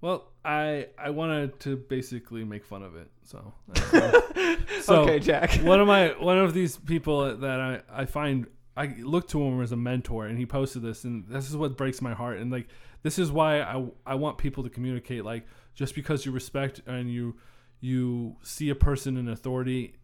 well, 0.01 0.31
I 0.43 0.87
I 0.97 1.09
wanted 1.09 1.59
to 1.61 1.77
basically 1.77 2.43
make 2.43 2.65
fun 2.65 2.83
of 2.83 2.95
it. 2.95 3.09
So, 3.23 3.53
so 4.81 5.01
okay 5.01 5.19
jack 5.19 5.55
one 5.63 5.79
of 5.79 5.87
my 5.87 6.09
one 6.19 6.37
of 6.37 6.53
these 6.53 6.77
people 6.77 7.35
that 7.37 7.59
I 7.59 7.81
I 7.91 8.05
find 8.05 8.47
I 8.77 8.87
look 8.99 9.27
to 9.29 9.41
him 9.41 9.61
as 9.61 9.71
a 9.71 9.77
mentor, 9.77 10.25
and 10.25 10.37
he 10.37 10.45
posted 10.45 10.81
this, 10.81 11.05
and 11.05 11.25
this 11.27 11.49
is 11.49 11.55
what 11.55 11.77
breaks 11.77 12.01
my 12.01 12.13
heart, 12.13 12.39
and 12.39 12.51
like 12.51 12.67
this 13.03 13.17
is 13.17 13.31
why 13.31 13.61
I 13.61 13.85
I 14.05 14.15
want 14.15 14.37
people 14.37 14.63
to 14.63 14.69
communicate. 14.69 15.23
Like 15.23 15.45
just 15.73 15.95
because 15.95 16.25
you 16.25 16.31
respect 16.31 16.81
and 16.85 17.11
you 17.11 17.35
you 17.79 18.35
see 18.41 18.69
a 18.69 18.75
person 18.75 19.17
in 19.17 19.29
authority 19.29 19.95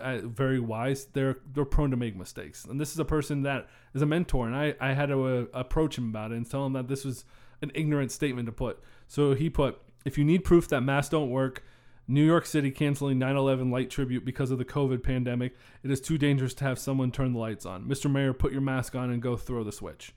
uh, 0.00 0.18
very 0.22 0.60
wise, 0.60 1.06
they're 1.06 1.38
they're 1.52 1.64
prone 1.64 1.90
to 1.90 1.96
make 1.96 2.16
mistakes. 2.16 2.64
And 2.64 2.80
this 2.80 2.92
is 2.92 2.98
a 2.98 3.04
person 3.04 3.42
that 3.42 3.68
is 3.94 4.02
a 4.02 4.06
mentor, 4.06 4.46
and 4.46 4.56
I 4.56 4.74
I 4.80 4.92
had 4.94 5.10
to 5.10 5.24
uh, 5.26 5.44
approach 5.52 5.98
him 5.98 6.08
about 6.08 6.32
it 6.32 6.36
and 6.36 6.48
tell 6.48 6.64
him 6.64 6.72
that 6.74 6.88
this 6.88 7.04
was 7.04 7.24
an 7.62 7.70
ignorant 7.74 8.12
statement 8.12 8.46
to 8.46 8.52
put. 8.52 8.82
So 9.06 9.34
he 9.34 9.50
put, 9.50 9.80
if 10.04 10.18
you 10.18 10.24
need 10.24 10.44
proof 10.44 10.68
that 10.68 10.82
masks 10.82 11.10
don't 11.10 11.30
work, 11.30 11.64
New 12.10 12.24
York 12.24 12.46
City 12.46 12.70
canceling 12.70 13.18
9/11 13.18 13.70
light 13.70 13.90
tribute 13.90 14.24
because 14.24 14.50
of 14.50 14.58
the 14.58 14.64
COVID 14.64 15.02
pandemic, 15.02 15.54
it 15.82 15.90
is 15.90 16.00
too 16.00 16.16
dangerous 16.16 16.54
to 16.54 16.64
have 16.64 16.78
someone 16.78 17.12
turn 17.12 17.34
the 17.34 17.38
lights 17.38 17.66
on. 17.66 17.84
Mr. 17.84 18.10
Mayor, 18.10 18.32
put 18.32 18.50
your 18.50 18.62
mask 18.62 18.94
on 18.94 19.10
and 19.10 19.20
go 19.20 19.36
throw 19.36 19.62
the 19.62 19.72
switch. 19.72 20.14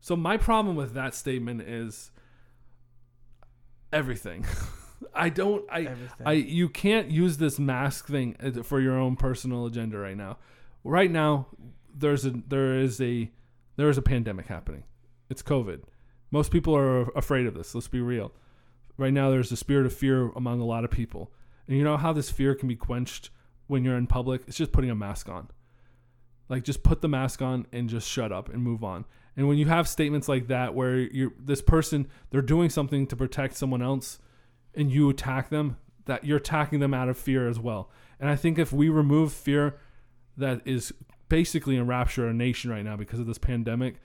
So 0.00 0.16
my 0.16 0.36
problem 0.36 0.74
with 0.74 0.94
that 0.94 1.14
statement 1.14 1.62
is 1.62 2.10
everything. 3.92 4.44
I 5.14 5.28
don't 5.28 5.64
I 5.70 5.82
Everything. 5.82 6.26
I 6.26 6.32
you 6.32 6.68
can't 6.68 7.10
use 7.10 7.38
this 7.38 7.58
mask 7.58 8.06
thing 8.06 8.34
for 8.64 8.80
your 8.80 8.98
own 8.98 9.16
personal 9.16 9.66
agenda 9.66 9.98
right 9.98 10.16
now. 10.16 10.38
Right 10.82 11.10
now, 11.10 11.46
there's 11.94 12.26
a 12.26 12.30
there 12.30 12.76
is 12.78 13.00
a 13.00 13.30
there 13.76 13.88
is 13.88 13.98
a 13.98 14.02
pandemic 14.02 14.46
happening. 14.46 14.84
It's 15.28 15.42
COVID. 15.42 15.82
Most 16.30 16.50
people 16.50 16.76
are 16.76 17.08
afraid 17.10 17.46
of 17.46 17.54
this. 17.54 17.74
Let's 17.74 17.88
be 17.88 18.00
real. 18.00 18.32
Right 18.96 19.12
now, 19.12 19.30
there's 19.30 19.50
a 19.50 19.56
spirit 19.56 19.86
of 19.86 19.92
fear 19.92 20.30
among 20.30 20.60
a 20.60 20.66
lot 20.66 20.84
of 20.84 20.90
people, 20.90 21.32
and 21.66 21.76
you 21.76 21.84
know 21.84 21.96
how 21.96 22.12
this 22.12 22.30
fear 22.30 22.54
can 22.54 22.68
be 22.68 22.76
quenched 22.76 23.30
when 23.66 23.84
you're 23.84 23.96
in 23.96 24.06
public. 24.06 24.42
It's 24.46 24.56
just 24.56 24.72
putting 24.72 24.90
a 24.90 24.94
mask 24.94 25.28
on. 25.28 25.48
Like 26.48 26.64
just 26.64 26.82
put 26.82 27.00
the 27.00 27.08
mask 27.08 27.40
on 27.40 27.66
and 27.72 27.88
just 27.88 28.08
shut 28.08 28.32
up 28.32 28.48
and 28.48 28.62
move 28.62 28.82
on. 28.82 29.06
And 29.36 29.46
when 29.46 29.56
you 29.56 29.66
have 29.66 29.88
statements 29.88 30.28
like 30.28 30.48
that 30.48 30.74
where 30.74 30.98
you're 30.98 31.32
this 31.38 31.62
person 31.62 32.08
they're 32.30 32.42
doing 32.42 32.68
something 32.68 33.06
to 33.06 33.16
protect 33.16 33.56
someone 33.56 33.80
else 33.80 34.18
and 34.74 34.90
you 34.90 35.08
attack 35.08 35.48
them, 35.48 35.76
that 36.06 36.24
you're 36.24 36.38
attacking 36.38 36.80
them 36.80 36.92
out 36.92 37.08
of 37.08 37.16
fear 37.16 37.48
as 37.48 37.58
well. 37.60 37.90
And 38.18 38.28
I 38.28 38.36
think 38.36 38.58
if 38.58 38.72
we 38.72 38.88
remove 38.88 39.32
fear 39.32 39.78
that 40.36 40.60
is 40.64 40.92
basically 41.28 41.76
enrapture 41.76 42.26
a 42.26 42.34
nation 42.34 42.70
right 42.70 42.84
now 42.84 42.96
because 42.96 43.20
of 43.20 43.26
this 43.26 43.38
pandemic, 43.38 44.00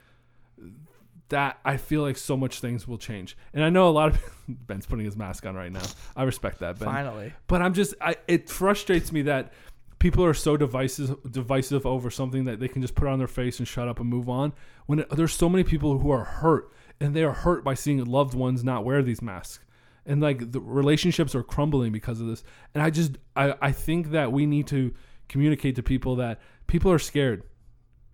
that 1.29 1.59
I 1.65 1.77
feel 1.77 2.01
like 2.01 2.17
so 2.17 2.37
much 2.37 2.59
things 2.59 2.87
will 2.87 2.97
change. 2.97 3.37
And 3.53 3.63
I 3.63 3.69
know 3.69 3.89
a 3.89 3.91
lot 3.91 4.09
of 4.09 4.33
Ben's 4.47 4.85
putting 4.85 5.05
his 5.05 5.17
mask 5.17 5.45
on 5.45 5.55
right 5.55 5.71
now. 5.71 5.83
I 6.15 6.23
respect 6.23 6.59
that, 6.59 6.79
Ben. 6.79 6.87
finally 6.87 7.33
But 7.47 7.61
I'm 7.61 7.73
just 7.73 7.95
I 8.01 8.15
it 8.27 8.49
frustrates 8.49 9.11
me 9.11 9.23
that 9.23 9.53
people 9.99 10.23
are 10.23 10.33
so 10.33 10.55
divisive 10.57 11.17
divisive 11.31 11.85
over 11.85 12.09
something 12.09 12.45
that 12.45 12.59
they 12.59 12.67
can 12.67 12.81
just 12.81 12.95
put 12.95 13.07
on 13.07 13.17
their 13.17 13.27
face 13.27 13.59
and 13.59 13.67
shut 13.67 13.87
up 13.87 13.99
and 13.99 14.09
move 14.09 14.29
on 14.29 14.53
when 14.85 14.99
it, 14.99 15.09
there's 15.09 15.33
so 15.33 15.49
many 15.49 15.63
people 15.63 15.97
who 15.97 16.11
are 16.11 16.23
hurt 16.23 16.71
and 16.99 17.15
they 17.15 17.23
are 17.23 17.33
hurt 17.33 17.63
by 17.63 17.73
seeing 17.73 18.03
loved 18.05 18.33
ones 18.33 18.63
not 18.63 18.85
wear 18.85 19.01
these 19.01 19.21
masks. 19.21 19.63
And 20.05 20.21
like 20.21 20.51
the 20.51 20.61
relationships 20.61 21.33
are 21.33 21.43
crumbling 21.43 21.91
because 21.91 22.21
of 22.21 22.27
this. 22.27 22.43
And 22.73 22.83
I 22.83 22.91
just 22.91 23.17
I 23.35 23.55
I 23.61 23.71
think 23.71 24.11
that 24.11 24.31
we 24.31 24.45
need 24.45 24.67
to 24.67 24.93
communicate 25.27 25.75
to 25.77 25.83
people 25.83 26.17
that 26.17 26.39
people 26.67 26.91
are 26.91 26.99
scared. 26.99 27.43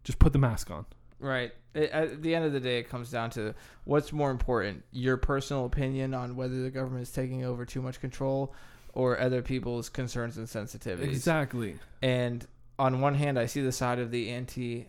Just 0.03 0.17
put 0.17 0.33
the 0.33 0.39
mask 0.39 0.71
on. 0.71 0.85
Right. 1.19 1.51
It, 1.73 1.89
at 1.91 2.21
the 2.21 2.35
end 2.35 2.45
of 2.45 2.53
the 2.53 2.59
day, 2.59 2.79
it 2.79 2.89
comes 2.89 3.11
down 3.11 3.29
to 3.31 3.55
what's 3.85 4.11
more 4.11 4.31
important: 4.31 4.83
your 4.91 5.17
personal 5.17 5.65
opinion 5.65 6.13
on 6.13 6.35
whether 6.35 6.61
the 6.61 6.69
government 6.69 7.03
is 7.03 7.11
taking 7.11 7.43
over 7.43 7.65
too 7.65 7.81
much 7.81 7.99
control, 7.99 8.53
or 8.93 9.19
other 9.19 9.41
people's 9.41 9.89
concerns 9.89 10.37
and 10.37 10.47
sensitivities. 10.47 11.03
Exactly. 11.03 11.77
And 12.01 12.45
on 12.77 13.01
one 13.01 13.15
hand, 13.15 13.37
I 13.37 13.45
see 13.45 13.61
the 13.61 13.71
side 13.71 13.99
of 13.99 14.11
the 14.11 14.29
anti 14.29 14.87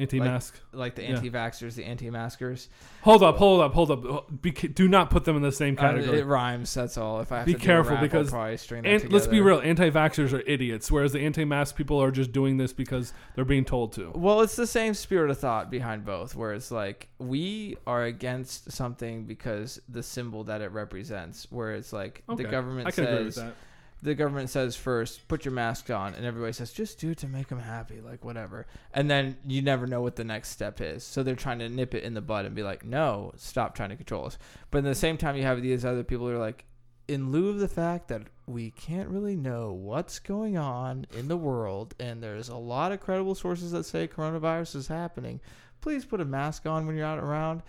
Anti-mask. 0.00 0.58
like 0.72 0.94
the 0.94 1.02
anti-vaxxers, 1.04 1.74
the 1.74 1.84
anti-maskers. 1.84 2.68
hold 3.02 3.22
up, 3.22 3.36
hold 3.36 3.60
up, 3.60 3.72
hold 3.74 3.90
up. 3.90 4.42
Be, 4.42 4.50
do 4.50 4.88
not 4.88 5.10
put 5.10 5.24
them 5.24 5.36
in 5.36 5.42
the 5.42 5.52
same 5.52 5.76
Uh, 5.78 5.82
category. 5.82 6.20
it 6.20 6.24
rhymes. 6.26 6.72
That's 6.74 6.96
all. 6.96 7.20
If 7.20 7.30
I 7.32 7.38
have 7.38 7.46
Be 7.46 7.52
to 7.54 7.58
do 7.58 7.62
a 7.62 7.66
careful, 7.66 7.92
rap, 7.92 8.00
because- 8.02 8.30
probably 8.30 8.56
string 8.56 8.86
and 8.86 9.12
let's 9.12 9.26
be 9.26 9.40
real, 9.40 9.60
anti-vaxxers 9.62 10.32
are 10.32 10.42
idiots, 10.46 10.90
whereas 10.90 11.12
the 11.12 11.20
anti-mask 11.20 11.76
people 11.76 12.02
are 12.02 12.10
just 12.10 12.32
doing 12.32 12.56
this 12.56 12.72
because 12.72 13.12
they're 13.34 13.44
being 13.44 13.64
told 13.64 13.92
to. 13.94 14.10
Well, 14.14 14.40
it's 14.40 14.56
the 14.56 14.66
same 14.66 14.94
spirit 14.94 15.30
of 15.30 15.38
thought 15.38 15.70
behind 15.70 16.04
both, 16.04 16.34
where 16.34 16.52
it's 16.52 16.70
like 16.70 17.08
we 17.18 17.76
are 17.86 18.04
against 18.04 18.72
something 18.72 19.24
because 19.26 19.80
the 19.88 20.02
symbol 20.02 20.44
that 20.44 20.60
it 20.60 20.70
represents. 20.72 21.46
Where 21.50 21.72
it's 21.72 21.92
like 21.92 22.22
Okay, 22.28 22.42
the 22.44 22.48
government 22.48 22.86
I 22.88 22.90
can 22.90 23.04
agree 23.04 23.24
with 23.24 23.34
says 23.34 23.44
that. 23.44 23.54
The 24.02 24.14
government 24.14 24.50
says 24.50 24.76
first, 24.76 25.28
put 25.28 25.44
your 25.44 25.52
mask 25.52 25.90
on, 25.90 26.14
and 26.14 26.24
everybody 26.24 26.52
says 26.52 26.72
just 26.72 26.98
do 26.98 27.10
it 27.10 27.18
to 27.18 27.28
make 27.28 27.48
them 27.48 27.60
happy, 27.60 28.00
like 28.00 28.24
whatever. 28.24 28.66
And 28.94 29.10
then 29.10 29.36
you 29.46 29.62
never 29.62 29.86
know 29.86 30.00
what 30.00 30.16
the 30.16 30.24
next 30.24 30.50
step 30.50 30.80
is, 30.80 31.04
so 31.04 31.22
they're 31.22 31.34
trying 31.34 31.58
to 31.58 31.68
nip 31.68 31.94
it 31.94 32.04
in 32.04 32.14
the 32.14 32.20
bud 32.20 32.46
and 32.46 32.54
be 32.54 32.62
like, 32.62 32.84
no, 32.84 33.32
stop 33.36 33.74
trying 33.74 33.90
to 33.90 33.96
control 33.96 34.26
us. 34.26 34.38
But 34.70 34.78
at 34.78 34.84
the 34.84 34.94
same 34.94 35.16
time, 35.16 35.36
you 35.36 35.42
have 35.42 35.60
these 35.60 35.84
other 35.84 36.04
people 36.04 36.26
who 36.26 36.34
are 36.34 36.38
like, 36.38 36.64
in 37.08 37.32
lieu 37.32 37.48
of 37.48 37.58
the 37.58 37.68
fact 37.68 38.06
that 38.08 38.22
we 38.46 38.70
can't 38.70 39.08
really 39.08 39.34
know 39.34 39.72
what's 39.72 40.20
going 40.20 40.56
on 40.56 41.06
in 41.18 41.28
the 41.28 41.36
world, 41.36 41.94
and 41.98 42.22
there's 42.22 42.48
a 42.48 42.56
lot 42.56 42.92
of 42.92 43.00
credible 43.00 43.34
sources 43.34 43.72
that 43.72 43.84
say 43.84 44.06
coronavirus 44.06 44.76
is 44.76 44.86
happening, 44.86 45.40
please 45.80 46.04
put 46.04 46.20
a 46.20 46.24
mask 46.24 46.66
on 46.66 46.86
when 46.86 46.96
you're 46.96 47.06
out 47.06 47.18
around. 47.18 47.62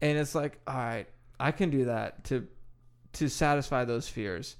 And 0.00 0.18
it's 0.18 0.34
like, 0.34 0.60
all 0.66 0.74
right, 0.76 1.06
I 1.40 1.50
can 1.50 1.70
do 1.70 1.86
that 1.86 2.24
to 2.24 2.46
to 3.14 3.28
satisfy 3.28 3.84
those 3.84 4.08
fears. 4.08 4.56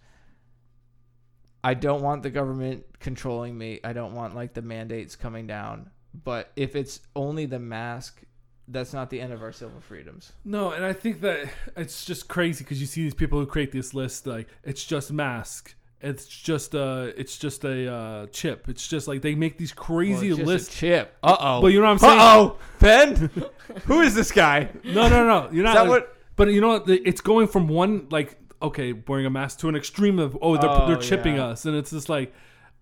I 1.64 1.74
don't 1.74 2.02
want 2.02 2.22
the 2.22 2.30
government 2.30 2.84
controlling 3.00 3.56
me. 3.56 3.80
I 3.82 3.94
don't 3.94 4.14
want 4.14 4.34
like 4.34 4.52
the 4.52 4.62
mandates 4.62 5.16
coming 5.16 5.46
down. 5.46 5.90
But 6.22 6.52
if 6.54 6.76
it's 6.76 7.00
only 7.16 7.46
the 7.46 7.58
mask, 7.58 8.22
that's 8.68 8.92
not 8.92 9.10
the 9.10 9.20
end 9.20 9.32
of 9.32 9.42
our 9.42 9.50
civil 9.50 9.80
freedoms. 9.80 10.32
No, 10.44 10.70
and 10.72 10.84
I 10.84 10.92
think 10.92 11.22
that 11.22 11.48
it's 11.76 12.04
just 12.04 12.28
crazy 12.28 12.62
because 12.64 12.80
you 12.80 12.86
see 12.86 13.02
these 13.02 13.14
people 13.14 13.38
who 13.40 13.46
create 13.46 13.72
this 13.72 13.94
list 13.94 14.26
like 14.26 14.46
it's 14.62 14.84
just 14.84 15.10
mask. 15.10 15.74
It's 16.00 16.26
just 16.26 16.74
a, 16.74 17.14
it's 17.18 17.38
just 17.38 17.64
a 17.64 17.90
uh, 17.90 18.26
chip. 18.26 18.68
It's 18.68 18.86
just 18.86 19.08
like 19.08 19.22
they 19.22 19.34
make 19.34 19.56
these 19.56 19.72
crazy 19.72 20.12
Well, 20.12 20.22
it's 20.22 20.36
just 20.38 20.40
a 20.42 20.44
lists. 20.52 20.78
chip. 20.78 21.16
Uh 21.22 21.36
oh. 21.40 21.62
But 21.62 21.68
you 21.68 21.80
know 21.80 21.86
what 21.86 21.92
I'm 21.92 21.98
saying? 21.98 22.18
Uh 22.20 22.36
oh, 22.36 22.58
Ben. 22.78 23.30
Who 23.86 24.02
is 24.02 24.14
this 24.14 24.30
guy? 24.30 24.68
No, 24.84 25.08
no, 25.08 25.26
no. 25.26 25.48
You're 25.50 25.64
not. 25.64 25.76
Like- 25.76 25.88
what? 25.88 26.16
But 26.36 26.48
you 26.52 26.60
know 26.60 26.68
what? 26.78 26.88
It's 26.90 27.22
going 27.22 27.46
from 27.48 27.68
one 27.68 28.08
like 28.10 28.38
okay, 28.64 28.92
wearing 28.92 29.26
a 29.26 29.30
mask 29.30 29.58
to 29.60 29.68
an 29.68 29.76
extreme 29.76 30.18
of 30.18 30.36
oh 30.42 30.56
they're 30.56 30.68
Oh, 30.70 30.86
they're 30.86 30.96
chipping 30.96 31.36
yeah. 31.36 31.46
us, 31.46 31.64
and 31.64 31.76
it's 31.76 31.90
just 31.90 32.08
like 32.08 32.32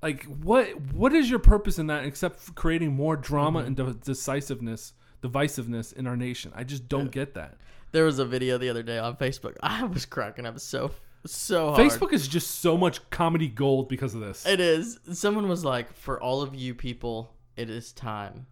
like 0.02 0.24
what 0.24 0.68
what 0.92 1.12
is 1.12 1.30
your 1.30 1.38
purpose 1.38 1.78
in 1.78 1.86
that 1.88 2.04
except 2.04 2.40
for 2.40 2.52
creating 2.52 2.92
more 2.92 3.16
drama 3.16 3.60
Mm-hmm. 3.60 3.66
and 3.66 3.76
de- 3.76 3.94
decisiveness, 4.04 4.92
divisiveness 5.22 5.92
in 5.92 6.06
our 6.06 6.16
nation? 6.16 6.52
I 6.54 6.64
just 6.64 6.88
don't 6.88 7.10
get 7.10 7.34
that. 7.34 7.56
There 7.92 8.04
was 8.04 8.18
a 8.18 8.24
video 8.24 8.56
the 8.58 8.68
other 8.70 8.82
day 8.82 8.98
on 8.98 9.16
Facebook. 9.16 9.56
I 9.62 9.84
was 9.84 10.06
cracking 10.06 10.46
up 10.46 10.58
so 10.60 10.90
so 11.24 11.72
hard. 11.72 11.80
Facebook 11.90 12.12
is 12.12 12.26
just 12.26 12.60
so 12.60 12.76
much 12.76 13.08
comedy 13.10 13.46
gold 13.48 13.88
because 13.88 14.14
of 14.14 14.20
this. 14.20 14.44
It 14.46 14.58
is. 14.60 14.98
Someone 15.12 15.48
was 15.48 15.64
like, 15.64 15.92
"For 15.94 16.20
all 16.20 16.42
of 16.42 16.54
you 16.54 16.74
people, 16.74 17.32
it 17.56 17.70
is 17.70 17.92
time," 17.92 18.46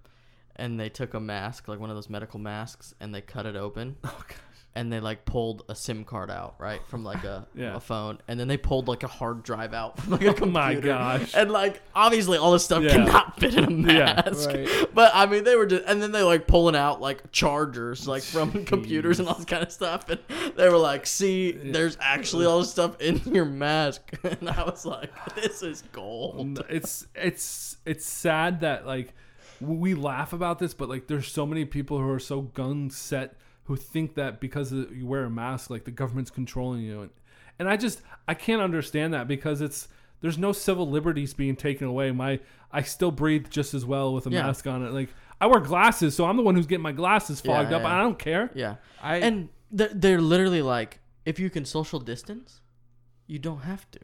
and 0.57 0.79
they 0.79 0.89
took 0.89 1.15
a 1.15 1.21
mask, 1.21 1.67
like 1.67 1.81
one 1.81 1.91
of 1.91 1.97
those 1.97 2.09
medical 2.11 2.39
masks, 2.39 2.95
and 3.01 3.13
they 3.15 3.23
cut 3.23 3.47
it 3.47 3.57
open. 3.57 3.97
Oh, 4.05 4.25
gosh. 4.29 4.37
And 4.73 4.93
they 4.93 5.01
like 5.01 5.25
pulled 5.25 5.65
a 5.69 5.75
SIM 5.75 6.05
card 6.05 6.31
out, 6.31 6.55
right, 6.61 6.81
from 6.87 7.03
like 7.03 7.25
a, 7.25 7.45
Yeah. 7.57 7.75
a 7.77 7.81
phone, 7.81 8.19
and 8.29 8.39
then 8.39 8.47
they 8.47 8.57
pulled 8.57 8.87
like 8.87 9.03
a 9.03 9.09
hard 9.09 9.43
drive 9.43 9.75
out 9.75 9.99
from 9.99 10.13
like 10.13 10.21
a 10.23 10.27
computer. 10.33 10.47
Oh 10.49 10.51
my 10.53 10.75
gosh. 10.77 11.35
And 11.35 11.51
like 11.51 11.83
obviously 11.93 12.39
all 12.39 12.53
this 12.53 12.65
stuff 12.67 12.85
Yeah. 12.85 12.93
cannot 12.93 13.41
fit 13.41 13.55
in 13.57 13.91
a 13.91 13.93
Yeah. 13.93 14.23
mask. 14.25 14.49
Right. 14.51 14.69
But 14.95 15.11
I 15.13 15.27
mean 15.27 15.43
they 15.43 15.57
were 15.57 15.67
just 15.67 15.85
and 15.87 16.01
then 16.01 16.13
they 16.13 16.23
like 16.23 16.47
pulling 16.47 16.77
out 16.77 17.01
like 17.01 17.33
chargers 17.33 18.07
like 18.07 18.23
from 18.23 18.65
computers 18.65 19.19
and 19.19 19.29
all 19.29 19.35
this 19.35 19.45
kind 19.45 19.65
of 19.65 19.73
stuff 19.73 20.09
and 20.09 20.21
they 20.57 20.69
were 20.69 20.79
like, 20.79 21.05
see, 21.05 21.51
there's 21.51 21.99
actually 22.01 22.47
all 22.47 22.61
this 22.61 22.71
stuff 22.71 23.01
in 23.01 23.21
your 23.35 23.47
mask. 23.47 24.03
And 24.23 24.49
I 24.49 24.63
was 24.63 24.87
like, 24.87 25.11
this 25.35 25.65
is 25.65 25.83
gold. 25.91 26.65
it's 26.69 27.09
it's 27.17 27.77
it's 27.85 28.07
sad 28.07 28.61
that 28.61 28.87
like 28.87 29.15
we 29.61 29.95
laugh 29.95 30.33
about 30.33 30.61
this, 30.61 30.75
but 30.75 30.89
like 30.89 31.09
there's 31.09 31.27
so 31.27 31.45
many 31.45 31.65
people 31.65 31.99
who 31.99 32.09
are 32.09 32.21
so 32.21 32.43
gun 32.43 32.89
set 32.89 33.35
who 33.71 33.77
think 33.77 34.17
that 34.17 34.41
because 34.41 34.73
you 34.73 35.07
wear 35.07 35.23
a 35.23 35.31
mask, 35.31 35.71
like 35.71 35.85
the 35.85 35.93
government's 35.93 36.31
controlling 36.31 36.81
you, 36.81 37.03
and, 37.03 37.11
and 37.61 37.69
I 37.69 37.77
just 37.77 38.03
I 38.27 38.35
can't 38.35 38.61
understand 38.61 39.15
that 39.15 39.29
because 39.29 39.61
it's 39.61 39.87
there's 40.21 40.37
no 40.37 40.51
civil 40.51 40.91
liberties 40.91 41.35
being 41.35 41.55
taken 41.55 41.87
away. 41.87 42.11
My 42.11 42.41
I 42.73 42.83
still 42.83 43.13
breathe 43.13 43.47
just 43.49 43.73
as 43.73 43.87
well 43.87 44.13
with 44.13 44.27
a 44.27 44.31
Yeah. 44.31 44.43
mask 44.43 44.67
on 44.67 44.85
it. 44.85 44.91
Like 44.93 45.11
I 45.41 45.47
wear 45.47 45.61
glasses, 45.61 46.17
so 46.17 46.25
I'm 46.25 46.37
the 46.37 46.43
one 46.43 46.57
who's 46.57 46.67
getting 46.67 46.83
my 46.83 46.91
glasses 46.91 47.41
Yeah, 47.45 47.53
fogged 47.63 47.73
up. 47.73 47.83
yeah. 47.83 47.95
I 47.97 48.01
don't 48.03 48.19
care. 48.19 48.51
Yeah. 48.57 48.75
I 49.01 49.19
And 49.19 49.49
they're, 49.71 49.93
they're 49.95 50.21
literally 50.21 50.63
like, 50.63 50.99
if 51.25 51.39
you 51.39 51.49
can 51.49 51.65
social 51.65 52.01
distance, 52.01 52.61
you 53.29 53.39
don't 53.39 53.61
have 53.61 53.89
to. 53.93 54.01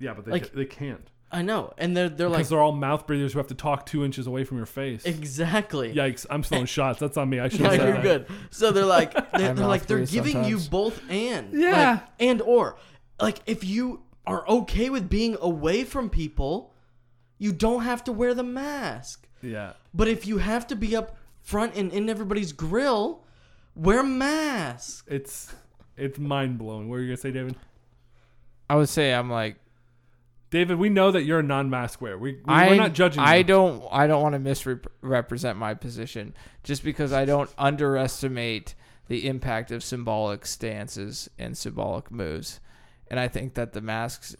Yeah, 0.00 0.12
but 0.14 0.24
they 0.24 0.32
Like- 0.32 0.52
they 0.52 0.64
can't 0.66 1.08
I 1.32 1.42
know. 1.42 1.74
And 1.78 1.96
they're 1.96 2.08
they're 2.08 2.28
because 2.28 2.42
like 2.42 2.48
they're 2.50 2.60
all 2.60 2.72
mouth 2.72 3.06
breathers 3.06 3.32
who 3.32 3.38
have 3.40 3.48
to 3.48 3.54
talk 3.56 3.86
two 3.86 4.04
inches 4.04 4.26
away 4.26 4.44
from 4.44 4.56
your 4.58 4.66
face. 4.66 5.04
exactly. 5.04 5.92
Yikes! 5.94 6.26
I'm 6.30 6.42
throwing 6.42 6.66
shots. 6.78 7.00
That's 7.00 7.16
on 7.16 7.28
me. 7.28 7.40
I 7.40 7.48
should 7.48 7.60
No, 7.62 7.72
you're 7.72 7.92
that. 7.94 8.02
good. 8.02 8.26
So 8.50 8.70
they're 8.70 8.84
like, 8.86 9.12
they're, 9.32 9.52
they're 9.54 9.66
like, 9.66 9.86
they're 9.86 10.02
off-breed 10.02 10.24
giving 10.24 10.44
you 10.44 10.58
both 10.58 11.00
and 11.10 11.52
Yeah. 11.52 11.90
like, 11.92 12.02
and 12.20 12.40
or 12.42 12.76
like 13.20 13.40
if 13.46 13.64
you 13.64 14.02
are 14.26 14.46
okay 14.48 14.90
with 14.90 15.08
being 15.10 15.36
away 15.40 15.82
from 15.84 16.08
people, 16.08 16.72
you 17.38 17.52
don't 17.52 17.82
have 17.82 18.04
to 18.04 18.12
wear 18.12 18.32
the 18.32 18.44
mask. 18.44 19.26
Yeah. 19.42 19.72
But 19.92 20.08
if 20.08 20.26
you 20.26 20.38
have 20.38 20.66
to 20.68 20.76
be 20.76 20.94
up 20.96 21.16
front 21.42 21.74
and 21.74 21.92
in 21.92 22.08
everybody's 22.08 22.52
grill, 22.52 23.24
wear 23.74 24.00
a 24.00 24.04
mask. 24.04 25.06
It's 25.10 25.52
it's 25.96 26.18
mind 26.18 26.58
blowing. 26.58 26.88
What 26.88 26.96
are 26.96 27.00
you 27.02 27.08
gonna 27.08 27.16
say, 27.16 27.32
David? 27.32 27.56
I 28.70 28.76
would 28.76 28.88
say 28.88 29.12
I'm 29.12 29.28
like 29.30 29.56
David, 30.54 30.78
we 30.78 30.88
know 30.88 31.10
that 31.10 31.24
you're 31.24 31.40
a 31.40 31.42
non-mask 31.42 32.00
wearer. 32.00 32.16
We, 32.16 32.34
we 32.34 32.40
I, 32.46 32.68
we're 32.68 32.76
not 32.76 32.92
judging. 32.92 33.20
I 33.20 33.38
you. 33.38 33.44
don't. 33.44 33.82
I 33.90 34.06
don't 34.06 34.22
want 34.22 34.34
to 34.34 34.38
misrepresent 34.38 35.58
my 35.58 35.74
position 35.74 36.32
just 36.62 36.84
because 36.84 37.12
I 37.12 37.24
don't 37.24 37.50
underestimate 37.58 38.76
the 39.08 39.26
impact 39.26 39.72
of 39.72 39.82
symbolic 39.82 40.46
stances 40.46 41.28
and 41.40 41.58
symbolic 41.58 42.08
moves, 42.12 42.60
and 43.08 43.18
I 43.18 43.26
think 43.26 43.54
that 43.54 43.72
the 43.72 43.80
masks, 43.80 44.36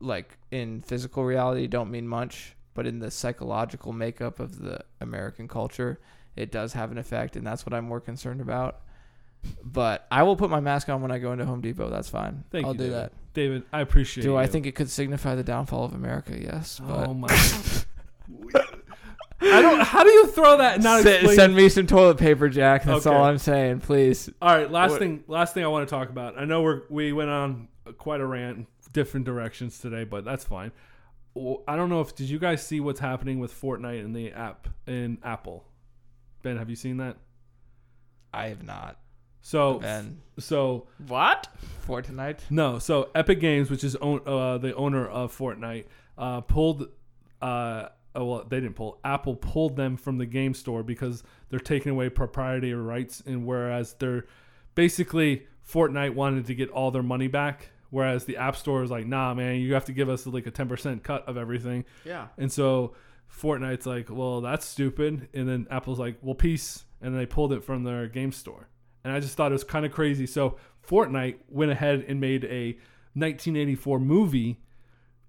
like 0.00 0.36
in 0.50 0.82
physical 0.82 1.24
reality, 1.24 1.68
don't 1.68 1.92
mean 1.92 2.08
much, 2.08 2.56
but 2.74 2.84
in 2.84 2.98
the 2.98 3.12
psychological 3.12 3.92
makeup 3.92 4.40
of 4.40 4.58
the 4.58 4.80
American 5.00 5.46
culture, 5.46 6.00
it 6.34 6.50
does 6.50 6.72
have 6.72 6.90
an 6.90 6.98
effect, 6.98 7.36
and 7.36 7.46
that's 7.46 7.64
what 7.64 7.72
I'm 7.72 7.84
more 7.84 8.00
concerned 8.00 8.40
about. 8.40 8.80
But 9.64 10.06
I 10.10 10.22
will 10.22 10.36
put 10.36 10.50
my 10.50 10.60
mask 10.60 10.88
on 10.88 11.02
when 11.02 11.10
I 11.10 11.18
go 11.18 11.32
into 11.32 11.44
Home 11.44 11.60
Depot. 11.60 11.90
That's 11.90 12.08
fine. 12.08 12.44
Thank 12.50 12.66
I'll 12.66 12.72
you, 12.72 12.78
do 12.78 12.84
David. 12.84 12.98
that. 12.98 13.12
David, 13.34 13.62
I 13.72 13.80
appreciate. 13.82 14.24
Do 14.24 14.36
I 14.36 14.46
think 14.46 14.66
it 14.66 14.72
could 14.74 14.88
signify 14.88 15.34
the 15.34 15.42
downfall 15.44 15.84
of 15.84 15.92
America? 15.94 16.38
Yes. 16.40 16.80
Oh 16.82 16.86
but 16.86 17.08
Oh 17.08 17.14
my. 17.14 17.28
I 19.38 19.60
don't. 19.60 19.80
How 19.82 20.02
do 20.02 20.10
you 20.10 20.26
throw 20.28 20.56
that? 20.58 20.76
And 20.76 20.84
not 20.84 21.02
Se- 21.02 21.16
explain? 21.16 21.36
send 21.36 21.54
me 21.56 21.68
some 21.68 21.86
toilet 21.86 22.16
paper, 22.16 22.48
Jack. 22.48 22.84
That's 22.84 23.06
Okay. 23.06 23.14
all 23.14 23.24
I'm 23.24 23.38
saying. 23.38 23.80
Please. 23.80 24.30
All 24.40 24.54
right. 24.56 24.70
Last 24.70 24.92
What- 24.92 24.98
thing. 25.00 25.24
Last 25.28 25.52
thing 25.54 25.62
I 25.64 25.68
want 25.68 25.86
to 25.86 25.94
talk 25.94 26.08
about. 26.08 26.38
I 26.38 26.44
know 26.46 26.62
we're 26.62 26.82
we 26.88 27.12
went 27.12 27.28
on 27.30 27.68
quite 27.98 28.20
a 28.22 28.26
rant, 28.26 28.66
different 28.92 29.26
directions 29.26 29.78
today, 29.78 30.04
but 30.04 30.24
that's 30.24 30.44
fine. 30.44 30.72
Well, 31.34 31.62
I 31.68 31.76
don't 31.76 31.90
know 31.90 32.00
if 32.00 32.14
did 32.16 32.30
you 32.30 32.38
guys 32.38 32.66
see 32.66 32.80
what's 32.80 33.00
happening 33.00 33.38
with 33.38 33.52
Fortnite 33.52 34.02
in 34.02 34.14
the 34.14 34.32
app 34.32 34.68
in 34.86 35.18
Apple. 35.22 35.64
Ben, 36.42 36.56
have 36.56 36.70
you 36.70 36.76
seen 36.76 36.96
that? 36.96 37.18
I 38.32 38.48
have 38.48 38.62
not 38.64 38.98
So 39.46 39.78
been 39.78 40.18
so 40.38 40.88
What? 41.06 41.46
Fortnite. 41.86 42.40
No, 42.50 42.80
so 42.80 43.10
Epic 43.14 43.38
Games, 43.38 43.70
which 43.70 43.84
is 43.84 43.94
own, 43.94 44.20
uh, 44.26 44.58
the 44.58 44.74
owner 44.74 45.06
of 45.06 45.36
Fortnite, 45.36 45.84
uh, 46.18 46.40
pulled. 46.40 46.88
Uh, 47.40 47.90
oh, 48.16 48.24
well, 48.24 48.44
they 48.48 48.58
didn't 48.58 48.74
pull. 48.74 48.98
Apple 49.04 49.36
pulled 49.36 49.76
them 49.76 49.96
from 49.96 50.18
the 50.18 50.26
game 50.26 50.52
store 50.52 50.82
because 50.82 51.22
they're 51.48 51.60
taking 51.60 51.92
away 51.92 52.08
proprietary 52.08 52.74
rights, 52.74 53.22
and 53.24 53.46
whereas 53.46 53.92
they're 54.00 54.26
basically 54.74 55.46
Fortnite 55.64 56.14
wanted 56.14 56.46
to 56.46 56.54
get 56.56 56.68
all 56.70 56.90
their 56.90 57.04
money 57.04 57.28
back, 57.28 57.68
whereas 57.90 58.24
the 58.24 58.38
App 58.38 58.56
Store 58.56 58.82
is 58.82 58.90
like, 58.90 59.06
nah, 59.06 59.32
man, 59.32 59.60
you 59.60 59.74
have 59.74 59.84
to 59.84 59.92
give 59.92 60.08
us 60.08 60.26
like 60.26 60.48
a 60.48 60.50
ten 60.50 60.68
percent 60.68 61.04
cut 61.04 61.28
of 61.28 61.36
everything. 61.36 61.84
Yeah. 62.04 62.26
And 62.36 62.50
so 62.50 62.94
Fortnite's 63.32 63.86
like, 63.86 64.10
well, 64.10 64.40
that's 64.40 64.66
stupid. 64.66 65.28
And 65.32 65.48
then 65.48 65.68
Apple's 65.70 66.00
like, 66.00 66.16
well, 66.20 66.34
peace. 66.34 66.82
And 67.00 67.16
they 67.16 67.26
pulled 67.26 67.52
it 67.52 67.62
from 67.62 67.84
their 67.84 68.08
game 68.08 68.32
store. 68.32 68.70
And 69.06 69.14
I 69.14 69.20
just 69.20 69.36
thought 69.36 69.52
it 69.52 69.54
was 69.54 69.62
kind 69.62 69.86
of 69.86 69.92
crazy. 69.92 70.26
So 70.26 70.56
Fortnite 70.84 71.36
went 71.48 71.70
ahead 71.70 72.04
and 72.08 72.20
made 72.20 72.44
a 72.44 72.72
1984 73.14 74.00
movie 74.00 74.58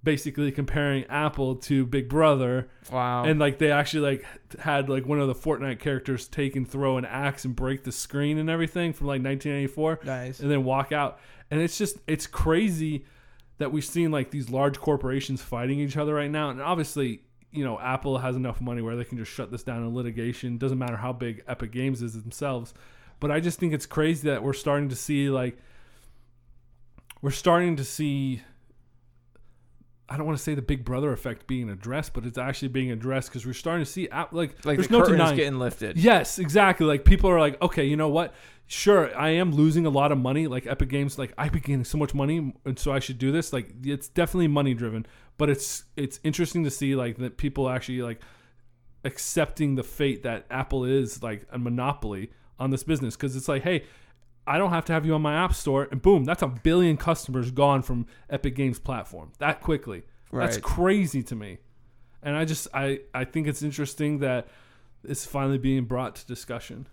basically 0.03 0.51
comparing 0.51 1.03
Apple 1.09 1.57
to 1.57 1.85
Big 1.85 2.09
Brother. 2.09 2.69
Wow. 2.91 3.25
And 3.25 3.39
like 3.39 3.59
they 3.59 3.71
actually 3.71 4.09
like 4.15 4.25
had 4.57 4.89
like 4.89 5.05
one 5.05 5.19
of 5.19 5.27
the 5.27 5.35
Fortnite 5.35 5.79
characters 5.79 6.27
take 6.27 6.55
and 6.55 6.67
throw 6.67 6.97
an 6.97 7.05
axe 7.05 7.45
and 7.45 7.55
break 7.55 7.83
the 7.83 7.91
screen 7.91 8.39
and 8.39 8.49
everything 8.49 8.93
from 8.93 9.05
like 9.05 9.21
1984 9.21 9.99
nice. 10.05 10.39
and 10.39 10.49
then 10.49 10.63
walk 10.63 10.91
out. 10.91 11.19
And 11.51 11.61
it's 11.61 11.77
just 11.77 11.97
it's 12.07 12.25
crazy 12.25 13.05
that 13.59 13.71
we've 13.71 13.85
seen 13.85 14.09
like 14.09 14.31
these 14.31 14.49
large 14.49 14.79
corporations 14.79 15.43
fighting 15.43 15.79
each 15.79 15.97
other 15.97 16.15
right 16.15 16.31
now. 16.31 16.49
And 16.49 16.59
obviously, 16.63 17.21
you 17.51 17.63
know 17.63 17.79
Apple 17.79 18.17
has 18.17 18.35
enough 18.35 18.59
money 18.59 18.81
where 18.81 18.95
they 18.95 19.03
can 19.03 19.19
just 19.19 19.31
shut 19.31 19.51
this 19.51 19.61
down 19.61 19.83
in 19.83 19.93
litigation. 19.93 20.57
Doesn't 20.57 20.79
matter 20.79 20.97
how 20.97 21.13
big 21.13 21.43
Epic 21.47 21.71
Games 21.71 22.01
is 22.01 22.19
themselves. 22.19 22.73
But 23.19 23.31
I 23.31 23.39
just 23.39 23.59
think 23.59 23.73
it's 23.73 23.85
crazy 23.85 24.29
that 24.29 24.43
we're 24.43 24.53
starting 24.53 24.89
to 24.89 24.95
see 24.95 25.29
like 25.29 25.57
we're 27.21 27.31
starting 27.31 27.75
to 27.77 27.83
see 27.83 28.41
I 30.09 30.15
don't 30.15 30.25
want 30.25 30.37
to 30.37 30.43
say 30.43 30.55
the 30.55 30.61
Big 30.61 30.85
Brother 30.85 31.11
effect 31.11 31.47
being 31.47 31.69
addressed, 31.69 32.13
but 32.13 32.25
it's 32.25 32.37
actually 32.37 32.69
being 32.69 32.91
addressed 32.91 33.29
because 33.29 33.45
we're 33.45 33.51
starting 33.53 33.83
to 33.83 33.91
see 33.91 34.07
like, 34.09 34.31
Like 34.31 34.77
there's 34.77 34.87
the 34.87 34.93
no 34.93 34.99
curtain 35.01 35.15
is 35.15 35.19
denying. 35.19 35.35
getting 35.35 35.59
lifted. 35.59 35.97
Yes, 35.97 36.39
exactly. 36.39 36.85
Like 36.85 37.03
people 37.03 37.29
are 37.29 37.39
like, 37.39 37.61
okay, 37.61 37.83
you 37.83 37.97
know 37.97 38.07
what? 38.07 38.33
Sure, 38.67 39.13
I 39.17 39.29
am 39.29 39.51
losing 39.51 39.85
a 39.85 39.89
lot 39.89 40.11
of 40.13 40.17
money. 40.17 40.47
Like 40.47 40.65
Epic 40.65 40.89
Games, 40.89 41.17
like 41.17 41.33
I 41.37 41.49
be 41.49 41.59
getting 41.59 41.83
so 41.83 41.97
much 41.97 42.13
money, 42.13 42.53
and 42.65 42.79
so 42.79 42.93
I 42.93 42.99
should 42.99 43.17
do 43.17 43.31
this. 43.33 43.51
Like 43.51 43.69
it's 43.83 44.07
definitely 44.07 44.47
money 44.47 44.73
driven, 44.73 45.05
but 45.37 45.49
it's 45.49 45.83
it's 45.97 46.19
interesting 46.23 46.63
to 46.63 46.71
see 46.71 46.95
like 46.95 47.17
that 47.17 47.37
people 47.37 47.69
actually 47.69 48.01
like 48.01 48.21
accepting 49.03 49.75
the 49.75 49.83
fate 49.83 50.23
that 50.23 50.45
Apple 50.49 50.85
is 50.85 51.21
like 51.23 51.45
a 51.51 51.57
monopoly 51.57 52.31
on 52.59 52.71
this 52.71 52.83
business 52.83 53.15
because 53.15 53.35
it's 53.35 53.47
like, 53.47 53.63
hey, 53.63 53.83
I 54.45 54.57
don't 54.57 54.69
have 54.69 54.85
to 54.85 54.93
have 54.93 55.05
you 55.05 55.13
on 55.13 55.21
my 55.21 55.35
app 55.35 55.53
store, 55.53 55.87
and 55.91 56.01
boom, 56.01 56.23
that's 56.23 56.41
a 56.41 56.47
billion 56.47 56.95
customers 56.97 57.51
gone 57.51 57.81
from 57.81 58.05
Epic 58.29 58.55
Games 58.55 58.79
platform 58.79 59.31
that 59.39 59.61
quickly. 59.61 60.03
That's 60.31 60.57
crazy 60.57 61.23
to 61.23 61.35
me, 61.35 61.57
and 62.23 62.35
I 62.35 62.45
just 62.45 62.67
I 62.73 63.01
I 63.13 63.25
think 63.25 63.47
it's 63.47 63.61
interesting 63.63 64.19
that 64.19 64.47
it's 65.03 65.25
finally 65.25 65.57
being 65.57 65.85
brought 65.85 66.15
to 66.15 66.27
discussion. 66.27 66.87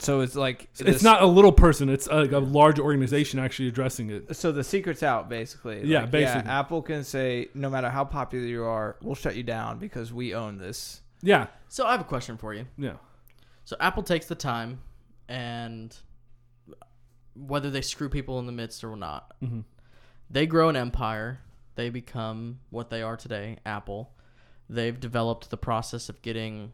So 0.00 0.20
it's 0.20 0.34
like 0.34 0.64
It's 0.72 0.80
this- 0.80 1.02
not 1.02 1.22
a 1.22 1.26
little 1.26 1.52
person; 1.52 1.88
it's 1.88 2.08
uh, 2.08 2.16
like 2.22 2.32
a 2.32 2.38
large 2.40 2.78
organization 2.80 3.38
actually 3.38 3.68
addressing 3.68 4.10
it. 4.10 4.34
So 4.36 4.50
the 4.50 4.64
secret's 4.64 5.02
out, 5.04 5.28
basically. 5.28 5.84
Yeah, 5.86 6.00
Like, 6.02 6.10
basically. 6.10 6.50
Apple 6.50 6.82
can 6.82 7.04
say, 7.04 7.48
no 7.54 7.70
matter 7.70 7.88
how 7.88 8.04
popular 8.04 8.44
you 8.44 8.64
are, 8.64 8.96
we'll 9.02 9.14
shut 9.14 9.36
you 9.36 9.44
down 9.44 9.78
because 9.78 10.12
we 10.12 10.34
own 10.34 10.58
this. 10.58 11.00
Yeah, 11.22 11.46
So 11.68 11.86
I 11.86 11.92
have 11.92 12.00
a 12.00 12.04
question 12.04 12.36
for 12.36 12.52
you. 12.52 12.66
yeah, 12.76 12.94
So 13.64 13.76
Apple 13.80 14.02
takes 14.02 14.26
the 14.26 14.34
time, 14.34 14.80
and 15.28 15.96
whether 17.34 17.70
they 17.70 17.80
screw 17.80 18.08
people 18.08 18.38
in 18.38 18.46
the 18.46 18.52
midst 18.52 18.84
or 18.84 18.94
not, 18.96 19.34
Mhm. 19.40 19.64
they 20.30 20.46
grow 20.46 20.68
an 20.68 20.76
empire. 20.76 21.40
They 21.74 21.90
become 21.90 22.60
what 22.70 22.90
they 22.90 23.02
are 23.02 23.16
today, 23.16 23.58
Apple. 23.66 24.14
They've 24.68 24.98
developed 24.98 25.50
the 25.50 25.56
process 25.56 26.08
of 26.08 26.22
getting 26.22 26.72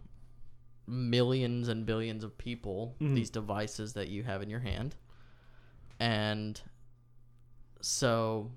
millions 0.86 1.68
and 1.68 1.86
billions 1.86 2.24
of 2.24 2.36
people 2.36 2.96
Mhm. 3.00 3.14
these 3.14 3.30
devices 3.30 3.92
that 3.94 4.08
you 4.08 4.24
have 4.24 4.42
in 4.42 4.50
your 4.50 4.60
hand, 4.60 4.96
and 6.00 6.60
so 7.80 8.50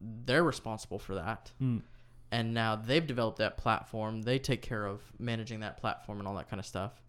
they're 0.00 0.42
responsible 0.44 0.98
for 0.98 1.14
that 1.14 1.52
Mm. 1.60 1.82
and 2.30 2.52
now 2.52 2.76
they've 2.76 3.06
developed 3.06 3.38
that 3.38 3.56
platform. 3.56 4.22
They 4.22 4.38
take 4.38 4.60
care 4.62 4.84
of 4.86 5.12
managing 5.18 5.60
that 5.60 5.76
platform 5.76 6.18
and 6.18 6.26
all 6.28 6.34
that 6.34 6.48
kind 6.48 6.60
of 6.60 6.66
stuff. 6.66 7.00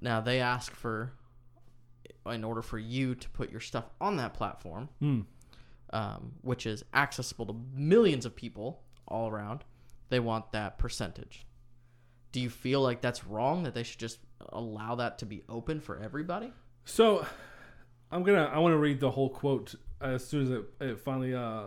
Now 0.00 0.20
they 0.20 0.40
ask 0.40 0.72
for, 0.74 1.12
in 2.26 2.44
order 2.44 2.62
for 2.62 2.78
you 2.78 3.14
to 3.14 3.28
put 3.30 3.50
your 3.50 3.60
stuff 3.60 3.84
on 4.00 4.16
that 4.16 4.34
platform, 4.34 4.88
Mm. 5.02 5.24
um, 5.90 6.32
which 6.42 6.66
is 6.66 6.84
accessible 6.92 7.46
to 7.46 7.54
millions 7.74 8.26
of 8.26 8.34
people 8.36 8.82
all 9.08 9.28
around, 9.28 9.64
they 10.10 10.20
want 10.20 10.52
that 10.52 10.78
percentage. 10.78 11.46
Do 12.32 12.40
you 12.40 12.50
feel 12.50 12.80
like 12.80 13.00
that's 13.00 13.24
wrong? 13.24 13.62
That 13.62 13.74
they 13.74 13.82
should 13.84 14.00
just 14.00 14.18
allow 14.50 14.96
that 14.96 15.18
to 15.18 15.26
be 15.26 15.42
open 15.48 15.80
for 15.80 15.98
everybody? 15.98 16.52
So 16.84 17.24
I'm 18.10 18.22
gonna 18.24 18.44
I 18.52 18.58
want 18.58 18.72
to 18.72 18.78
read 18.78 19.00
the 19.00 19.10
whole 19.10 19.30
quote 19.30 19.74
as 20.00 20.26
soon 20.26 20.42
as 20.42 20.50
it, 20.50 20.62
it 20.80 20.98
finally 21.00 21.34
uh 21.34 21.64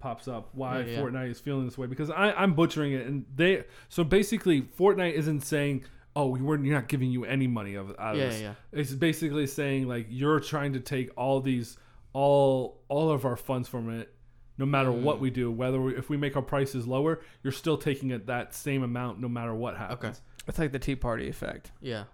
pops 0.00 0.28
up. 0.28 0.50
Why 0.52 0.80
Yeah, 0.80 0.86
yeah. 0.86 0.98
Fortnite 1.00 1.30
is 1.30 1.40
feeling 1.40 1.64
this 1.64 1.78
way 1.78 1.86
because 1.86 2.10
I 2.10 2.32
I'm 2.32 2.54
butchering 2.54 2.92
it 2.92 3.06
and 3.06 3.24
they 3.34 3.64
so 3.88 4.02
basically 4.04 4.62
Fortnite 4.62 5.12
isn't 5.12 5.40
saying 5.42 5.84
oh 6.18 6.26
we 6.26 6.40
weren't 6.40 6.64
you're 6.64 6.74
not 6.74 6.88
giving 6.88 7.10
you 7.10 7.24
any 7.24 7.46
money 7.46 7.74
of 7.76 7.90
out 7.98 8.14
of 8.14 8.20
Yeah, 8.20 8.28
this. 8.28 8.40
yeah. 8.40 8.54
It's 8.72 8.92
basically 8.92 9.46
saying 9.46 9.86
like 9.86 10.06
you're 10.10 10.40
trying 10.40 10.72
to 10.72 10.80
take 10.80 11.10
all 11.16 11.40
these 11.40 11.76
all 12.12 12.80
all 12.88 13.10
of 13.10 13.24
our 13.24 13.36
funds 13.36 13.68
from 13.68 13.88
it. 14.00 14.12
No 14.56 14.66
matter 14.66 14.88
Mm. 14.90 15.02
what 15.02 15.20
we 15.20 15.30
do, 15.30 15.52
whether 15.52 15.80
we, 15.80 15.94
if 15.94 16.08
we 16.10 16.16
make 16.16 16.34
our 16.34 16.42
prices 16.42 16.84
lower, 16.88 17.20
you're 17.44 17.52
still 17.52 17.78
taking 17.78 18.10
it 18.10 18.26
that 18.26 18.52
same 18.54 18.82
amount, 18.82 19.20
no 19.20 19.28
matter 19.28 19.54
what 19.54 19.76
happens. 19.76 20.16
Okay. 20.16 20.18
It's 20.48 20.58
like 20.58 20.72
the 20.72 20.80
Tea 20.80 20.96
Party 20.96 21.28
effect. 21.28 21.70
Yeah, 21.80 22.04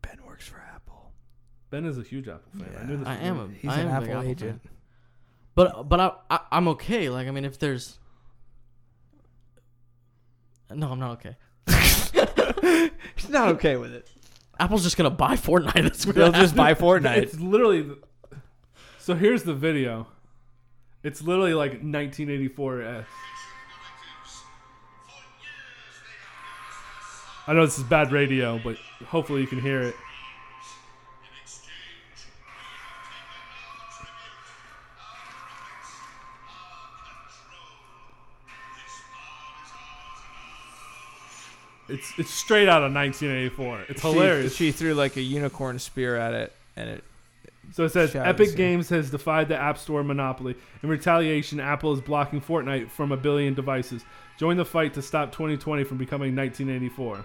Ben 0.00 0.18
works 0.26 0.48
for 0.48 0.56
Apple. 0.74 1.12
Ben 1.70 1.84
is 1.84 1.98
a 1.98 2.02
huge 2.02 2.26
Apple 2.26 2.50
fan. 2.58 2.68
I 2.76 2.80
Yeah. 2.80 2.86
knew 2.88 2.96
this. 2.98 3.06
I 3.06 3.14
am 3.18 3.38
a 3.38 3.48
He's 3.48 3.70
I 3.70 3.78
an 3.80 3.86
am 3.88 3.92
Apple 4.02 4.10
Apple 4.16 4.28
agent. 4.30 4.62
fan. 4.62 4.70
But 5.54 5.88
but 5.88 6.00
I, 6.00 6.12
I 6.30 6.40
I'm 6.50 6.66
okay. 6.68 7.08
Like 7.10 7.28
I 7.28 7.30
mean, 7.30 7.44
if 7.44 7.58
there's 7.60 8.00
no, 10.70 10.90
I'm 10.90 10.98
not 10.98 11.12
okay. 11.12 11.36
He's 13.16 13.28
not 13.28 13.48
okay 13.50 13.76
with 13.76 13.92
it. 13.94 14.08
Apple's 14.58 14.82
just 14.84 14.96
gonna 14.96 15.10
buy 15.10 15.34
Fortnite. 15.36 15.82
That's 15.82 16.06
what 16.06 16.14
They'll 16.14 16.32
just 16.32 16.54
buy 16.54 16.74
Fortnite. 16.74 17.16
It's 17.18 17.38
literally. 17.40 17.82
the- 17.82 17.98
So 18.98 19.14
here's 19.14 19.42
the 19.42 19.54
video. 19.54 20.06
It's 21.02 21.20
literally 21.22 21.54
like 21.54 21.72
1984 21.72 22.82
s. 22.82 23.06
I 27.48 27.54
know 27.54 27.64
this 27.64 27.76
is 27.78 27.84
bad 27.84 28.12
radio, 28.12 28.60
but 28.62 28.76
hopefully 29.06 29.40
you 29.40 29.48
can 29.48 29.60
hear 29.60 29.82
it. 29.82 29.96
It's 41.92 42.12
it's 42.18 42.30
straight 42.30 42.68
out 42.68 42.82
of 42.82 42.92
1984. 42.92 43.86
It's 43.88 44.00
hilarious. 44.00 44.54
She, 44.54 44.66
she 44.66 44.72
threw 44.72 44.94
like 44.94 45.16
a 45.16 45.20
unicorn 45.20 45.78
spear 45.78 46.16
at 46.16 46.32
it, 46.32 46.52
and 46.76 46.88
it. 46.88 47.04
So 47.72 47.84
it 47.84 47.90
says 47.90 48.14
Epic 48.14 48.56
Games 48.56 48.88
has 48.88 49.10
defied 49.10 49.48
the 49.48 49.56
App 49.56 49.78
Store 49.78 50.02
monopoly. 50.02 50.56
In 50.82 50.88
retaliation, 50.88 51.60
Apple 51.60 51.92
is 51.92 52.00
blocking 52.00 52.40
Fortnite 52.40 52.90
from 52.90 53.12
a 53.12 53.16
billion 53.16 53.54
devices. 53.54 54.04
Join 54.38 54.56
the 54.56 54.64
fight 54.64 54.94
to 54.94 55.02
stop 55.02 55.32
2020 55.32 55.84
from 55.84 55.98
becoming 55.98 56.34
1984. 56.34 57.24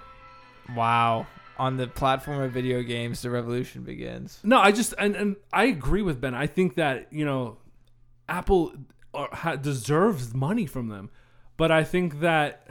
Wow. 0.75 1.27
On 1.57 1.75
the 1.75 1.87
platform 1.87 2.41
of 2.41 2.51
video 2.51 2.83
games, 2.83 3.23
the 3.23 3.29
revolution 3.29 3.81
begins. 3.81 4.39
No, 4.43 4.59
I 4.59 4.71
just 4.71 4.93
and, 4.99 5.15
and 5.15 5.35
I 5.51 5.65
agree 5.65 6.03
with 6.03 6.21
Ben. 6.21 6.35
I 6.35 6.45
think 6.45 6.75
that 6.75 7.11
you 7.11 7.25
know, 7.25 7.57
Apple 8.29 8.73
are, 9.13 9.29
ha, 9.31 9.55
deserves 9.55 10.33
money 10.33 10.65
from 10.65 10.89
them, 10.89 11.09
but 11.55 11.71
I 11.71 11.83
think 11.83 12.19
that 12.19 12.67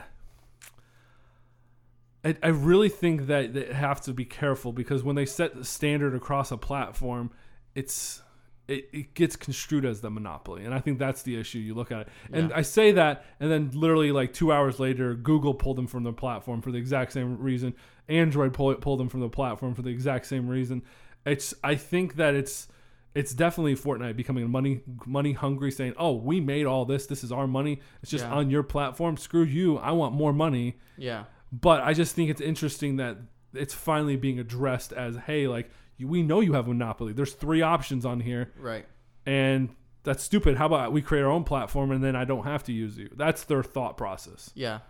I, 2.27 2.37
I 2.43 2.49
really 2.49 2.89
think 2.89 3.27
that 3.29 3.55
they 3.55 3.73
have 3.73 4.01
to 4.03 4.13
be 4.13 4.25
careful 4.25 4.73
because 4.73 5.03
when 5.03 5.17
they 5.17 5.27
set 5.27 5.55
the 5.55 5.65
standard 5.65 6.15
across 6.15 6.51
a 6.51 6.57
platform, 6.57 7.31
it's 7.75 8.23
it, 8.69 8.89
it 8.93 9.15
gets 9.15 9.37
construed 9.37 9.85
as 9.85 10.01
the 10.01 10.11
monopoly, 10.11 10.65
and 10.65 10.75
I 10.75 10.81
think 10.81 10.99
that's 10.99 11.23
the 11.23 11.39
issue. 11.39 11.59
You 11.61 11.75
look 11.75 11.93
at 11.93 12.01
it, 12.01 12.09
and 12.33 12.51
Yeah. 12.51 12.57
I 12.57 12.63
say 12.63 12.91
that, 12.93 13.25
and 13.39 13.49
then 13.51 13.71
literally 13.73 14.11
like 14.11 14.33
two 14.33 14.51
hours 14.51 14.81
later, 14.81 15.15
Google 15.15 15.55
pulled 15.55 15.77
them 15.77 15.87
from 15.87 16.03
the 16.03 16.13
platform 16.13 16.63
for 16.63 16.73
the 16.73 16.79
exact 16.79 17.13
same 17.13 17.39
reason. 17.39 17.75
Android 18.09 18.53
pulled 18.55 18.81
pulled 18.81 18.99
them 18.99 19.09
from 19.09 19.21
the 19.21 19.29
platform 19.29 19.75
for 19.75 19.83
the 19.83 19.91
exact 19.91 20.27
same 20.27 20.49
reason. 20.49 20.83
It's 21.25 21.55
I 21.63 21.77
think 21.77 22.17
that 22.17 22.35
it's 22.35 22.67
it's 23.15 23.33
definitely 23.35 23.77
Fortnite 23.77 24.17
becoming 24.17 24.51
money 24.51 24.83
money 25.07 25.33
hungry, 25.33 25.71
saying, 25.71 25.95
"Oh, 25.97 26.15
we 26.15 26.41
made 26.41 26.67
all 26.67 26.85
this. 26.85 27.07
This 27.07 27.23
is 27.23 27.31
our 27.31 27.47
money. 27.47 27.81
It's 28.03 28.11
just 28.11 28.25
Yeah. 28.25 28.35
on 28.35 28.51
your 28.51 28.63
platform. 28.65 29.17
Screw 29.17 29.45
you. 29.45 29.77
I 29.79 29.93
want 29.93 30.13
more 30.15 30.33
money." 30.33 30.77
Yeah, 30.99 31.25
But 31.53 31.83
I 31.83 31.93
just 31.93 32.15
think 32.15 32.31
it's 32.31 32.41
interesting 32.41 32.97
that 32.97 33.19
it's 33.55 33.75
finally 33.75 34.17
being 34.17 34.39
addressed 34.39 34.93
as, 34.93 35.17
"Hey, 35.17 35.47
like 35.47 35.71
we 36.01 36.23
know 36.23 36.41
you 36.41 36.53
have 36.55 36.67
monopoly. 36.67 37.13
There's 37.13 37.33
three 37.33 37.63
options 37.63 38.05
on 38.05 38.21
here, 38.21 38.53
right. 38.59 38.87
and 39.25 39.71
that's 40.03 40.23
stupid. 40.23 40.57
How 40.57 40.67
about 40.67 40.93
we 40.93 41.03
create 41.03 41.23
our 41.23 41.31
own 41.31 41.45
platform 41.45 41.91
and 41.91 42.03
then 42.03 42.15
I 42.15 42.25
don't 42.25 42.45
have 42.45 42.65
to 42.65 42.73
use 42.73 42.99
you?" 42.99 43.09
That's 43.15 43.45
their 43.45 43.63
thought 43.63 43.97
process. 43.97 44.51
Yeah. 44.55 44.81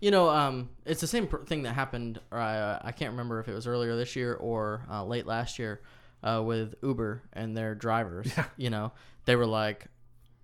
You 0.00 0.10
know, 0.10 0.28
um, 0.28 0.68
it's 0.84 1.00
the 1.00 1.06
same 1.06 1.26
pr- 1.26 1.44
thing 1.44 1.62
that 1.62 1.72
happened. 1.72 2.20
Uh, 2.30 2.78
I 2.82 2.92
can't 2.92 3.12
remember 3.12 3.40
if 3.40 3.48
it 3.48 3.54
was 3.54 3.66
earlier 3.66 3.96
this 3.96 4.14
year 4.14 4.34
or 4.34 4.84
uh, 4.90 5.02
late 5.04 5.26
last 5.26 5.58
year 5.58 5.80
uh, 6.22 6.42
with 6.44 6.74
Uber 6.82 7.22
and 7.32 7.56
their 7.56 7.74
drivers. 7.74 8.30
Yeah. 8.36 8.44
You 8.58 8.70
know, 8.70 8.92
they 9.24 9.36
were 9.36 9.46
like, 9.46 9.86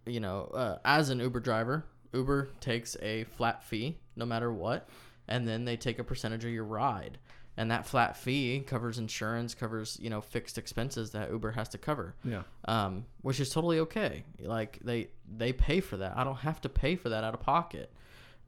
you 0.07 0.21
know, 0.21 0.45
uh, 0.55 0.79
as 0.85 1.11
an 1.11 1.21
Uber 1.21 1.41
driver, 1.41 1.85
Uber 2.15 2.49
takes 2.61 2.97
a 3.03 3.25
flat 3.25 3.63
fee 3.65 3.99
no 4.17 4.25
matter 4.25 4.53
what, 4.53 4.89
and 5.29 5.47
then 5.47 5.65
they 5.65 5.77
take 5.77 5.99
a 5.99 6.05
percentage 6.05 6.45
of 6.45 6.51
your 6.51 6.65
ride. 6.65 7.19
And 7.55 7.71
that 7.71 7.85
flat 7.87 8.17
fee 8.17 8.61
covers 8.67 8.99
insurance, 8.99 9.55
covers 9.55 9.99
you 10.01 10.09
know 10.09 10.23
fixed 10.23 10.57
expenses 10.57 11.11
that 11.11 11.31
Uber 11.31 11.51
has 11.53 11.69
to 11.71 11.79
cover 11.79 12.15
Yeah. 12.25 12.43
um, 12.67 13.05
which 13.21 13.41
is 13.41 13.51
totally 13.51 13.79
okay. 13.81 14.25
Like 14.41 14.79
they 14.83 15.09
they 15.31 15.53
pay 15.53 15.81
for 15.81 15.99
that. 15.99 16.17
I 16.17 16.25
don't 16.25 16.37
have 16.39 16.63
to 16.63 16.71
pay 16.71 16.97
for 16.97 17.11
that 17.11 17.25
out 17.25 17.35
of 17.35 17.41
pocket. 17.41 17.93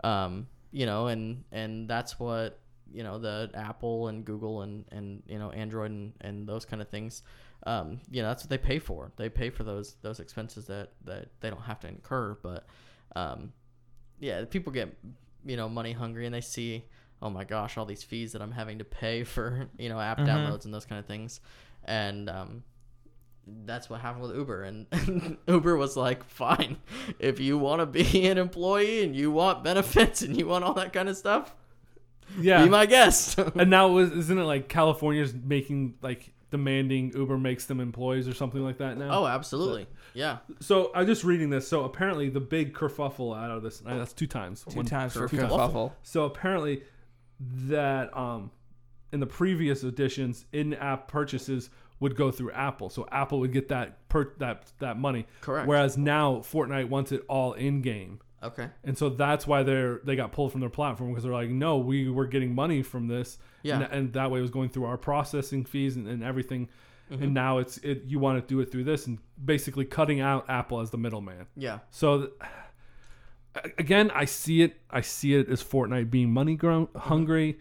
Um, 0.03 0.47
you 0.73 0.87
know, 0.87 1.09
and 1.09 1.45
and 1.53 1.87
that's 1.89 2.19
what 2.19 2.59
you 2.91 3.03
know 3.03 3.19
the 3.19 3.51
Apple 3.53 4.09
and 4.09 4.25
Google 4.25 4.63
and 4.63 4.85
and 4.91 5.23
you 5.29 5.39
know 5.39 5.51
Android 5.51 5.91
and, 5.91 6.13
and 6.23 6.47
those 6.47 6.65
kind 6.65 6.81
of 6.81 6.89
things. 6.89 7.23
Um, 7.67 8.01
you 8.11 8.23
know, 8.23 8.29
that's 8.29 8.43
what 8.43 8.51
they 8.51 8.59
pay 8.59 8.79
for. 8.79 9.13
They 9.17 9.29
pay 9.29 9.51
for 9.51 9.65
those 9.65 9.97
those 10.01 10.19
expenses 10.19 10.65
that 10.69 10.93
that 11.05 11.29
they 11.41 11.51
don't 11.51 11.63
have 11.63 11.81
to 11.81 11.89
incur. 11.89 12.39
But 12.43 12.67
um, 13.17 13.53
yeah, 14.19 14.45
people 14.47 14.73
get 14.73 14.97
you 15.45 15.57
know 15.57 15.69
money 15.69 15.93
hungry 15.93 16.27
and 16.27 16.35
they 16.35 16.41
see 16.41 16.85
oh 17.23 17.31
my 17.31 17.45
gosh 17.45 17.77
all 17.79 17.85
these 17.87 18.03
fees 18.03 18.33
that 18.33 18.43
i'm 18.43 18.53
having 18.53 18.79
to 18.79 18.85
pay 18.85 19.25
for 19.35 19.69
you 19.79 19.89
know 19.89 20.01
app 20.01 20.19
Mhm. 20.19 20.27
downloads 20.27 20.65
and 20.65 20.75
those 20.75 20.85
kind 20.87 20.99
of 20.99 21.07
things 21.07 21.41
and 21.85 22.29
um, 22.31 22.63
that's 23.67 23.91
what 23.91 24.01
happened 24.01 24.23
with 24.23 24.35
uber 24.37 24.63
and 24.63 25.37
uber 25.49 25.77
was 25.77 25.97
like 25.97 26.25
fine 26.25 26.77
if 27.19 27.41
you 27.41 27.59
want 27.59 27.81
to 27.81 27.87
be 27.87 28.27
an 28.27 28.39
employee 28.39 29.05
and 29.05 29.15
you 29.15 29.31
want 29.31 29.63
benefits 29.65 30.23
and 30.23 30.37
you 30.37 30.47
want 30.47 30.65
all 30.65 30.75
that 30.75 30.93
kind 30.93 31.09
of 31.09 31.17
stuff 31.17 31.55
Yeah. 32.39 32.63
be 32.65 32.71
my 32.71 32.87
guest 32.87 33.39
and 33.39 33.69
now 33.71 33.89
was 33.89 34.11
isn't 34.13 34.39
it 34.39 34.45
like 34.45 34.69
California's 34.69 35.35
making 35.35 35.95
like 36.03 36.33
demanding 36.55 37.13
Uber 37.17 37.37
makes 37.37 37.67
them 37.67 37.81
employees 37.81 38.29
or 38.29 38.35
something 38.35 38.63
like 38.63 38.79
that 38.79 38.97
now? 38.97 39.11
oh 39.11 39.27
absolutely 39.27 39.87
yeah 40.15 40.39
So 40.61 40.93
I'm 40.95 41.07
just 41.07 41.25
reading 41.25 41.51
this. 41.51 41.67
So 41.67 41.83
apparently 41.85 42.29
the 42.29 42.41
big 42.41 42.73
kerfuffle 42.73 43.37
out 43.37 43.51
of 43.51 43.63
this 43.65 43.83
uh, 43.85 43.97
that's 43.99 44.13
two 44.13 44.29
times. 44.29 44.65
Two 44.69 44.77
One- 44.77 44.87
times 44.87 45.13
for 45.15 45.29
Kerfuffle. 45.29 45.49
kerfuffle. 45.73 45.93
So 46.05 46.25
apparently 46.25 46.83
that 47.41 48.17
um 48.17 48.51
in 49.13 49.21
the 49.21 49.27
previous 49.27 49.83
editions 49.85 50.45
in-app 50.53 51.09
purchases 51.09 51.71
would 52.01 52.17
go 52.17 52.31
through 52.31 52.51
Apple. 52.53 52.91
So 52.91 53.07
Apple 53.13 53.41
would 53.41 53.53
get 53.53 53.69
that 53.69 54.09
per 54.09 54.33
that 54.39 54.71
that 54.79 54.99
money. 54.99 55.27
Correct. 55.41 55.67
Whereas 55.69 55.97
now 55.97 56.37
Fortnite 56.39 56.89
wants 56.89 57.13
it 57.13 57.23
all 57.29 57.53
in 57.55 57.83
game. 57.83 58.21
Okay 58.45 58.69
And 58.85 58.97
so 58.97 59.09
that's 59.09 59.47
why 59.47 59.63
they're 59.63 60.01
they 60.05 60.17
got 60.17 60.33
pulled 60.33 60.53
from 60.53 60.61
their 60.61 60.71
platform 60.71 61.11
because 61.11 61.25
they're 61.25 61.33
like, 61.33 61.51
no, 61.51 61.79
we 61.79 62.09
were 62.09 62.27
getting 62.27 62.55
money 62.55 62.83
from 62.83 63.09
this, 63.09 63.39
Yeah. 63.63 63.81
and, 63.81 63.93
and 63.93 64.13
that 64.15 64.31
way 64.31 64.39
it 64.39 64.43
was 64.43 64.51
going 64.51 64.69
through 64.69 64.85
our 64.85 64.99
processing 64.99 65.65
fees 65.65 65.97
and, 65.97 66.07
and 66.09 66.23
everything, 66.23 66.69
Mm-hmm. 67.11 67.23
and 67.23 67.35
now 67.35 67.59
it's 67.59 67.77
it 67.79 68.05
you 68.07 68.19
want 68.19 68.41
to 68.41 68.47
do 68.55 68.61
it 68.61 68.73
through 68.73 68.85
this 68.85 69.07
and 69.07 69.19
basically 69.45 69.85
cutting 69.85 70.21
out 70.21 70.47
Apple 70.49 70.81
as 70.81 70.89
the 70.91 70.97
middleman. 70.97 71.47
yeah 71.55 71.81
So 71.91 72.19
th- 72.19 72.33
again, 73.79 74.11
I 74.15 74.25
see 74.25 74.63
it. 74.63 74.77
I 74.91 75.01
see 75.03 75.35
it 75.35 75.49
as 75.49 75.63
Fortnite 75.63 76.11
being 76.11 76.33
money 76.33 76.57
grown 76.57 76.89
hungry, 76.97 77.59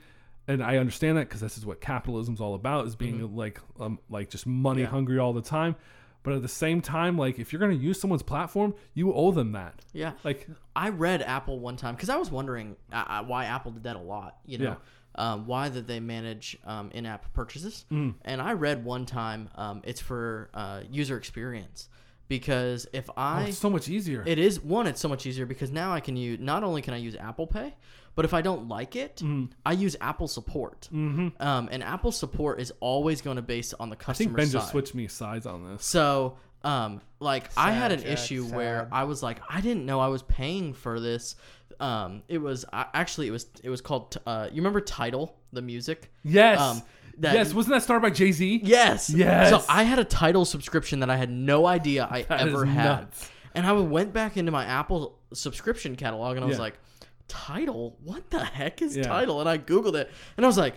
and 0.47 0.63
I 0.63 0.77
understand 0.77 1.17
that 1.17 1.27
because 1.27 1.41
this 1.41 1.57
is 1.57 1.65
what 1.65 1.81
capitalism's 1.81 2.41
all 2.41 2.55
about: 2.55 2.87
is 2.87 2.95
being 2.95 3.35
like 3.35 3.59
um, 3.79 3.99
like 4.09 4.29
just 4.29 4.45
money 4.47 4.81
Mm-hmm. 4.81 4.85
Yeah. 4.85 4.89
hungry 4.91 5.19
all 5.19 5.33
the 5.33 5.41
time. 5.41 5.75
But 6.23 6.33
at 6.33 6.41
the 6.41 6.47
same 6.47 6.81
time, 6.81 7.17
like 7.17 7.37
if 7.37 7.51
you're 7.51 7.59
gonna 7.59 7.73
use 7.73 7.99
someone's 7.99 8.23
platform, 8.23 8.73
you 8.93 9.13
owe 9.13 9.31
them 9.31 9.51
that. 9.51 9.75
yeah 9.91 10.13
Like 10.23 10.47
I 10.75 10.89
read 10.89 11.21
Apple 11.21 11.59
one 11.59 11.75
time 11.75 11.95
because 11.95 12.09
I 12.09 12.15
was 12.15 12.31
wondering 12.31 12.75
uh, 12.91 13.03
uh, 13.07 13.23
why 13.23 13.45
Apple 13.45 13.71
did 13.71 13.83
that 13.83 13.95
a 13.95 14.01
lot. 14.01 14.37
You 14.45 14.57
know, 14.57 14.77
um, 15.15 15.45
why 15.45 15.69
did 15.69 15.85
they 15.85 15.99
manage 15.99 16.57
um, 16.65 16.89
in-app 16.93 17.31
purchases? 17.33 17.85
Mm. 17.91 18.15
And 18.23 18.41
I 18.41 18.53
read 18.53 18.83
one 18.83 19.05
time 19.05 19.49
um, 19.55 19.81
it's 19.83 20.01
for 20.01 20.49
uh, 20.53 20.81
user 20.89 21.17
experience 21.17 21.89
because 22.27 22.87
if 22.93 23.09
oh, 23.09 23.13
I 23.17 23.43
it's 23.49 23.57
so 23.57 23.69
much 23.69 23.89
easier. 23.89 24.23
it 24.25 24.39
is 24.39 24.59
one, 24.59 24.87
it's 24.87 25.01
so 25.01 25.07
much 25.09 25.25
easier 25.25 25.45
because 25.45 25.71
now 25.71 25.93
I 25.93 25.99
can 25.99 26.15
use 26.15 26.39
not 26.39 26.63
only 26.63 26.81
can 26.81 26.93
I 26.93 26.97
use 26.97 27.15
Apple 27.15 27.47
Pay, 27.47 27.75
but 28.15 28.25
if 28.25 28.33
I 28.33 28.41
don't 28.41 28.67
like 28.67 28.95
it, 28.95 29.17
Mm-hmm. 29.17 29.45
I 29.65 29.71
use 29.73 29.95
Apple 30.01 30.27
Support. 30.27 30.89
Mm-hmm. 30.93 31.41
Um, 31.41 31.69
and 31.71 31.83
Apple 31.83 32.11
Support 32.11 32.59
is 32.59 32.71
always 32.79 33.21
going 33.21 33.35
to 33.37 33.41
base 33.41 33.73
on 33.73 33.89
the 33.89 33.95
customer. 33.95 34.11
I 34.11 34.13
customer 34.13 34.27
think 34.27 34.37
Ben 34.37 34.45
side. 34.47 34.53
just 34.59 34.71
switched 34.71 34.95
me 34.95 35.07
sides 35.07 35.45
on 35.45 35.71
this. 35.73 35.85
So, 35.85 36.37
um, 36.63 37.01
like 37.19 37.49
I 37.57 37.71
had 37.71 37.91
an 37.91 37.99
Jack, 38.01 38.09
issue 38.09 38.45
where. 38.45 38.87
I 38.91 39.03
was 39.05 39.21
like, 39.23 39.39
I 39.49 39.61
didn't 39.61 39.85
know 39.85 39.99
I 39.99 40.07
was 40.07 40.21
paying 40.23 40.73
for 40.73 40.99
this. 40.99 41.35
Um, 41.79 42.21
it 42.27 42.37
was 42.37 42.65
I 42.71 42.85
actually 42.93 43.27
it 43.27 43.31
was 43.31 43.47
it 43.63 43.69
was 43.69 43.81
called 43.81 44.15
uh, 44.27 44.47
you 44.51 44.57
remember 44.57 44.79
Tidal 44.79 45.35
the 45.51 45.61
music? 45.61 46.11
Yes. 46.23 46.59
Um, 46.59 46.81
that- 47.19 47.33
yes. 47.33 47.53
Wasn't 47.53 47.73
that 47.73 47.81
started 47.83 48.01
by 48.01 48.11
Jay 48.11 48.31
Z? 48.31 48.61
Yes. 48.63 49.09
Yes. 49.09 49.49
So 49.49 49.63
I 49.67 49.83
had 49.83 49.99
a 49.99 50.05
Tidal 50.05 50.45
subscription 50.45 50.99
that 51.01 51.09
I 51.09 51.17
had 51.17 51.29
no 51.31 51.65
idea 51.65 52.07
I 52.09 52.21
That 52.23 52.41
ever 52.41 52.63
is 52.65 52.69
had, 52.71 52.83
nuts. 52.85 53.29
and 53.55 53.65
I 53.65 53.71
went 53.73 54.13
back 54.13 54.37
into 54.37 54.51
my 54.51 54.65
Apple 54.65 55.17
subscription 55.33 55.95
catalog 55.95 56.35
and 56.37 56.45
I 56.45 56.47
was 56.47 56.57
Yeah. 56.57 56.63
like, 56.63 56.79
Tidal? 57.27 57.97
What 58.03 58.29
the 58.29 58.43
heck 58.43 58.81
is 58.81 58.95
Yeah. 58.95 59.03
Tidal? 59.03 59.39
And 59.39 59.49
I 59.49 59.57
googled 59.57 59.95
it 59.95 60.11
and 60.37 60.45
I 60.45 60.47
was 60.47 60.57
like, 60.57 60.75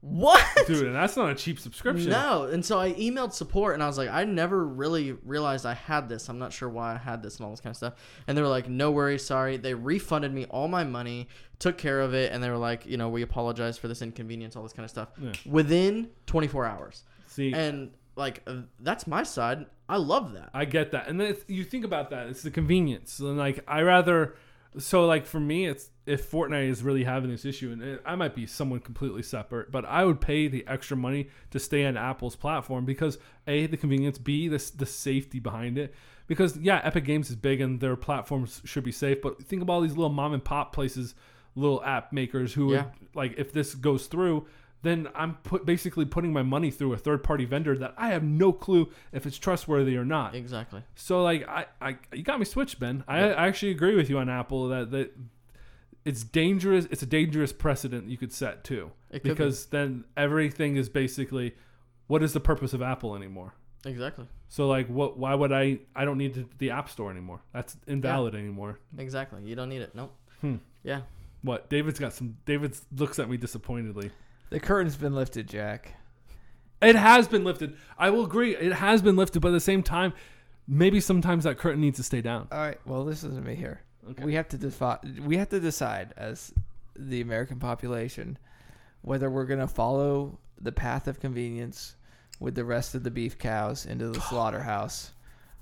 what? 0.00 0.44
Dude, 0.68 0.86
and 0.86 0.94
that's 0.94 1.16
not 1.16 1.30
a 1.30 1.34
cheap 1.34 1.58
subscription. 1.58 2.10
No, 2.10 2.44
and 2.44 2.64
so 2.64 2.78
I 2.78 2.92
emailed 2.92 3.32
support 3.32 3.74
and 3.74 3.82
I 3.82 3.88
was 3.88 3.98
like, 3.98 4.08
I 4.08 4.22
never 4.24 4.64
really 4.64 5.12
realized 5.12 5.66
I 5.66 5.74
had 5.74 6.08
this. 6.08 6.28
I'm 6.28 6.38
not 6.38 6.52
sure 6.52 6.68
why 6.68 6.94
I 6.94 6.98
had 6.98 7.20
this 7.20 7.38
and 7.38 7.44
all 7.44 7.50
this 7.50 7.60
kind 7.60 7.72
of 7.72 7.76
stuff. 7.76 7.94
And 8.28 8.38
they 8.38 8.42
were 8.42 8.48
like, 8.48 8.68
no 8.68 8.92
worries, 8.92 9.24
sorry. 9.24 9.56
They 9.56 9.74
refunded 9.74 10.32
me 10.32 10.44
all 10.50 10.68
my 10.68 10.84
money, 10.84 11.26
took 11.58 11.78
care 11.78 12.00
of 12.00 12.14
it, 12.14 12.30
and 12.32 12.40
they 12.42 12.48
were 12.48 12.56
like, 12.56 12.86
you 12.86 12.96
know, 12.96 13.08
we 13.08 13.22
apologize 13.22 13.76
for 13.76 13.88
this 13.88 14.00
inconvenience, 14.00 14.54
all 14.54 14.62
this 14.62 14.72
kind 14.72 14.84
of 14.84 14.90
stuff. 14.90 15.08
Yeah. 15.20 15.32
Within 15.44 16.10
24 16.26 16.64
hours. 16.64 17.02
See, 17.26 17.52
And 17.52 17.90
like, 18.14 18.42
uh, 18.46 18.58
that's 18.78 19.08
my 19.08 19.24
side. 19.24 19.66
I 19.88 19.96
love 19.96 20.32
that. 20.34 20.50
I 20.54 20.64
get 20.64 20.92
that, 20.92 21.08
and 21.08 21.20
then 21.20 21.36
you 21.48 21.64
think 21.64 21.84
about 21.84 22.10
that. 22.10 22.26
It's 22.28 22.42
the 22.42 22.50
convenience, 22.50 23.18
and 23.18 23.36
like 23.38 23.64
I 23.66 23.82
rather. 23.82 24.36
So 24.76 25.06
like 25.06 25.24
for 25.24 25.40
me, 25.40 25.66
it's 25.66 25.90
if 26.04 26.30
Fortnite 26.30 26.68
is 26.68 26.82
really 26.82 27.04
having 27.04 27.30
this 27.30 27.44
issue, 27.44 27.72
and 27.72 27.82
it, 27.82 28.02
I 28.04 28.14
might 28.16 28.34
be 28.34 28.46
someone 28.46 28.80
completely 28.80 29.22
separate, 29.22 29.70
but 29.72 29.84
I 29.86 30.04
would 30.04 30.20
pay 30.20 30.46
the 30.48 30.66
extra 30.66 30.96
money 30.96 31.28
to 31.50 31.58
stay 31.58 31.84
on 31.86 31.96
Apple's 31.96 32.36
platform 32.36 32.84
because 32.84 33.18
a 33.46 33.66
the 33.66 33.76
convenience, 33.76 34.18
b 34.18 34.48
the 34.48 34.58
the 34.76 34.86
safety 34.86 35.38
behind 35.40 35.78
it. 35.78 35.94
Because 36.26 36.58
yeah, 36.58 36.80
Epic 36.84 37.04
Games 37.06 37.30
is 37.30 37.36
big 37.36 37.60
and 37.62 37.80
their 37.80 37.96
platforms 37.96 38.60
should 38.64 38.84
be 38.84 38.92
safe, 38.92 39.22
but 39.22 39.42
think 39.42 39.62
about 39.62 39.72
all 39.74 39.80
these 39.80 39.96
little 39.96 40.10
mom 40.10 40.34
and 40.34 40.44
pop 40.44 40.74
places, 40.74 41.14
little 41.56 41.82
app 41.82 42.12
makers 42.12 42.52
who 42.52 42.72
Yeah. 42.72 42.80
are 42.80 42.92
like 43.14 43.34
if 43.38 43.52
this 43.52 43.74
goes 43.74 44.06
through. 44.06 44.46
Then 44.82 45.08
I'm 45.14 45.34
put 45.36 45.66
basically 45.66 46.04
putting 46.04 46.32
my 46.32 46.42
money 46.42 46.70
through 46.70 46.92
a 46.92 46.96
third 46.96 47.24
party 47.24 47.44
vendor 47.44 47.76
that 47.78 47.94
I 47.96 48.10
have 48.10 48.22
no 48.22 48.52
clue 48.52 48.90
if 49.12 49.26
it's 49.26 49.36
trustworthy 49.36 49.96
or 49.96 50.04
not. 50.04 50.36
Exactly. 50.36 50.82
So 50.94 51.22
like 51.22 51.48
I, 51.48 51.66
I 51.80 51.96
you 52.12 52.22
got 52.22 52.38
me 52.38 52.44
switched, 52.44 52.78
Ben. 52.78 53.02
I, 53.08 53.18
I 53.18 53.46
actually 53.48 53.72
agree 53.72 53.96
with 53.96 54.08
you 54.08 54.18
on 54.18 54.28
Apple 54.28 54.68
that 54.68 54.90
that 54.92 55.12
it's 56.04 56.22
dangerous. 56.22 56.86
It's 56.90 57.02
a 57.02 57.06
dangerous 57.06 57.52
precedent 57.52 58.08
you 58.08 58.16
could 58.16 58.32
set 58.32 58.64
too, 58.64 58.92
could 59.10 59.22
be. 59.22 59.28
because 59.30 59.66
then 59.66 60.04
everything 60.16 60.76
is 60.76 60.88
basically, 60.88 61.54
what 62.06 62.22
is 62.22 62.32
the 62.32 62.40
purpose 62.40 62.72
of 62.72 62.80
Apple 62.80 63.14
anymore? 63.14 63.54
Exactly. 63.84 64.26
So 64.48 64.66
like, 64.66 64.86
what? 64.88 65.18
Why 65.18 65.34
would 65.34 65.52
I? 65.52 65.80
I 65.94 66.04
don't 66.04 66.18
need 66.18 66.46
the, 66.58 66.70
App 66.70 66.88
Store 66.88 67.10
anymore. 67.10 67.40
That's 67.52 67.76
invalid 67.86 68.34
anymore. 68.34 68.78
Exactly. 68.96 69.42
You 69.42 69.54
don't 69.54 69.68
need 69.68 69.82
it. 69.82 69.94
Nope. 69.94 70.14
Hmm. 70.40 70.56
Yeah. 70.82 71.02
What? 71.42 71.68
David's 71.68 71.98
got 71.98 72.12
some. 72.12 72.36
David 72.44 72.76
looks 72.96 73.18
at 73.18 73.28
me 73.28 73.36
disappointedly. 73.36 74.10
The 74.50 74.60
curtain's 74.60 74.96
been 74.96 75.14
lifted, 75.14 75.48
Jack. 75.48 75.94
It 76.80 76.96
has 76.96 77.26
been 77.28 77.44
lifted. 77.44 77.76
I 77.98 78.10
will 78.10 78.24
agree. 78.24 78.54
It 78.56 78.72
has 78.72 79.02
been 79.02 79.16
lifted, 79.16 79.40
but 79.40 79.48
at 79.48 79.52
the 79.52 79.60
same 79.60 79.82
time, 79.82 80.12
maybe 80.66 81.00
sometimes 81.00 81.44
that 81.44 81.58
curtain 81.58 81.80
needs 81.80 81.96
to 81.98 82.02
stay 82.04 82.20
down. 82.20 82.48
All 82.52 82.58
right. 82.58 82.78
Well, 82.86 83.04
listen 83.04 83.34
to 83.34 83.40
me 83.40 83.54
here. 83.54 83.80
Okay. 84.10 84.24
We 84.24 84.34
have 84.34 84.48
to 84.50 84.58
defi- 84.58 85.20
We 85.22 85.36
have 85.36 85.48
to 85.50 85.60
decide 85.60 86.14
as 86.16 86.52
the 86.96 87.20
American 87.20 87.58
population 87.58 88.38
whether 89.02 89.30
we're 89.30 89.44
gonna 89.44 89.68
follow 89.68 90.38
the 90.60 90.72
path 90.72 91.06
of 91.08 91.20
convenience 91.20 91.94
with 92.40 92.54
the 92.54 92.64
rest 92.64 92.94
of 92.94 93.02
the 93.04 93.10
beef 93.10 93.38
cows 93.38 93.86
into 93.86 94.08
the 94.08 94.20
slaughterhouse, 94.28 95.12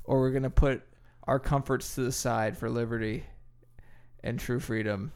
or 0.04 0.20
we're 0.20 0.30
gonna 0.30 0.50
put 0.50 0.82
our 1.24 1.38
comforts 1.38 1.94
to 1.94 2.02
the 2.02 2.12
side 2.12 2.56
for 2.56 2.70
liberty 2.70 3.24
and 4.22 4.38
true 4.38 4.60
freedom 4.60 5.12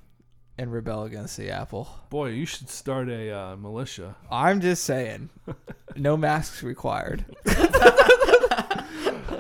and 0.60 0.70
rebel 0.70 1.04
against 1.04 1.38
the 1.38 1.50
apple. 1.50 1.88
Boy, 2.10 2.28
you 2.28 2.44
should 2.44 2.68
start 2.68 3.08
a 3.08 3.30
uh, 3.30 3.56
militia. 3.56 4.14
I'm 4.30 4.60
just 4.60 4.84
saying, 4.84 5.30
no 5.96 6.18
masks 6.18 6.62
required. 6.62 7.24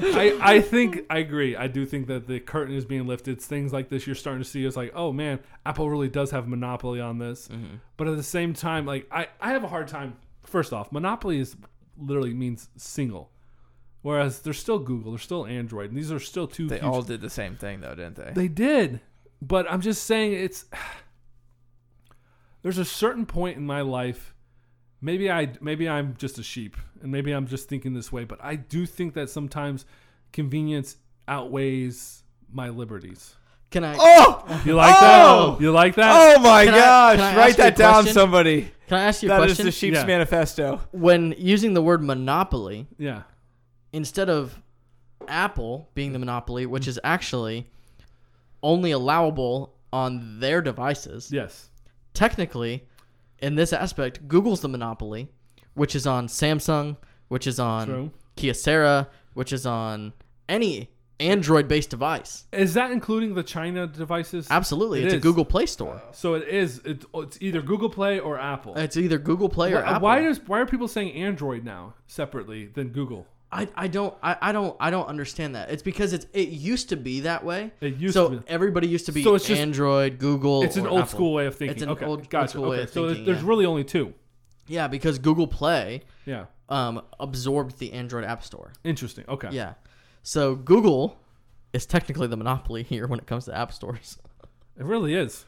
I, 0.02 0.38
I 0.40 0.60
think 0.62 1.04
I 1.10 1.18
agree. 1.18 1.56
I 1.56 1.66
do 1.66 1.84
think 1.84 2.06
that 2.06 2.26
the 2.26 2.40
curtain 2.40 2.74
is 2.74 2.86
being 2.86 3.06
lifted. 3.06 3.32
It's 3.32 3.46
things 3.46 3.70
like 3.70 3.90
this 3.90 4.06
you're 4.06 4.16
starting 4.16 4.42
to 4.42 4.48
see. 4.48 4.64
It's 4.64 4.76
like, 4.76 4.92
oh 4.94 5.12
man, 5.12 5.40
Apple 5.66 5.90
really 5.90 6.08
does 6.08 6.30
have 6.30 6.46
a 6.46 6.48
monopoly 6.48 7.00
on 7.00 7.18
this. 7.18 7.48
Mm-hmm. 7.48 7.76
But 7.98 8.08
at 8.08 8.16
the 8.16 8.22
same 8.22 8.54
time, 8.54 8.86
like 8.86 9.06
I, 9.10 9.28
I 9.42 9.50
have 9.50 9.62
a 9.62 9.68
hard 9.68 9.88
time. 9.88 10.16
First 10.42 10.72
off, 10.72 10.90
monopoly 10.90 11.38
is 11.38 11.54
literally 11.98 12.32
means 12.32 12.70
single, 12.78 13.30
whereas 14.00 14.40
there's 14.40 14.58
still 14.58 14.78
Google, 14.78 15.12
there's 15.12 15.22
still 15.22 15.44
Android, 15.44 15.90
and 15.90 15.98
these 15.98 16.10
are 16.10 16.18
still 16.18 16.46
two. 16.46 16.66
They 16.66 16.76
huge- 16.76 16.84
all 16.84 17.02
did 17.02 17.20
the 17.20 17.28
same 17.28 17.56
thing, 17.56 17.80
though, 17.80 17.94
didn't 17.94 18.16
they? 18.16 18.32
they 18.34 18.48
did, 18.48 19.00
but 19.42 19.70
I'm 19.70 19.82
just 19.82 20.04
saying 20.04 20.32
it's. 20.32 20.64
There's 22.62 22.78
a 22.78 22.84
certain 22.84 23.26
point 23.26 23.56
in 23.56 23.66
my 23.66 23.80
life. 23.80 24.34
Maybe 25.00 25.30
I 25.30 25.52
maybe 25.60 25.88
I'm 25.88 26.14
just 26.18 26.38
a 26.38 26.42
sheep 26.42 26.76
and 27.02 27.10
maybe 27.10 27.32
I'm 27.32 27.46
just 27.46 27.68
thinking 27.68 27.94
this 27.94 28.12
way, 28.12 28.24
but 28.24 28.38
I 28.42 28.56
do 28.56 28.84
think 28.86 29.14
that 29.14 29.30
sometimes 29.30 29.86
convenience 30.32 30.96
outweighs 31.26 32.22
my 32.52 32.68
liberties. 32.68 33.34
Can 33.70 33.84
I? 33.84 33.94
Oh, 33.98 34.62
You 34.66 34.74
like 34.74 34.94
Oh! 34.98 35.52
that? 35.52 35.62
You 35.62 35.70
like 35.70 35.94
that? 35.94 36.36
oh 36.36 36.40
my 36.42 36.64
Can 36.64 36.74
gosh! 36.74 37.16
can 37.18 37.34
I 37.34 37.36
Write 37.36 37.56
that 37.58 37.76
down, 37.76 37.92
question? 37.94 38.12
somebody. 38.14 38.62
Can 38.88 38.98
I 38.98 39.04
ask 39.04 39.22
you 39.22 39.28
a 39.28 39.32
That 39.32 39.42
is 39.44 39.50
question? 39.52 39.66
the 39.66 39.72
Sheep's 39.72 39.94
Yeah. 39.98 40.06
Manifesto. 40.06 40.80
when 40.90 41.34
using 41.38 41.72
the 41.74 41.80
word 41.82 42.02
monopoly 42.02 42.88
Yeah. 42.98 43.22
instead 43.92 44.28
of 44.28 44.60
Apple 45.28 45.88
being 45.94 46.12
the 46.12 46.18
monopoly, 46.18 46.66
which 46.66 46.88
is 46.88 46.98
actually 47.04 47.68
only 48.62 48.90
allowable 48.90 49.76
on 49.92 50.40
their 50.40 50.60
devices, 50.60 51.30
Yes. 51.32 51.69
Technically, 52.14 52.86
in 53.38 53.54
this 53.54 53.72
aspect, 53.72 54.26
Google's 54.28 54.60
the 54.60 54.68
monopoly, 54.68 55.28
which 55.74 55.94
is 55.94 56.06
on 56.06 56.26
Samsung, 56.26 56.96
which 57.28 57.46
is 57.46 57.58
on 57.58 57.86
True. 57.86 58.10
Kyocera, 58.36 59.08
which 59.34 59.52
is 59.52 59.66
on 59.66 60.12
any 60.48 60.90
Android 61.20 61.68
based 61.68 61.90
device. 61.90 62.46
Is 62.52 62.74
that 62.74 62.90
including 62.90 63.34
the 63.34 63.42
China 63.42 63.86
devices? 63.86 64.48
Absolutely, 64.50 65.02
It 65.02 65.06
it's 65.06 65.14
a. 65.14 65.18
Google 65.18 65.44
Play 65.44 65.66
Store. 65.66 65.96
Uh, 65.96 66.12
so 66.12 66.34
it 66.34 66.48
is. 66.48 66.80
It's, 66.84 67.04
it's 67.14 67.38
either 67.40 67.60
Google 67.62 67.90
Play 67.90 68.18
or 68.18 68.38
Apple. 68.38 68.76
It's 68.76 68.96
either 68.96 69.18
Google 69.18 69.48
Play 69.48 69.72
or 69.72 69.78
uh, 69.78 69.82
why, 69.82 69.88
Apple. 69.90 70.02
why 70.02 70.22
does 70.22 70.40
why 70.46 70.60
are 70.60 70.66
people 70.66 70.88
saying 70.88 71.12
Android 71.12 71.64
now 71.64 71.94
separately 72.06 72.66
than 72.66 72.88
Google? 72.88 73.26
I, 73.52 73.66
I 73.74 73.88
don't 73.88 74.14
I, 74.22 74.36
I 74.40 74.52
don't 74.52 74.76
I 74.78 74.90
don't 74.90 75.06
understand 75.06 75.54
that. 75.56 75.70
It's 75.70 75.82
because 75.82 76.12
it's 76.12 76.26
it 76.32 76.48
used 76.50 76.88
to 76.90 76.96
be 76.96 77.20
that 77.20 77.44
way. 77.44 77.72
It 77.80 77.96
used 77.96 78.14
so 78.14 78.28
to 78.30 78.36
be. 78.38 78.48
everybody 78.48 78.86
used 78.86 79.06
to 79.06 79.12
be 79.12 79.24
So 79.24 79.34
it's 79.34 79.46
just- 79.46 79.60
Android, 79.60 80.18
Google. 80.18 80.62
It's 80.62 80.76
an 80.76 80.86
or 80.86 80.90
old 80.90 81.00
Apple. 81.00 81.10
school 81.10 81.32
way 81.34 81.46
of 81.46 81.56
thinking. 81.56 81.74
It's 81.74 81.82
an 81.82 81.90
okay, 81.90 82.04
old- 82.04 82.20
old 82.20 82.30
gotcha. 82.30 82.48
school 82.50 82.68
way 82.70 82.76
okay, 82.76 82.82
of 82.84 82.90
so 82.90 83.06
thinking, 83.08 83.24
there's 83.26 83.42
yeah. 83.42 83.48
really 83.48 83.66
only 83.66 83.84
two. 83.84 84.14
Yeah, 84.68 84.86
because 84.86 85.18
Google 85.18 85.48
Play 85.48 86.02
Yeah, 86.26 86.44
um 86.68 87.02
absorbed 87.18 87.78
the 87.78 87.92
Android 87.92 88.24
App 88.24 88.44
Store. 88.44 88.72
interesting. 88.84 89.24
Okay. 89.28 89.48
Yeah. 89.50 89.74
So 90.22 90.54
Google 90.54 91.18
is 91.72 91.86
technically 91.86 92.28
the 92.28 92.36
monopoly 92.36 92.82
here 92.84 93.06
when 93.08 93.18
it 93.18 93.26
comes 93.26 93.46
to 93.46 93.56
app 93.56 93.72
stores. 93.72 94.18
it 94.78 94.84
really 94.84 95.14
is 95.14 95.44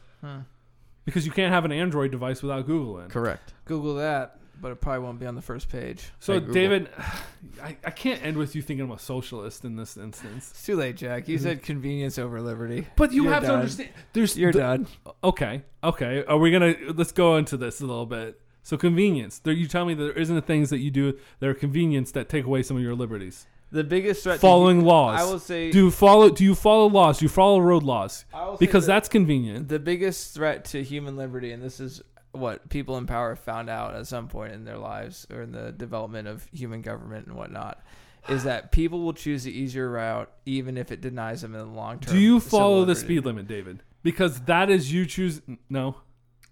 because 1.05 1.25
you 1.25 1.31
can't 1.31 1.53
have 1.53 1.63
an 1.65 1.71
Android 1.71 2.11
device 2.11 2.41
without 2.41 2.65
Google 2.65 2.99
in. 2.99 3.09
Correct. 3.09 3.53
Google 3.65 3.95
that, 3.95 4.39
but 4.63 4.71
it 4.71 4.81
probably 4.81 4.99
won't 5.03 5.19
be 5.19 5.25
on 5.27 5.35
the 5.35 5.41
first 5.41 5.69
page. 5.69 6.05
So 6.19 6.39
David, 6.39 6.89
I, 7.61 7.77
I 7.85 7.91
can't 7.91 8.23
end 8.25 8.37
with 8.37 8.55
you 8.55 8.61
thinking 8.61 8.85
I'm 8.85 8.91
a 8.91 8.97
socialist 8.97 9.65
in 9.65 9.75
this 9.75 9.97
instance. 9.97 10.49
It's 10.51 10.65
too 10.65 10.75
late, 10.77 10.95
Jack. 10.95 11.27
You 11.27 11.37
mhm. 11.37 11.41
said 11.43 11.61
convenience 11.61 12.17
over 12.17 12.41
liberty. 12.41 12.87
But 12.95 13.11
you 13.11 13.25
You're 13.25 13.33
have 13.33 13.43
to 13.43 13.47
done. 13.49 13.59
understand. 13.59 13.89
There's 14.13 14.37
You're 14.37 14.53
the- 14.53 14.59
done. 14.59 14.87
Okay, 15.23 15.61
okay. 15.83 16.23
Are 16.25 16.37
we 16.37 16.49
gonna 16.49 16.73
let's 16.95 17.11
go 17.11 17.35
into 17.35 17.57
this 17.57 17.81
a 17.81 17.85
little 17.85 18.05
bit? 18.07 18.39
So 18.63 18.77
convenience. 18.77 19.39
There, 19.39 19.53
you 19.53 19.67
tell 19.67 19.85
me 19.85 19.93
that 19.93 20.03
there 20.03 20.13
isn't 20.13 20.41
things 20.47 20.69
that 20.69 20.79
you 20.79 20.89
do 20.89 21.19
that 21.39 21.49
are 21.49 21.53
convenience 21.53 22.11
that 22.13 22.29
take 22.29 22.45
away 22.45 22.63
some 22.63 22.77
of 22.77 22.83
your 22.83 22.95
liberties. 22.95 23.45
The 23.73 23.83
biggest 23.83 24.23
threat. 24.23 24.35
to 24.35 24.39
Following 24.39 24.81
hu- 24.81 24.85
laws. 24.87 25.19
I 25.19 25.23
will 25.25 25.39
say. 25.39 25.71
Do 25.71 25.79
you 25.85 25.91
follow? 25.91 26.29
Do 26.29 26.43
you 26.45 26.55
follow 26.55 26.87
laws? 26.87 27.19
Do 27.19 27.25
you 27.25 27.29
follow 27.29 27.59
road 27.59 27.83
laws? 27.83 28.23
I 28.33 28.45
will 28.45 28.53
say 28.55 28.65
Because 28.65 28.85
that 28.85 28.93
that's 28.93 29.09
convenient. 29.09 29.67
the 29.67 29.79
biggest 29.79 30.33
threat 30.33 30.63
to 30.65 30.81
human 30.83 31.17
liberty, 31.17 31.51
and 31.51 31.61
this 31.61 31.79
is 31.81 32.01
what 32.33 32.67
people 32.69 32.97
in 32.97 33.07
power 33.07 33.35
found 33.35 33.69
out 33.69 33.95
at 33.95 34.05
some 34.07 34.27
point 34.27 34.53
in 34.53 34.65
their 34.65 34.77
lives 34.77 35.25
or 35.31 35.41
in 35.41 35.51
the 35.51 35.71
development 35.71 36.27
of 36.27 36.45
human 36.51 36.81
government 36.81 37.27
and 37.27 37.35
whatnot, 37.35 37.81
is 38.27 38.43
that 38.43 38.71
people 38.71 39.01
will 39.01 39.13
choose 39.13 39.43
the 39.43 39.51
easier 39.57 39.89
route 39.89 40.31
even 40.45 40.77
if 40.77 40.91
it 40.91 40.99
denies 41.01 41.41
them 41.41 41.53
in 41.55 41.59
the 41.59 41.65
long 41.65 41.99
term. 41.99 42.13
Do 42.15 42.19
you 42.21 42.39
follow 42.39 42.85
the 42.85 42.95
speed 42.95 43.25
limit, 43.25 43.47
David? 43.47 43.83
Because 44.01 44.41
that 44.41 44.69
is 44.69 44.91
you 44.91 45.05
choose. 45.05 45.41
No, 45.69 45.95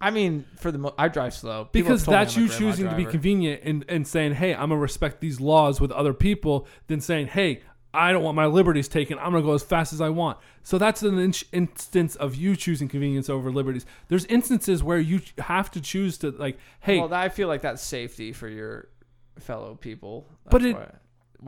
I 0.01 0.09
mean, 0.09 0.45
for 0.57 0.71
the 0.71 0.79
mo- 0.79 0.95
I 0.97 1.07
drive 1.09 1.33
slow 1.33 1.65
People 1.65 1.89
because 1.89 2.01
have 2.01 2.05
told 2.05 2.15
me 2.17 2.23
that's 2.25 2.35
I'm 2.35 2.39
a 2.39 2.43
you 2.43 2.47
grandma 2.49 2.59
choosing 2.71 2.85
to 2.85 2.95
be 2.95 3.03
driver. 3.03 3.11
convenient 3.11 3.61
and, 3.63 3.85
and 3.87 4.07
saying, 4.07 4.33
"Hey, 4.35 4.53
I'm 4.53 4.69
gonna 4.69 4.77
respect 4.77 5.21
these 5.21 5.39
laws 5.39 5.79
with 5.79 5.91
other 5.91 6.13
people," 6.13 6.67
than 6.87 7.01
saying, 7.01 7.27
"Hey, 7.27 7.61
I 7.93 8.11
don't 8.11 8.23
want 8.23 8.35
my 8.35 8.45
liberties 8.45 8.87
taken. 8.87 9.17
I'm 9.19 9.31
gonna 9.31 9.41
go 9.41 9.53
as 9.53 9.63
fast 9.63 9.91
as 9.93 10.01
I 10.01 10.09
want." 10.09 10.37
So 10.63 10.77
that's 10.77 11.03
an 11.03 11.17
in- 11.19 11.33
instance 11.51 12.15
of 12.15 12.35
you 12.35 12.55
choosing 12.55 12.87
convenience 12.87 13.29
over 13.29 13.51
liberties. 13.51 13.85
There's 14.07 14.25
instances 14.25 14.81
where 14.83 14.99
you 14.99 15.21
have 15.39 15.69
to 15.71 15.81
choose 15.81 16.17
to 16.19 16.31
like, 16.31 16.57
"Hey, 16.79 16.99
Well, 16.99 17.13
I 17.13 17.29
feel 17.29 17.47
like 17.47 17.61
that's 17.61 17.81
safety 17.83 18.31
for 18.33 18.47
your 18.47 18.87
fellow 19.39 19.75
people. 19.75 20.27
That's 20.45 20.51
But 20.51 20.65
it- 20.65 20.75
why, 20.75 20.91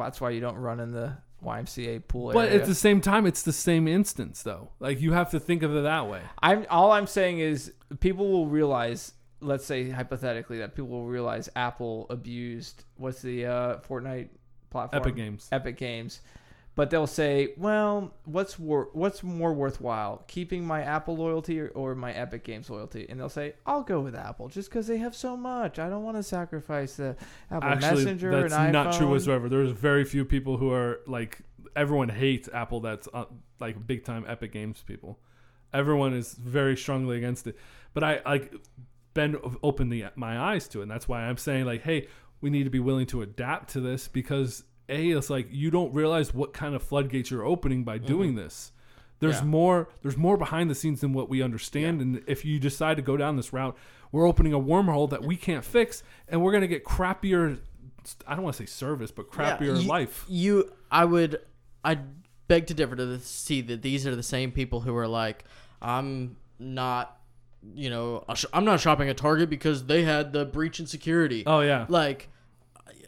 that's 0.06 0.20
why 0.22 0.32
you 0.32 0.40
don't 0.42 0.58
run 0.58 0.80
in 0.80 0.92
the 0.92 1.18
YMCA 1.44 2.00
pool 2.08 2.32
but 2.32 2.48
area. 2.48 2.62
at 2.62 2.66
the 2.66 2.74
same 2.76 3.02
time, 3.02 3.26
it's 3.26 3.44
the 3.44 3.52
same 3.54 3.88
instance 3.88 4.44
though. 4.44 4.70
Like 4.80 5.02
you 5.02 5.12
have 5.12 5.30
to 5.32 5.40
think 5.40 5.62
of 5.62 5.76
it 5.76 5.82
that 5.82 6.08
way. 6.08 6.22
I'm 6.42 6.66
all 6.70 6.92
I'm 6.94 7.08
saying 7.08 7.40
is 7.40 7.74
people 8.00 8.32
will 8.32 8.48
realize. 8.48 9.14
Let's 9.42 9.66
say 9.66 9.90
hypothetically 9.90 10.60
that 10.60 10.74
people 10.74 10.88
will 10.90 11.06
realize 11.08 11.50
Apple 11.54 12.08
abused 12.10 12.86
what's 12.96 13.22
the 13.22 13.46
uh, 13.46 13.78
Fortnite 13.80 14.30
platform 14.74 15.02
Epic 15.02 15.16
Games. 15.16 15.48
Epic 15.52 15.78
Games, 15.78 16.20
but 16.76 16.90
they'll 16.90 17.08
say, 17.08 17.54
well, 17.56 18.12
what's 18.26 18.58
wor- 18.58 18.90
what's 18.94 19.22
more 19.24 19.54
worthwhile, 19.54 20.24
keeping 20.28 20.66
my 20.66 20.82
Apple 20.82 21.16
loyalty 21.16 21.60
or, 21.62 21.70
or 21.70 21.96
my 21.96 22.12
Epic 22.12 22.44
Games 22.44 22.70
loyalty? 22.70 23.06
And 23.08 23.20
they'll 23.20 23.30
say, 23.30 23.54
I'll 23.66 23.84
go 23.84 24.02
with 24.02 24.16
Apple 24.16 24.50
just 24.50 24.70
because 24.70 24.88
they 24.88 24.98
have 24.98 25.16
so 25.16 25.38
much. 25.38 25.80
I 25.80 25.88
don't 25.88 26.04
want 26.04 26.18
to 26.18 26.24
sacrifice 26.24 26.96
the 26.96 27.16
Apple 27.52 27.70
Actually, 27.70 28.04
Messenger 28.04 28.32
that's 28.32 28.54
and 28.54 28.76
iPhone. 28.76 28.84
not 28.84 28.94
true 28.98 29.10
whatsoever. 29.10 29.48
There's 29.48 29.72
very 29.72 30.04
few 30.04 30.26
people 30.26 30.58
who 30.58 30.72
are 30.72 31.00
like 31.08 31.38
everyone 31.76 32.10
hates 32.10 32.50
Apple. 32.52 32.80
That's 32.82 33.08
uh, 33.14 33.26
like 33.60 33.86
big 33.86 34.04
time 34.04 34.26
Epic 34.28 34.52
Games 34.52 34.84
people. 34.86 35.20
Everyone 35.74 36.14
is 36.14 36.34
very 36.34 36.76
strongly 36.76 37.18
against 37.18 37.48
it. 37.48 37.56
But 37.94 38.04
I 38.04 38.22
like 38.26 38.54
Ben 39.14 39.38
opened 39.62 39.92
the, 39.92 40.06
my 40.16 40.40
eyes 40.40 40.68
to 40.70 40.80
it, 40.80 40.84
and 40.84 40.92
that's 40.92 41.08
why 41.08 41.22
I'm 41.22 41.38
saying 41.38 41.66
like, 41.66 41.84
hey, 41.84 42.08
we 42.44 42.50
need 42.50 42.66
to 42.66 42.70
be 42.70 42.80
willing 42.80 43.08
to 43.08 43.22
adapt 43.22 43.72
to 43.72 43.80
this 43.80 44.08
because 44.08 44.64
a 44.90 45.12
it's 45.12 45.30
like 45.30 45.48
you 45.50 45.72
don't 45.72 45.94
realize 45.94 46.34
what 46.34 46.54
kind 46.54 46.76
of 46.76 46.84
floodgates 46.84 47.32
you're 47.32 47.46
opening 47.46 47.84
by 47.84 47.98
mm-hmm. 47.98 48.06
doing 48.06 48.36
this. 48.36 48.72
There's 49.20 49.40
Yeah. 49.40 49.46
more. 49.46 49.90
There's 50.02 50.18
more 50.18 50.36
behind 50.38 50.70
the 50.70 50.76
scenes 50.76 51.00
than 51.00 51.14
what 51.14 51.30
we 51.30 51.42
understand, 51.42 52.02
and 52.02 52.22
if 52.28 52.44
you 52.44 52.60
decide 52.60 52.98
to 52.98 53.02
go 53.02 53.16
down 53.16 53.38
this 53.38 53.54
route, 53.54 53.78
we're 54.12 54.28
opening 54.28 54.54
a 54.54 54.60
wormhole 54.60 55.10
that 55.10 55.24
we 55.24 55.38
can't 55.38 55.64
fix, 55.64 56.04
and 56.28 56.44
we're 56.44 56.52
gonna 56.52 56.68
get 56.68 56.84
crappier. 56.84 57.60
I 58.28 58.36
don't 58.36 58.44
want 58.44 58.58
to 58.58 58.64
say 58.64 58.68
service, 58.68 59.12
but 59.12 59.28
Yeah, 59.32 59.58
crappier 59.58 59.82
you- 59.82 59.88
life. 59.88 60.26
You, 60.28 60.70
I 60.92 61.06
would, 61.06 61.40
I 61.86 62.00
beg 62.50 62.68
to 62.68 62.74
differ 62.74 62.98
to 62.98 63.18
see 63.20 63.62
that 63.62 63.82
these 63.82 64.06
are 64.06 64.14
the 64.14 64.22
same 64.22 64.52
people 64.52 64.82
who 64.82 64.94
are 64.98 65.08
like, 65.08 65.46
I'm 65.82 66.36
not, 66.60 67.18
you 67.74 67.90
know, 67.90 68.26
I'm 68.52 68.66
not 68.66 68.82
shopping 68.82 69.08
at 69.08 69.16
Target 69.16 69.50
because 69.50 69.86
they 69.86 70.04
had 70.04 70.34
the 70.34 70.44
breach 70.44 70.82
in 70.82 70.86
security. 70.86 71.44
Oh 71.48 71.62
yeah, 71.62 71.86
Like, 71.88 72.28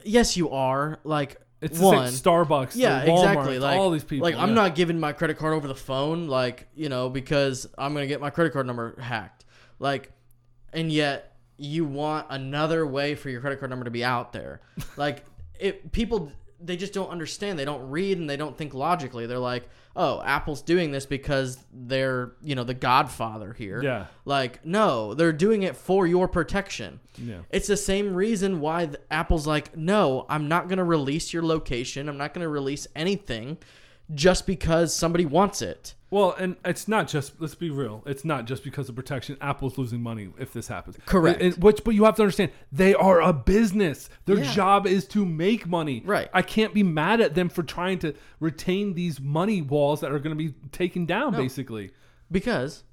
yes, 0.05 0.37
you 0.37 0.51
are. 0.51 0.99
Like, 1.03 1.41
it's 1.61 1.79
one, 1.79 2.07
Starbucks. 2.09 2.73
yeah, 2.75 3.05
the 3.05 3.11
Walmart, 3.11 3.17
exactly. 3.17 3.59
Like 3.59 3.77
all 3.77 3.89
these 3.91 4.03
people. 4.03 4.27
Like, 4.27 4.35
I'm 4.35 4.53
not 4.53 4.75
giving 4.75 4.99
my 4.99 5.13
credit 5.13 5.37
card 5.37 5.53
over 5.53 5.67
the 5.67 5.75
phone. 5.75 6.27
Like, 6.27 6.67
you 6.75 6.89
know, 6.89 7.09
because 7.09 7.67
I'm 7.77 7.93
gonna 7.93 8.07
get 8.07 8.21
my 8.21 8.29
credit 8.29 8.53
card 8.53 8.67
number 8.67 8.99
hacked. 9.01 9.45
Like, 9.79 10.11
and 10.73 10.91
yet 10.91 11.35
you 11.57 11.85
want 11.85 12.27
another 12.29 12.85
way 12.85 13.15
for 13.15 13.29
your 13.29 13.41
credit 13.41 13.59
card 13.59 13.69
number 13.69 13.85
to 13.85 13.91
be 13.91 14.03
out 14.03 14.31
there. 14.33 14.61
Like, 14.97 15.25
it 15.59 15.91
people 15.91 16.31
they 16.59 16.77
just 16.77 16.93
don't 16.93 17.09
understand. 17.09 17.59
They 17.59 17.65
don't 17.65 17.89
read 17.89 18.17
and 18.17 18.29
they 18.29 18.37
don't 18.37 18.57
think 18.57 18.73
logically. 18.73 19.25
They're 19.25 19.39
like, 19.39 19.67
oh, 19.95 20.21
Apple's 20.21 20.61
doing 20.61 20.91
this 20.91 21.05
because 21.05 21.57
they're 21.73 22.33
you 22.41 22.55
know 22.55 22.63
the 22.63 22.73
Godfather 22.73 23.53
here. 23.53 23.81
Yeah. 23.81 24.05
Like, 24.25 24.65
no, 24.65 25.13
they're 25.13 25.33
doing 25.33 25.63
it 25.63 25.75
for 25.75 26.07
your 26.07 26.27
protection. 26.27 26.99
Yeah. 27.17 27.39
It's 27.49 27.67
the 27.67 27.77
same 27.77 28.13
reason 28.13 28.59
why 28.59 28.89
Apple's 29.11 29.47
like, 29.47 29.75
no, 29.75 30.25
I'm 30.29 30.47
not 30.47 30.67
going 30.67 30.77
to 30.77 30.83
release 30.83 31.33
your 31.33 31.43
location. 31.43 32.09
I'm 32.09 32.17
not 32.17 32.33
going 32.33 32.43
to 32.43 32.49
release 32.49 32.87
anything 32.95 33.57
just 34.13 34.45
because 34.45 34.95
somebody 34.95 35.25
wants 35.25 35.61
it. 35.61 35.95
Well, 36.15 36.31
and 36.39 36.55
it's 36.63 36.87
not 36.87 37.09
just. 37.09 37.41
Let's 37.41 37.55
be 37.55 37.69
real. 37.69 38.01
It's 38.05 38.23
not 38.23 38.45
just 38.45 38.63
because 38.63 38.87
of 38.87 38.95
protection. 38.95 39.35
Apple's 39.41 39.77
losing 39.77 40.01
money 40.01 40.29
if 40.39 40.53
this 40.53 40.69
happens. 40.69 40.95
Correct. 41.05 41.57
Which, 41.57 41.83
but 41.83 41.93
you 41.93 42.05
have 42.05 42.15
to 42.15 42.21
understand, 42.21 42.51
they 42.71 42.93
are 42.93 43.19
a 43.19 43.33
business. 43.33 44.07
Their 44.23 44.37
Yeah. 44.37 44.53
job 44.53 44.87
is 44.87 45.05
to 45.09 45.25
make 45.25 45.67
money. 45.67 46.03
Right. 46.05 46.29
I 46.33 46.41
can't 46.41 46.73
be 46.73 46.83
mad 46.83 47.19
at 47.19 47.35
them 47.35 47.49
for 47.49 47.63
trying 47.63 47.99
to 47.99 48.13
retain 48.39 48.93
these 48.93 49.19
money 49.19 49.61
walls 49.61 49.99
that 49.99 50.13
are 50.13 50.19
going 50.19 50.37
to 50.37 50.41
be 50.41 50.53
taken 50.71 51.05
down. 51.05 51.33
No. 51.33 51.37
Basically, 51.39 51.91
Because 52.31 52.85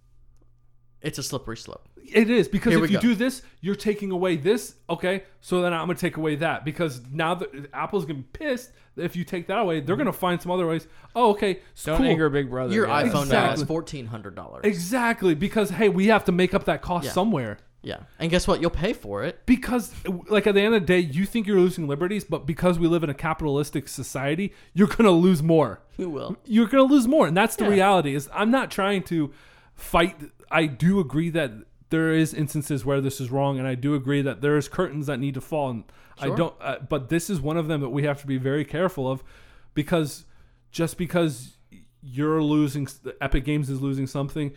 it's 1.01 1.18
a 1.18 1.23
slippery 1.23 1.59
slope. 1.59 1.89
It 2.05 2.28
is 2.30 2.48
because 2.48 2.72
Here 2.74 2.82
if 2.84 2.90
we 2.90 2.94
you 2.96 3.00
go. 3.00 3.09
do 3.09 3.14
this, 3.14 3.42
you're 3.61 3.74
taking 3.74 4.11
away 4.11 4.36
this. 4.36 4.74
Okay, 4.90 5.24
so 5.40 5.61
then 5.62 5.72
I'm 5.72 5.86
going 5.86 5.96
to 5.96 6.00
take 6.00 6.16
away 6.16 6.36
that 6.36 6.64
because 6.64 7.00
now 7.12 7.34
that 7.36 7.48
Apple's 7.72 8.05
going 8.05 8.16
to 8.16 8.22
be 8.22 8.28
pissed 8.46 8.72
if 8.96 9.16
you 9.16 9.24
take 9.24 9.46
that 9.46 9.59
away, 9.59 9.80
they're 9.80 9.96
going 9.96 10.07
to 10.07 10.12
find 10.12 10.40
some 10.42 10.53
other 10.53 10.66
ways. 10.66 10.86
Oh, 11.16 11.30
okay, 11.30 11.61
s- 11.74 11.84
Don't 11.84 11.96
cool. 11.98 12.07
anger 12.07 12.28
Big 12.28 12.50
Brother. 12.50 12.74
Your 12.74 12.86
guys. 12.86 13.11
iPhone 13.12 13.30
now 13.30 13.53
is 13.53 13.62
Exactly. 13.62 14.03
$1,400. 14.05 14.64
Exactly, 14.64 15.34
because 15.34 15.70
hey, 15.70 15.88
we 15.88 16.09
have 16.09 16.24
to 16.26 16.32
make 16.32 16.53
up 16.55 16.64
that 16.64 16.82
cost 16.82 17.07
Yeah. 17.07 17.12
somewhere. 17.12 17.59
Yeah. 17.84 18.00
And 18.20 18.30
guess 18.30 18.46
what? 18.46 18.61
You'll 18.61 18.70
pay 18.70 18.92
for 18.92 19.24
it. 19.24 19.40
Because, 19.44 19.92
like, 20.28 20.46
at 20.46 20.55
the 20.55 20.61
end 20.61 20.72
of 20.74 20.82
the 20.82 20.86
day, 20.86 21.00
you 21.00 21.26
think 21.26 21.48
you're 21.48 21.59
losing 21.59 21.88
liberties, 21.88 22.22
but 22.22 22.46
because 22.46 22.78
we 22.78 22.86
live 22.86 23.03
in 23.03 23.11
a 23.11 23.14
capitalistic 23.14 23.88
society, 23.88 24.53
you're 24.72 24.86
going 24.86 25.03
to 25.05 25.11
lose 25.11 25.42
more. 25.42 25.80
You 25.96 26.09
will. 26.09 26.36
You're 26.44 26.68
going 26.68 26.86
to 26.86 26.94
lose 26.94 27.09
more. 27.09 27.26
And 27.26 27.36
that's 27.36 27.57
the 27.57 27.64
Yeah. 27.64 27.70
reality 27.70 28.14
is 28.14 28.28
I'm 28.32 28.53
not 28.53 28.70
trying 28.70 29.03
to 29.05 29.32
fight. 29.74 30.14
I 30.48 30.66
do 30.66 31.00
agree 31.00 31.30
that 31.30 31.50
there 31.93 32.12
is 32.12 32.34
instances 32.34 32.84
where 32.84 33.01
this 33.01 33.20
is 33.20 33.30
wrong. 33.30 33.59
And 33.59 33.68
I 33.68 33.76
do 33.76 33.95
agree 33.95 34.22
that 34.22 34.40
there 34.40 34.57
is 34.57 34.68
curtains 34.68 35.07
that 35.07 35.20
need 35.20 35.34
to 35.34 35.40
fall. 35.40 35.70
And 35.70 35.84
I 36.18 36.30
don't, 36.30 36.55
uh, 36.61 36.78
but 36.88 37.11
this 37.11 37.30
is 37.30 37.40
one 37.40 37.57
of 37.57 37.68
them 37.68 37.80
that 37.82 37.90
we 37.90 38.03
have 38.03 38.20
to 38.22 38.26
be 38.26 38.38
very 38.38 38.64
careful 38.64 39.09
of 39.09 39.22
because 39.74 40.24
just 40.72 40.97
because 40.97 41.59
you're 42.03 42.43
losing, 42.43 42.88
Epic 43.20 43.45
Games 43.45 43.70
is 43.70 43.80
losing 43.80 44.07
something, 44.07 44.55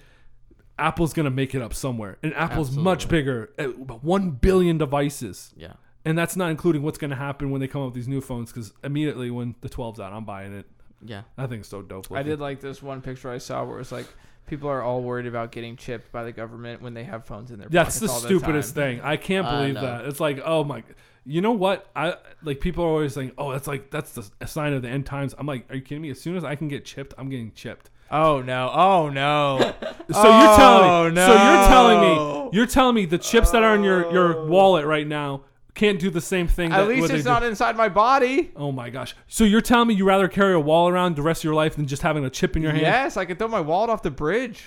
Apple's 0.80 1.14
going 1.14 1.26
to 1.26 1.32
make 1.32 1.54
it 1.54 1.62
up 1.62 1.74
somewhere. 1.74 2.18
And 2.24 2.34
Apple's 2.34 2.72
much 2.72 3.08
bigger, 3.08 3.52
uh, 3.60 3.66
1 3.66 4.32
billion 4.32 4.78
devices. 4.78 5.54
Yeah. 5.56 5.74
And 6.06 6.18
that's 6.18 6.36
not 6.36 6.52
including 6.52 6.84
what's 6.84 6.98
going 6.98 7.12
to 7.12 7.18
happen 7.18 7.52
when 7.52 7.62
they 7.62 7.68
come 7.68 7.82
up 7.82 7.88
with 7.88 7.96
these 7.96 8.08
new 8.08 8.22
phones. 8.22 8.52
Because 8.52 8.72
immediately 8.84 9.30
when 9.30 9.56
the 9.62 9.70
12's 9.70 10.00
out, 10.00 10.14
I'm 10.14 10.26
buying 10.26 10.54
it. 10.54 10.66
Yeah. 11.04 11.24
I 11.38 11.48
think 11.48 11.62
it's 11.62 11.70
so 11.70 11.82
dope. 11.82 12.12
I 12.12 12.24
did 12.24 12.40
like 12.40 12.62
this 12.62 12.82
one 12.82 13.02
picture 13.02 13.30
I 13.30 13.40
saw 13.40 13.64
where 13.66 13.80
it's 13.80 13.92
like 13.92 14.08
people 14.46 14.70
are 14.70 14.82
all 14.82 15.02
worried 15.02 15.26
about 15.26 15.52
getting 15.52 15.76
chipped 15.76 16.12
by 16.12 16.24
the 16.24 16.32
government 16.32 16.82
when 16.82 16.94
they 16.94 17.04
have 17.04 17.26
phones 17.26 17.52
in 17.52 17.60
their 17.60 17.70
That's 17.70 18.00
the 18.00 18.08
pockets 18.08 18.24
all 18.24 18.30
stupidest 18.30 18.76
time. 18.76 18.98
thing. 18.98 19.02
I 19.02 19.18
can't 19.18 19.46
I 19.46 19.60
believe 19.60 19.76
know. 19.76 19.82
that. 19.82 20.06
It's 20.06 20.20
like, 20.20 20.42
oh 20.44 20.64
my. 20.64 20.84
You 21.28 21.42
know 21.42 21.54
what? 21.54 21.90
I 21.96 22.18
like 22.44 22.60
people 22.60 22.84
are 22.84 22.88
always 22.90 23.14
saying, 23.16 23.32
"Oh, 23.36 23.52
that's 23.52 23.66
like 23.66 23.90
that's 23.90 24.12
the 24.12 24.30
a 24.42 24.46
sign 24.46 24.74
of 24.74 24.84
the 24.84 24.90
end 24.90 25.08
times." 25.08 25.34
I'm 25.40 25.48
like, 25.48 25.66
are 25.72 25.76
you 25.76 25.82
kidding 25.82 26.04
me? 26.04 26.12
As 26.12 26.22
soon 26.22 26.38
as 26.38 26.44
I 26.44 26.54
can 26.54 26.68
get 26.68 26.86
chipped, 26.86 27.16
I'm 27.18 27.30
getting 27.30 27.52
chipped. 27.54 27.90
Oh 28.12 28.44
no! 28.44 28.70
Oh 28.72 29.10
no! 29.10 29.74
So 30.12 30.22
you're 30.22 30.56
telling 30.56 31.16
me. 31.16 31.22
Oh, 31.22 31.26
So 31.26 31.34
you're 31.34 31.68
telling 31.68 32.02
no. 32.02 32.44
me. 32.44 32.50
You're 32.56 32.68
telling 32.68 32.94
me 32.94 33.08
the 33.08 33.18
chips 33.18 33.50
that 33.50 33.64
are 33.64 33.74
in 33.74 33.84
your 33.84 34.12
your 34.14 34.36
oh. 34.38 34.46
wallet 34.46 34.86
right 34.86 35.08
now 35.08 35.42
can't 35.76 36.00
do 36.00 36.10
the 36.10 36.22
same 36.22 36.48
thing. 36.48 36.72
At 36.72 36.78
that, 36.78 36.88
least 36.88 37.02
what 37.02 37.10
they 37.10 37.16
it's 37.16 37.24
do. 37.26 37.30
not 37.30 37.44
inside 37.44 37.76
my 37.78 37.90
body. 37.90 38.52
Oh 38.56 38.72
my 38.72 38.90
gosh! 38.90 39.16
So 39.28 39.44
you're 39.44 39.62
telling 39.62 39.90
me 39.90 39.94
you 39.94 40.06
rather 40.06 40.28
carry 40.28 40.54
a 40.54 40.60
wall 40.60 40.88
around 40.88 41.16
the 41.16 41.22
rest 41.22 41.42
of 41.42 41.44
your 41.44 41.54
life 41.54 41.76
than 41.76 41.86
just 41.86 42.02
having 42.02 42.26
a 42.26 42.30
chip 42.30 42.56
in 42.56 42.64
your 42.64 42.72
hand? 42.72 42.82
Yes, 42.82 43.18
I 43.18 43.26
could 43.26 43.38
throw 43.38 43.48
my 43.48 43.62
wallet 43.62 43.90
off 43.90 44.02
the 44.02 44.12
bridge. 44.12 44.64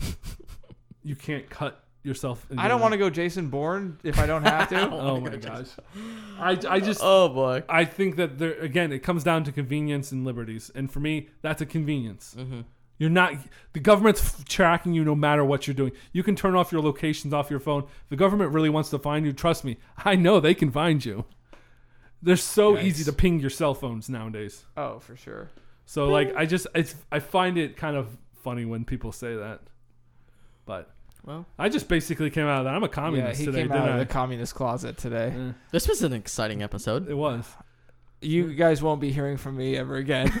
You 1.02 1.16
can't 1.16 1.48
cut 1.48 1.82
yourself. 2.02 2.46
I 2.58 2.68
don't 2.68 2.80
want 2.80 2.92
to 2.92 2.98
go 2.98 3.08
Jason 3.08 3.48
Bourne 3.48 3.98
if 4.04 4.18
I 4.18 4.26
don't 4.26 4.42
have 4.42 4.68
to. 4.68 4.88
Oh 4.92 5.18
my 5.20 5.36
gosh! 5.36 5.68
I 6.38 6.58
I 6.68 6.80
just 6.80 7.00
Oh 7.02 7.28
boy. 7.30 7.62
I 7.68 7.84
think 7.86 8.16
that 8.16 8.38
there 8.38 8.52
again 8.60 8.92
it 8.92 8.98
comes 8.98 9.24
down 9.24 9.44
to 9.44 9.52
convenience 9.52 10.12
and 10.12 10.24
liberties, 10.26 10.70
and 10.74 10.92
for 10.92 11.00
me 11.00 11.28
that's 11.42 11.62
a 11.62 11.66
convenience. 11.66 12.36
Mm-hmm. 12.38 12.60
You're 13.00 13.10
not 13.10 13.32
the 13.72 13.80
government's 13.80 14.44
tracking 14.44 14.92
you 14.92 15.04
no 15.04 15.14
matter 15.14 15.42
what 15.44 15.66
you're 15.66 15.74
doing. 15.74 15.92
You 16.12 16.22
can 16.22 16.36
turn 16.36 16.54
off 16.54 16.70
your 16.70 16.82
locations 16.82 17.32
off 17.34 17.50
your 17.50 17.58
phone. 17.58 17.84
If 17.84 18.08
the 18.10 18.16
government 18.16 18.52
really 18.52 18.68
wants 18.68 18.90
to 18.90 18.98
find 18.98 19.24
you, 19.24 19.32
trust 19.32 19.64
me, 19.64 19.78
I 20.04 20.14
know 20.16 20.38
they 20.38 20.54
can 20.54 20.70
find 20.70 21.02
you. 21.04 21.24
They're 22.22 22.36
so 22.36 22.74
Yikes. 22.76 22.82
easy 22.84 23.04
to 23.04 23.12
ping 23.14 23.40
your 23.40 23.48
cell 23.48 23.72
phones 23.74 24.10
nowadays. 24.10 24.66
oh, 24.76 24.98
for 24.98 25.16
sure. 25.16 25.48
So 25.86 26.08
like 26.08 26.32
I 26.36 26.44
just 26.46 26.66
it's, 26.74 26.94
I 27.10 27.18
find 27.18 27.56
it 27.58 27.76
kind 27.76 27.96
of 27.96 28.16
funny 28.44 28.64
when 28.66 28.84
people 28.84 29.10
say 29.12 29.34
that. 29.34 29.60
But 30.66 30.90
Well, 31.24 31.46
I 31.58 31.68
just 31.70 31.88
basically 31.88 32.28
came 32.30 32.46
out 32.46 32.58
of 32.60 32.64
that. 32.66 32.74
I'm 32.74 32.82
a 32.82 32.86
Yeah, 32.86 32.92
communist 32.92 33.40
he 33.40 33.46
today, 33.46 33.60
came 33.62 33.68
didn't 33.68 33.82
out 33.82 33.88
of 33.88 33.94
I? 33.96 33.98
the 34.00 34.06
communist 34.06 34.54
closet 34.54 34.98
today. 34.98 35.32
Eh, 35.34 35.52
this 35.72 35.88
was 35.88 36.02
an 36.02 36.12
exciting 36.12 36.62
episode. 36.62 37.08
it 37.08 37.14
was. 37.14 37.46
You 38.22 38.52
guys 38.52 38.82
won't 38.82 39.00
be 39.00 39.10
hearing 39.12 39.38
from 39.38 39.56
me 39.56 39.76
ever 39.76 39.96
again. 39.96 40.28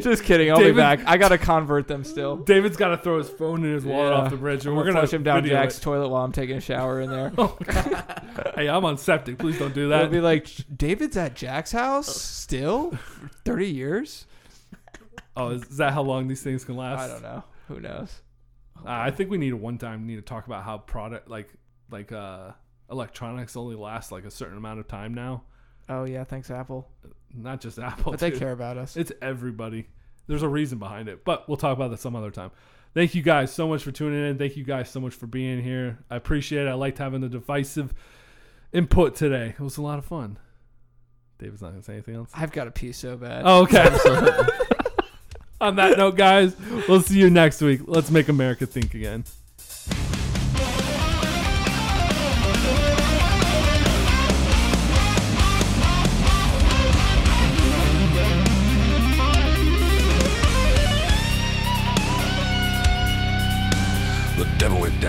Just 0.00 0.24
kidding. 0.24 0.50
I'll 0.50 0.56
David- 0.58 0.72
be 0.74 0.76
back. 0.80 1.00
I 1.06 1.18
gotta 1.18 1.36
convert 1.36 1.86
them 1.86 2.02
still. 2.04 2.36
David's 2.36 2.76
got 2.78 2.88
to 2.88 2.96
throw 2.96 3.18
his 3.18 3.28
phone 3.28 3.62
and 3.64 3.74
his 3.74 3.84
wallet 3.84 4.12
Yeah. 4.12 4.18
off 4.20 4.30
the 4.30 4.36
bridge, 4.38 4.64
and 4.64 4.74
we're 4.76 4.84
gonna 4.84 5.00
flush 5.00 5.12
him 5.12 5.22
down 5.22 5.42
video 5.42 5.58
Jack's 5.58 5.78
it. 5.78 5.82
toilet 5.82 6.08
while 6.08 6.24
I'm 6.24 6.32
taking 6.32 6.56
a 6.56 6.60
shower 6.60 7.00
in 7.00 7.10
there. 7.10 7.32
Hey, 8.54 8.68
I'm 8.68 8.84
on 8.86 8.96
septic. 8.96 9.38
Please 9.38 9.58
don't 9.58 9.74
do 9.74 9.88
that. 9.90 9.96
They'll 9.98 10.06
that. 10.06 10.12
be 10.12 10.20
like, 10.20 10.48
David's 10.74 11.16
at 11.18 11.34
Jack's 11.34 11.72
house 11.72 12.06
still? 12.16 12.96
Thirty 13.44 13.68
years? 13.70 14.26
Oh, 15.36 15.50
is, 15.50 15.62
is 15.64 15.76
that 15.78 15.92
how 15.92 16.02
long 16.02 16.28
these 16.28 16.42
things 16.42 16.64
can 16.64 16.76
last? 16.76 17.00
I 17.00 17.08
don't 17.08 17.22
know. 17.22 17.44
Who 17.68 17.80
knows? 17.80 18.20
Uh, 18.78 18.88
I 18.90 19.10
think 19.10 19.30
we 19.30 19.36
need 19.38 19.52
a 19.52 19.56
one 19.56 19.76
time 19.78 20.06
need 20.06 20.16
to 20.16 20.22
talk 20.22 20.46
about 20.46 20.64
how 20.64 20.78
product 20.78 21.28
like 21.28 21.48
like 21.90 22.10
uh 22.12 22.52
electronics 22.90 23.56
only 23.56 23.76
last 23.76 24.12
like 24.12 24.24
a 24.24 24.30
certain 24.30 24.56
amount 24.56 24.80
of 24.80 24.88
time 24.88 25.12
now. 25.14 25.42
Oh 25.88 26.04
yeah, 26.04 26.24
thanks 26.24 26.50
Apple. 26.50 26.88
Not 27.34 27.60
just 27.60 27.78
Apple. 27.78 28.12
But 28.12 28.20
they 28.20 28.30
dude. 28.30 28.38
care 28.38 28.52
about 28.52 28.76
us. 28.76 28.96
It's 28.96 29.12
everybody. 29.20 29.88
There's 30.26 30.42
a 30.42 30.48
reason 30.48 30.78
behind 30.78 31.08
it, 31.08 31.24
but 31.24 31.48
we'll 31.48 31.56
talk 31.56 31.76
about 31.76 31.90
that 31.90 31.98
some 31.98 32.14
other 32.14 32.30
time. 32.30 32.50
Thank 32.94 33.14
you 33.14 33.22
guys 33.22 33.52
so 33.52 33.66
much 33.66 33.82
for 33.82 33.90
tuning 33.90 34.28
in. 34.28 34.38
Thank 34.38 34.56
you 34.56 34.64
guys 34.64 34.90
so 34.90 35.00
much 35.00 35.14
for 35.14 35.26
being 35.26 35.62
here. 35.62 35.98
I 36.10 36.16
appreciate 36.16 36.66
it. 36.66 36.68
I 36.68 36.74
liked 36.74 36.98
having 36.98 37.22
the 37.22 37.28
divisive 37.28 37.94
input 38.72 39.14
today. 39.14 39.54
It 39.58 39.60
was 39.60 39.78
a 39.78 39.82
lot 39.82 39.98
of 39.98 40.04
fun. 40.04 40.38
David's 41.38 41.62
not 41.62 41.70
gonna 41.70 41.82
say 41.82 41.94
anything 41.94 42.14
else. 42.16 42.30
I've 42.34 42.52
got 42.52 42.64
to 42.64 42.70
pee 42.70 42.92
so 42.92 43.16
bad. 43.16 43.42
Oh, 43.44 43.62
okay. 43.62 43.84
On 45.60 45.76
that 45.76 45.96
note, 45.96 46.16
guys, 46.16 46.54
we'll 46.88 47.00
see 47.00 47.18
you 47.18 47.30
next 47.30 47.60
week. 47.60 47.80
Let's 47.86 48.10
make 48.10 48.28
America 48.28 48.66
think 48.66 48.94
again. 48.94 49.24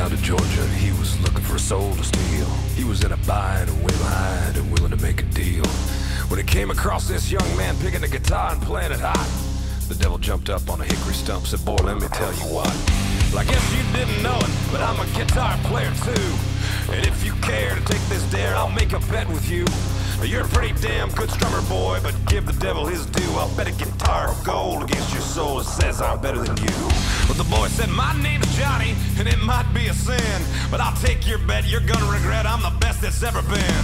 Down 0.04 0.18
to 0.18 0.24
Georgia. 0.24 0.68
He 0.84 0.92
was 1.00 1.18
looking 1.22 1.44
for 1.44 1.56
a 1.56 1.60
soul 1.60 1.96
to 1.96 2.04
steal. 2.04 2.46
He 2.76 2.84
was 2.84 3.06
in 3.06 3.14
a 3.14 3.18
bind 3.26 3.70
and 3.70 3.78
way 3.80 3.96
behind 4.04 4.58
and 4.58 4.70
willing 4.74 4.92
to 4.92 5.02
make 5.02 5.22
a 5.22 5.26
deal. 5.32 5.66
When 6.28 6.40
he 6.40 6.46
came 6.46 6.72
across 6.72 7.08
this 7.08 7.32
young 7.32 7.48
man 7.56 7.78
picking 7.78 8.04
a 8.04 8.08
guitar 8.10 8.52
and 8.52 8.62
playing 8.62 8.92
it 8.92 9.00
hot, 9.00 9.30
the 9.88 9.96
devil 9.96 10.18
jumped 10.18 10.50
up 10.50 10.70
on 10.70 10.82
a 10.82 10.84
hickory 10.84 11.14
stump 11.14 11.48
said, 11.48 11.64
Boy, 11.64 11.76
let 11.84 12.02
me 12.02 12.08
tell 12.10 12.34
you 12.34 12.48
what. 12.52 12.68
I 13.38 13.46
guess 13.46 13.64
you 13.72 13.84
didn't 13.94 14.22
know 14.22 14.38
it, 14.38 14.52
but 14.72 14.82
I'm 14.82 15.00
a 15.00 15.08
guitar 15.18 15.58
player 15.70 15.92
too. 16.04 16.30
And 16.92 17.08
if 17.08 17.24
you 17.24 17.32
care 17.36 17.74
to 17.74 17.82
take 17.86 18.04
this 18.10 18.24
dare, 18.30 18.56
I'll 18.56 18.72
make 18.72 18.92
a 18.92 19.00
bet 19.08 19.28
with 19.30 19.50
you. 19.50 19.66
You're 20.26 20.46
a 20.46 20.48
pretty 20.48 20.74
damn 20.82 21.10
good 21.12 21.30
strummer, 21.30 21.68
boy, 21.68 22.00
but 22.02 22.16
give 22.28 22.46
the 22.46 22.54
devil 22.54 22.86
his 22.88 23.06
due. 23.06 23.30
I'll 23.34 23.54
bet 23.58 23.68
a 23.68 23.72
guitar 23.72 24.32
of 24.32 24.42
gold 24.44 24.84
against 24.84 25.12
your 25.14 25.22
soul 25.22 25.58
that 25.58 25.66
says 25.66 26.02
I'm 26.02 26.22
better 26.22 26.42
than 26.42 26.56
you. 26.58 26.74
But 27.28 27.36
the 27.36 27.44
boy 27.50 27.68
said, 27.68 27.90
My 27.90 28.16
name's 28.22 28.48
Johnny, 28.58 28.96
and 29.20 29.28
it 29.28 29.40
might 29.40 29.70
be 29.74 29.88
a 29.88 29.94
sin, 29.94 30.42
but 30.72 30.80
I'll 30.80 30.96
take 30.98 31.28
your 31.28 31.40
bet. 31.40 31.66
You're 31.68 31.82
gonna 31.82 32.10
regret 32.12 32.46
I'm 32.46 32.62
the 32.62 32.74
best 32.80 33.02
that's 33.02 33.22
ever 33.22 33.42
been. 33.44 33.84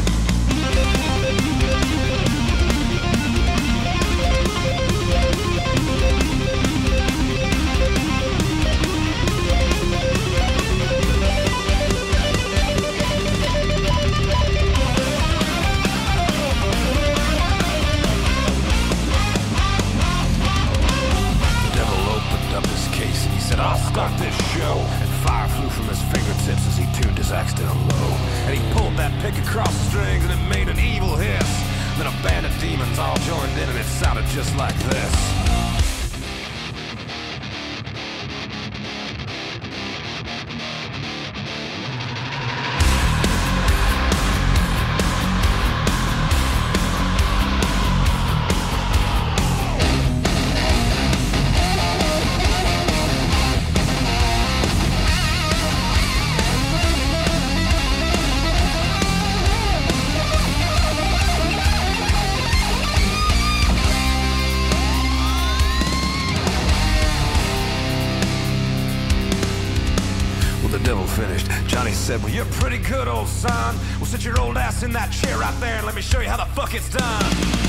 Johnny 71.79 71.93
said, 71.93 72.21
Well, 72.21 72.33
you're 72.33 72.43
pretty 72.43 72.77
good, 72.77 73.07
old 73.07 73.29
son. 73.29 73.73
Well, 73.95 74.05
sit 74.05 74.25
your 74.25 74.37
old 74.37 74.57
ass 74.57 74.83
in 74.83 74.91
that 74.91 75.13
chair 75.13 75.37
right 75.37 75.57
there 75.61 75.77
and 75.77 75.85
let 75.85 75.95
me 75.95 76.01
show 76.01 76.19
you 76.19 76.27
how 76.27 76.35
the 76.35 76.43
fuck 76.53 76.73
it's 76.73 76.89
done. 76.89 77.68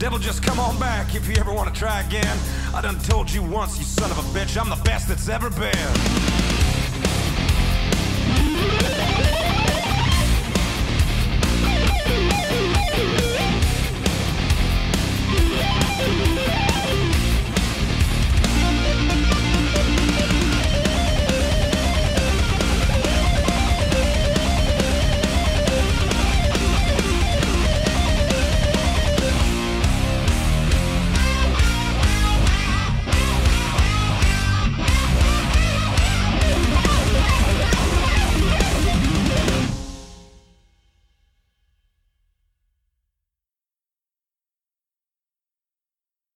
Devil, 0.00 0.18
just 0.18 0.42
come 0.42 0.58
on 0.58 0.78
back 0.80 1.14
if 1.14 1.28
you 1.28 1.36
ever 1.36 1.52
want 1.52 1.72
to 1.72 1.78
try 1.78 2.00
again. 2.00 2.38
I 2.74 2.80
done 2.80 2.98
told 3.00 3.30
you 3.30 3.42
once, 3.42 3.76
you 3.76 3.84
son 3.84 4.10
of 4.10 4.16
a 4.16 4.22
bitch, 4.38 4.58
I'm 4.58 4.70
the 4.70 4.82
best 4.82 5.08
that's 5.08 5.28
ever 5.28 5.50
been. 5.50 6.29